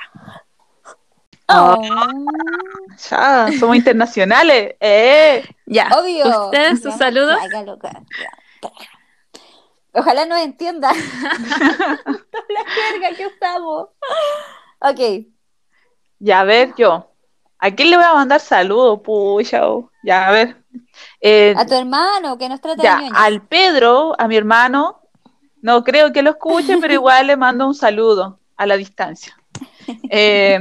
Oh, 1.49 1.75
Ya, 3.09 3.49
somos 3.59 3.75
internacionales. 3.75 4.75
¡Eh! 4.79 5.43
Ya, 5.65 5.89
obvio. 5.99 6.45
ustedes 6.45 6.81
sus 6.81 6.95
saludos. 6.95 7.37
loca, 7.65 7.91
ya. 7.91 8.69
Ojalá 9.93 10.25
nos 10.25 10.39
entiendan. 10.39 10.95
la 12.49 12.65
jerga 12.65 13.15
que 13.15 13.27
usamos. 13.27 13.89
Ok. 14.79 15.27
Ya, 16.19 16.41
a 16.41 16.43
ver, 16.43 16.73
yo. 16.77 17.07
¿A 17.59 17.71
quién 17.71 17.91
le 17.91 17.97
voy 17.97 18.05
a 18.05 18.13
mandar 18.13 18.39
saludos? 18.39 19.01
Pucha, 19.03 19.61
ya, 20.03 20.27
a 20.27 20.31
ver. 20.31 20.63
Eh, 21.19 21.53
A 21.57 21.65
tu 21.65 21.73
hermano 21.75 22.37
que 22.37 22.49
nos 22.49 22.59
trata 22.61 22.81
ya, 22.81 22.95
de 22.97 23.03
ñoña. 23.03 23.19
al 23.23 23.41
Pedro, 23.45 24.15
a 24.17 24.27
mi 24.27 24.35
hermano, 24.35 25.01
no 25.61 25.83
creo 25.83 26.11
que 26.11 26.23
lo 26.23 26.31
escuche, 26.31 26.77
pero 26.79 26.93
igual 26.93 27.27
le 27.27 27.37
mando 27.37 27.67
un 27.67 27.75
saludo 27.75 28.39
a 28.57 28.65
la 28.65 28.77
distancia. 28.77 29.37
Eh, 30.13 30.59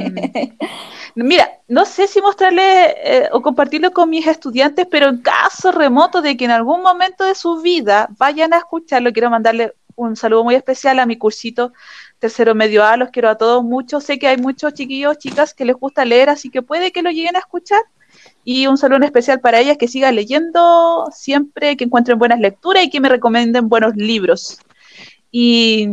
mira, 1.14 1.50
no 1.66 1.84
sé 1.84 2.06
si 2.06 2.20
mostrarle 2.20 2.94
eh, 3.04 3.28
o 3.32 3.42
compartirlo 3.42 3.90
con 3.90 4.08
mis 4.08 4.26
estudiantes, 4.26 4.86
pero 4.90 5.08
en 5.08 5.18
caso 5.18 5.72
remoto 5.72 6.22
de 6.22 6.36
que 6.36 6.44
en 6.44 6.52
algún 6.52 6.82
momento 6.82 7.24
de 7.24 7.34
su 7.34 7.60
vida 7.60 8.08
vayan 8.18 8.52
a 8.54 8.58
escucharlo, 8.58 9.12
quiero 9.12 9.28
mandarle 9.28 9.74
un 9.96 10.16
saludo 10.16 10.44
muy 10.44 10.54
especial 10.54 10.98
a 10.98 11.06
mi 11.06 11.16
cursito 11.16 11.72
tercero 12.18 12.54
medio 12.54 12.84
A, 12.84 12.96
los 12.96 13.10
quiero 13.10 13.28
a 13.28 13.36
todos 13.36 13.64
mucho, 13.64 14.00
sé 14.00 14.18
que 14.18 14.28
hay 14.28 14.36
muchos 14.36 14.74
chiquillos, 14.74 15.18
chicas 15.18 15.54
que 15.54 15.64
les 15.64 15.74
gusta 15.74 16.04
leer, 16.04 16.28
así 16.28 16.50
que 16.50 16.62
puede 16.62 16.92
que 16.92 17.02
lo 17.02 17.10
lleguen 17.10 17.36
a 17.36 17.40
escuchar. 17.40 17.80
Y 18.44 18.66
un 18.66 18.76
saludo 18.76 19.04
especial 19.04 19.40
para 19.40 19.60
ellas, 19.60 19.78
que 19.78 19.88
sigan 19.88 20.14
leyendo 20.14 21.06
siempre, 21.12 21.76
que 21.76 21.84
encuentren 21.84 22.18
buenas 22.18 22.40
lecturas 22.40 22.84
y 22.84 22.90
que 22.90 23.00
me 23.00 23.08
recomienden 23.08 23.68
buenos 23.68 23.96
libros. 23.96 24.58
Y, 25.30 25.88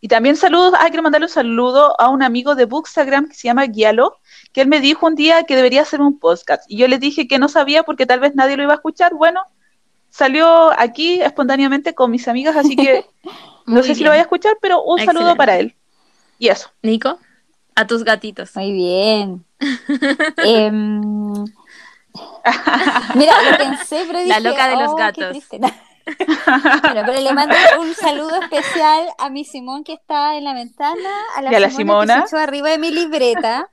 y 0.00 0.08
también 0.08 0.36
saludos, 0.36 0.72
ah, 0.78 0.86
quiero 0.88 1.02
mandarle 1.02 1.26
un 1.26 1.32
saludo 1.32 2.00
a 2.00 2.08
un 2.08 2.22
amigo 2.22 2.54
de 2.54 2.64
Bookstagram 2.64 3.28
que 3.28 3.34
se 3.34 3.48
llama 3.48 3.66
Guialo, 3.66 4.16
que 4.52 4.62
él 4.62 4.68
me 4.68 4.80
dijo 4.80 5.06
un 5.06 5.14
día 5.14 5.44
que 5.44 5.56
debería 5.56 5.82
hacer 5.82 6.00
un 6.00 6.18
podcast. 6.18 6.64
Y 6.68 6.78
yo 6.78 6.88
le 6.88 6.98
dije 6.98 7.28
que 7.28 7.38
no 7.38 7.48
sabía 7.48 7.82
porque 7.82 8.06
tal 8.06 8.20
vez 8.20 8.34
nadie 8.34 8.56
lo 8.56 8.62
iba 8.62 8.72
a 8.72 8.76
escuchar. 8.76 9.14
Bueno, 9.14 9.42
salió 10.08 10.70
aquí 10.78 11.20
espontáneamente 11.22 11.94
con 11.94 12.10
mis 12.10 12.26
amigas, 12.28 12.56
así 12.56 12.76
que 12.76 13.04
no 13.66 13.82
sé 13.82 13.94
si 13.94 14.02
lo 14.02 14.10
vaya 14.10 14.22
a 14.22 14.24
escuchar, 14.24 14.56
pero 14.62 14.82
un 14.82 14.98
saludo 15.00 15.36
para 15.36 15.58
él. 15.58 15.76
Y 16.38 16.48
eso. 16.48 16.70
Nico, 16.82 17.18
a 17.74 17.86
tus 17.86 18.02
gatitos. 18.02 18.56
Muy 18.56 18.72
bien. 18.72 19.44
Em, 20.38 21.00
mira, 23.14 23.34
lo 23.50 23.58
pensé, 23.58 24.04
pero 24.06 24.20
La 24.24 24.40
loca 24.40 24.68
de 24.68 24.76
los 24.76 24.92
"Oh, 24.92 24.96
qué 24.96 25.02
gatos". 25.02 25.30
triste". 25.30 25.60
Bueno, 26.06 27.02
pero 27.06 27.20
le 27.20 27.32
mando 27.32 27.54
un 27.80 27.94
saludo 27.94 28.34
especial 28.42 29.06
a 29.18 29.30
mi 29.30 29.44
Simón 29.44 29.84
que 29.84 29.92
está 29.92 30.36
en 30.36 30.44
la 30.44 30.54
ventana, 30.54 31.10
a 31.36 31.42
la, 31.42 31.52
Y 31.52 31.54
a 31.54 31.60
la 31.60 31.70
Simona, 31.70 32.22
que 32.22 32.28
se 32.28 32.38
arriba 32.38 32.70
de 32.70 32.78
mi 32.78 32.90
libreta, 32.90 33.68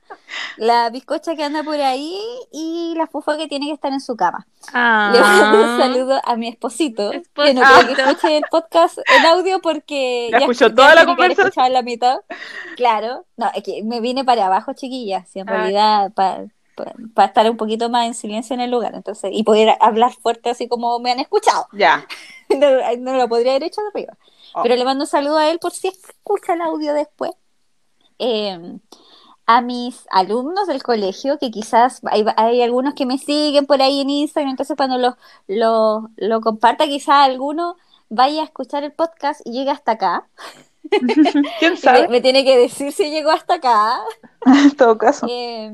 la 0.56 0.90
bizcocha 0.90 1.34
que 1.36 1.44
anda 1.44 1.62
por 1.62 1.80
ahí 1.80 2.18
y 2.52 2.94
la 2.96 3.06
fufa 3.06 3.36
que 3.36 3.48
tiene 3.48 3.66
que 3.66 3.72
estar 3.72 3.92
en 3.92 4.00
su 4.00 4.16
cama. 4.16 4.46
Le 4.72 4.78
mando 5.20 5.58
un 5.60 5.64
Ah, 5.68 5.76
saludo 5.80 6.20
a 6.24 6.36
mi 6.36 6.48
esposito, 6.48 7.10
que 7.10 7.54
no 7.54 7.62
creo 7.62 7.86
que 7.96 8.02
escuche 8.02 8.36
el 8.36 8.44
podcast 8.50 8.98
en 8.98 9.26
audio 9.26 9.60
porque 9.60 10.28
Ya 10.30 10.38
escuchó 10.38 10.72
toda 10.74 10.94
la 10.94 11.04
conversación. 11.06 11.72
la 11.72 11.82
mitad. 11.82 12.18
Claro, 12.76 13.24
no, 13.36 13.50
es 13.54 13.62
que 13.62 13.82
me 13.84 14.00
vine 14.00 14.24
para 14.24 14.46
abajo, 14.46 14.72
chiquillas, 14.74 15.34
y 15.34 15.40
en 15.40 15.48
Ah. 15.48 15.52
realidad 15.52 16.12
para 16.14 16.44
estar 17.16 17.50
un 17.50 17.56
poquito 17.56 17.88
más 17.88 18.06
en 18.06 18.14
silencio 18.14 18.54
en 18.54 18.60
el 18.60 18.70
lugar, 18.70 18.94
entonces, 18.94 19.30
y 19.32 19.42
poder 19.42 19.76
hablar 19.80 20.12
fuerte 20.12 20.50
así 20.50 20.68
como 20.68 20.98
me 20.98 21.10
han 21.10 21.20
escuchado. 21.20 21.66
Ya. 21.72 22.06
No, 22.50 22.66
no 23.00 23.12
lo 23.12 23.28
podría 23.28 23.52
haber 23.52 23.64
hecho 23.64 23.82
de 23.82 23.88
arriba. 23.88 24.16
Oh. 24.54 24.62
Pero 24.62 24.74
le 24.74 24.82
mando 24.82 25.04
un 25.04 25.06
saludo 25.06 25.36
a 25.36 25.50
él 25.50 25.58
por 25.58 25.70
si 25.72 25.88
escucha 25.88 26.54
el 26.54 26.62
audio 26.62 26.94
después. 26.94 27.32
Eh, 28.18 28.78
a 29.48 29.62
mis 29.62 30.06
alumnos 30.10 30.66
del 30.66 30.82
colegio, 30.82 31.38
que 31.38 31.50
quizás 31.50 32.00
hay, 32.04 32.24
hay 32.36 32.62
algunos 32.62 32.92
que 32.92 33.06
me 33.06 33.16
siguen 33.16 33.64
por 33.64 33.80
ahí 33.80 34.02
en 34.02 34.10
Instagram, 34.10 34.50
entonces 34.50 34.76
cuando 34.76 34.98
lo, 34.98 35.16
lo, 35.46 36.10
lo 36.16 36.40
comparta, 36.42 36.84
quizás 36.86 37.26
alguno 37.26 37.76
vaya 38.10 38.42
a 38.42 38.44
escuchar 38.44 38.84
el 38.84 38.92
podcast 38.92 39.40
y 39.46 39.52
llegue 39.52 39.70
hasta 39.70 39.92
acá. 39.92 40.28
¿Quién 40.90 41.72
Me, 41.72 41.76
sabe? 41.78 42.08
me 42.08 42.20
tiene 42.20 42.44
que 42.44 42.58
decir 42.58 42.92
si 42.92 43.10
llegó 43.10 43.30
hasta 43.30 43.54
acá. 43.54 44.00
En 44.44 44.76
todo 44.76 44.98
caso. 44.98 45.26
Eh, 45.28 45.70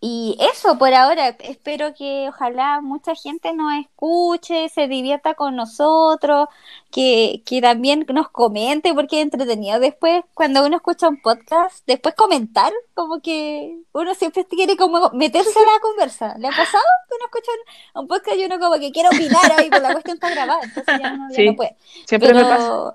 y 0.00 0.36
eso 0.38 0.76
por 0.78 0.92
ahora, 0.92 1.28
espero 1.40 1.94
que 1.94 2.28
ojalá 2.28 2.80
mucha 2.82 3.14
gente 3.14 3.54
nos 3.54 3.72
escuche, 3.80 4.68
se 4.68 4.88
divierta 4.88 5.34
con 5.34 5.56
nosotros, 5.56 6.48
que, 6.90 7.42
que 7.46 7.62
también 7.62 8.04
nos 8.12 8.28
comente, 8.28 8.92
porque 8.94 9.18
es 9.18 9.24
entretenido 9.24 9.80
después, 9.80 10.22
cuando 10.34 10.64
uno 10.66 10.76
escucha 10.76 11.08
un 11.08 11.20
podcast, 11.22 11.82
después 11.86 12.14
comentar, 12.14 12.72
como 12.94 13.20
que 13.20 13.78
uno 13.92 14.14
siempre 14.14 14.44
quiere 14.46 14.76
como 14.76 15.10
meterse 15.10 15.58
a 15.58 15.62
la 15.62 15.80
conversa. 15.80 16.34
¿Le 16.38 16.48
ha 16.48 16.50
pasado 16.50 16.84
que 17.08 17.14
uno 17.14 17.24
escucha 17.24 17.52
un, 17.94 18.06
podcast 18.06 18.36
y 18.38 18.44
uno 18.44 18.58
como 18.58 18.78
que 18.78 18.92
quiere 18.92 19.08
opinar 19.08 19.52
ahí, 19.58 19.70
pero 19.70 19.82
la 19.82 19.92
cuestión 19.92 20.16
está 20.16 20.30
grabada, 20.30 20.60
entonces 20.62 20.98
ya 21.00 21.16
ya 21.30 21.34
Sí. 21.34 21.46
no 21.46 21.56
puede? 21.56 21.76
Siempre 22.06 22.34
me 22.34 22.42
pasa. 22.44 22.94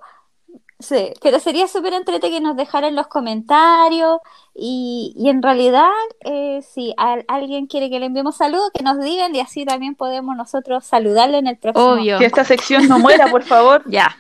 Sí, 0.82 1.14
pero 1.22 1.40
sería 1.40 1.68
súper 1.68 1.94
entrete 1.94 2.30
que 2.30 2.42
nos 2.42 2.56
dejaran 2.58 2.96
los 2.96 3.08
comentarios 3.08 4.18
y, 4.56 5.14
y 5.16 5.30
en 5.30 5.42
realidad, 5.42 5.90
eh, 6.22 6.62
si 6.64 6.94
a- 6.98 7.24
alguien 7.28 7.68
quiere 7.68 7.90
que 7.90 8.00
le 8.00 8.08
enviemos 8.08 8.36
saludos, 8.38 8.72
que 8.74 8.84
nos 8.84 9.00
digan 9.00 9.34
y 9.36 9.40
así 9.42 9.64
también 9.66 9.96
podemos 9.96 10.36
nosotros 10.36 10.84
saludarlo 10.86 11.38
en 11.38 11.48
el 11.48 11.58
próximo. 11.58 11.92
Obvio. 11.94 12.18
Que 12.18 12.26
esta 12.26 12.44
sección 12.44 12.88
no 12.88 13.00
muera, 13.00 13.28
por 13.30 13.44
favor. 13.44 13.84
Ya. 13.90 14.16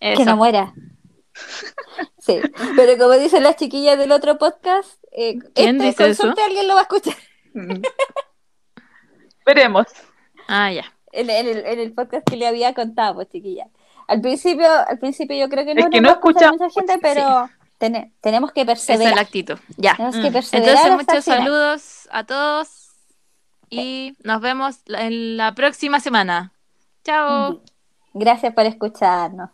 Que 0.00 0.12
Eso. 0.14 0.24
no 0.24 0.36
muera. 0.36 0.72
Sí, 2.18 2.40
pero 2.76 2.96
como 2.96 3.12
dicen 3.14 3.42
las 3.42 3.56
chiquillas 3.56 3.98
del 3.98 4.12
otro 4.12 4.38
podcast, 4.38 5.02
eh, 5.12 5.38
¿Quién 5.54 5.80
este, 5.80 6.04
dice 6.06 6.22
eso? 6.24 6.34
alguien 6.46 6.68
lo 6.68 6.74
va 6.74 6.80
a 6.80 6.82
escuchar 6.84 7.14
Mm. 7.54 7.82
Veremos. 9.46 9.86
Ah, 10.48 10.72
ya. 10.72 10.84
en, 11.12 11.30
en 11.30 11.46
el, 11.48 11.58
en 11.66 11.78
el 11.80 11.92
podcast 11.92 12.28
que 12.28 12.36
le 12.36 12.46
había 12.46 12.74
contado, 12.74 13.14
pues 13.16 13.28
chiquillas. 13.28 13.68
Al 14.08 14.20
principio, 14.20 14.66
al 14.86 14.98
principio 14.98 15.36
yo 15.36 15.48
creo 15.48 15.64
que 15.64 15.74
no, 15.74 15.80
Es 15.80 15.90
que 15.90 16.00
no 16.00 16.18
mucha 16.22 16.50
gente, 16.70 16.98
pero 17.00 17.48
tene- 17.78 18.12
tenemos 18.20 18.52
que 18.52 18.62
Esa 18.62 18.72
es 18.72 18.78
perseverar. 18.86 19.14
la 19.14 19.20
actitud. 19.22 19.58
Ya. 19.76 19.94
Tenemos 19.96 20.16
que 20.16 20.30
Mm. 20.30 20.32
perseverar 20.32 20.68
Entonces, 20.68 20.92
muchos 21.06 21.24
final. 21.24 21.38
saludos 21.40 22.08
a 22.12 22.24
todos 22.24 22.90
y 23.70 24.16
nos 24.22 24.40
vemos 24.40 24.78
en 24.86 25.36
la 25.36 25.54
próxima 25.54 26.00
semana. 26.00 26.52
Chao. 27.04 27.60
Gracias 28.12 28.54
por 28.54 28.66
escucharnos. 28.66 29.50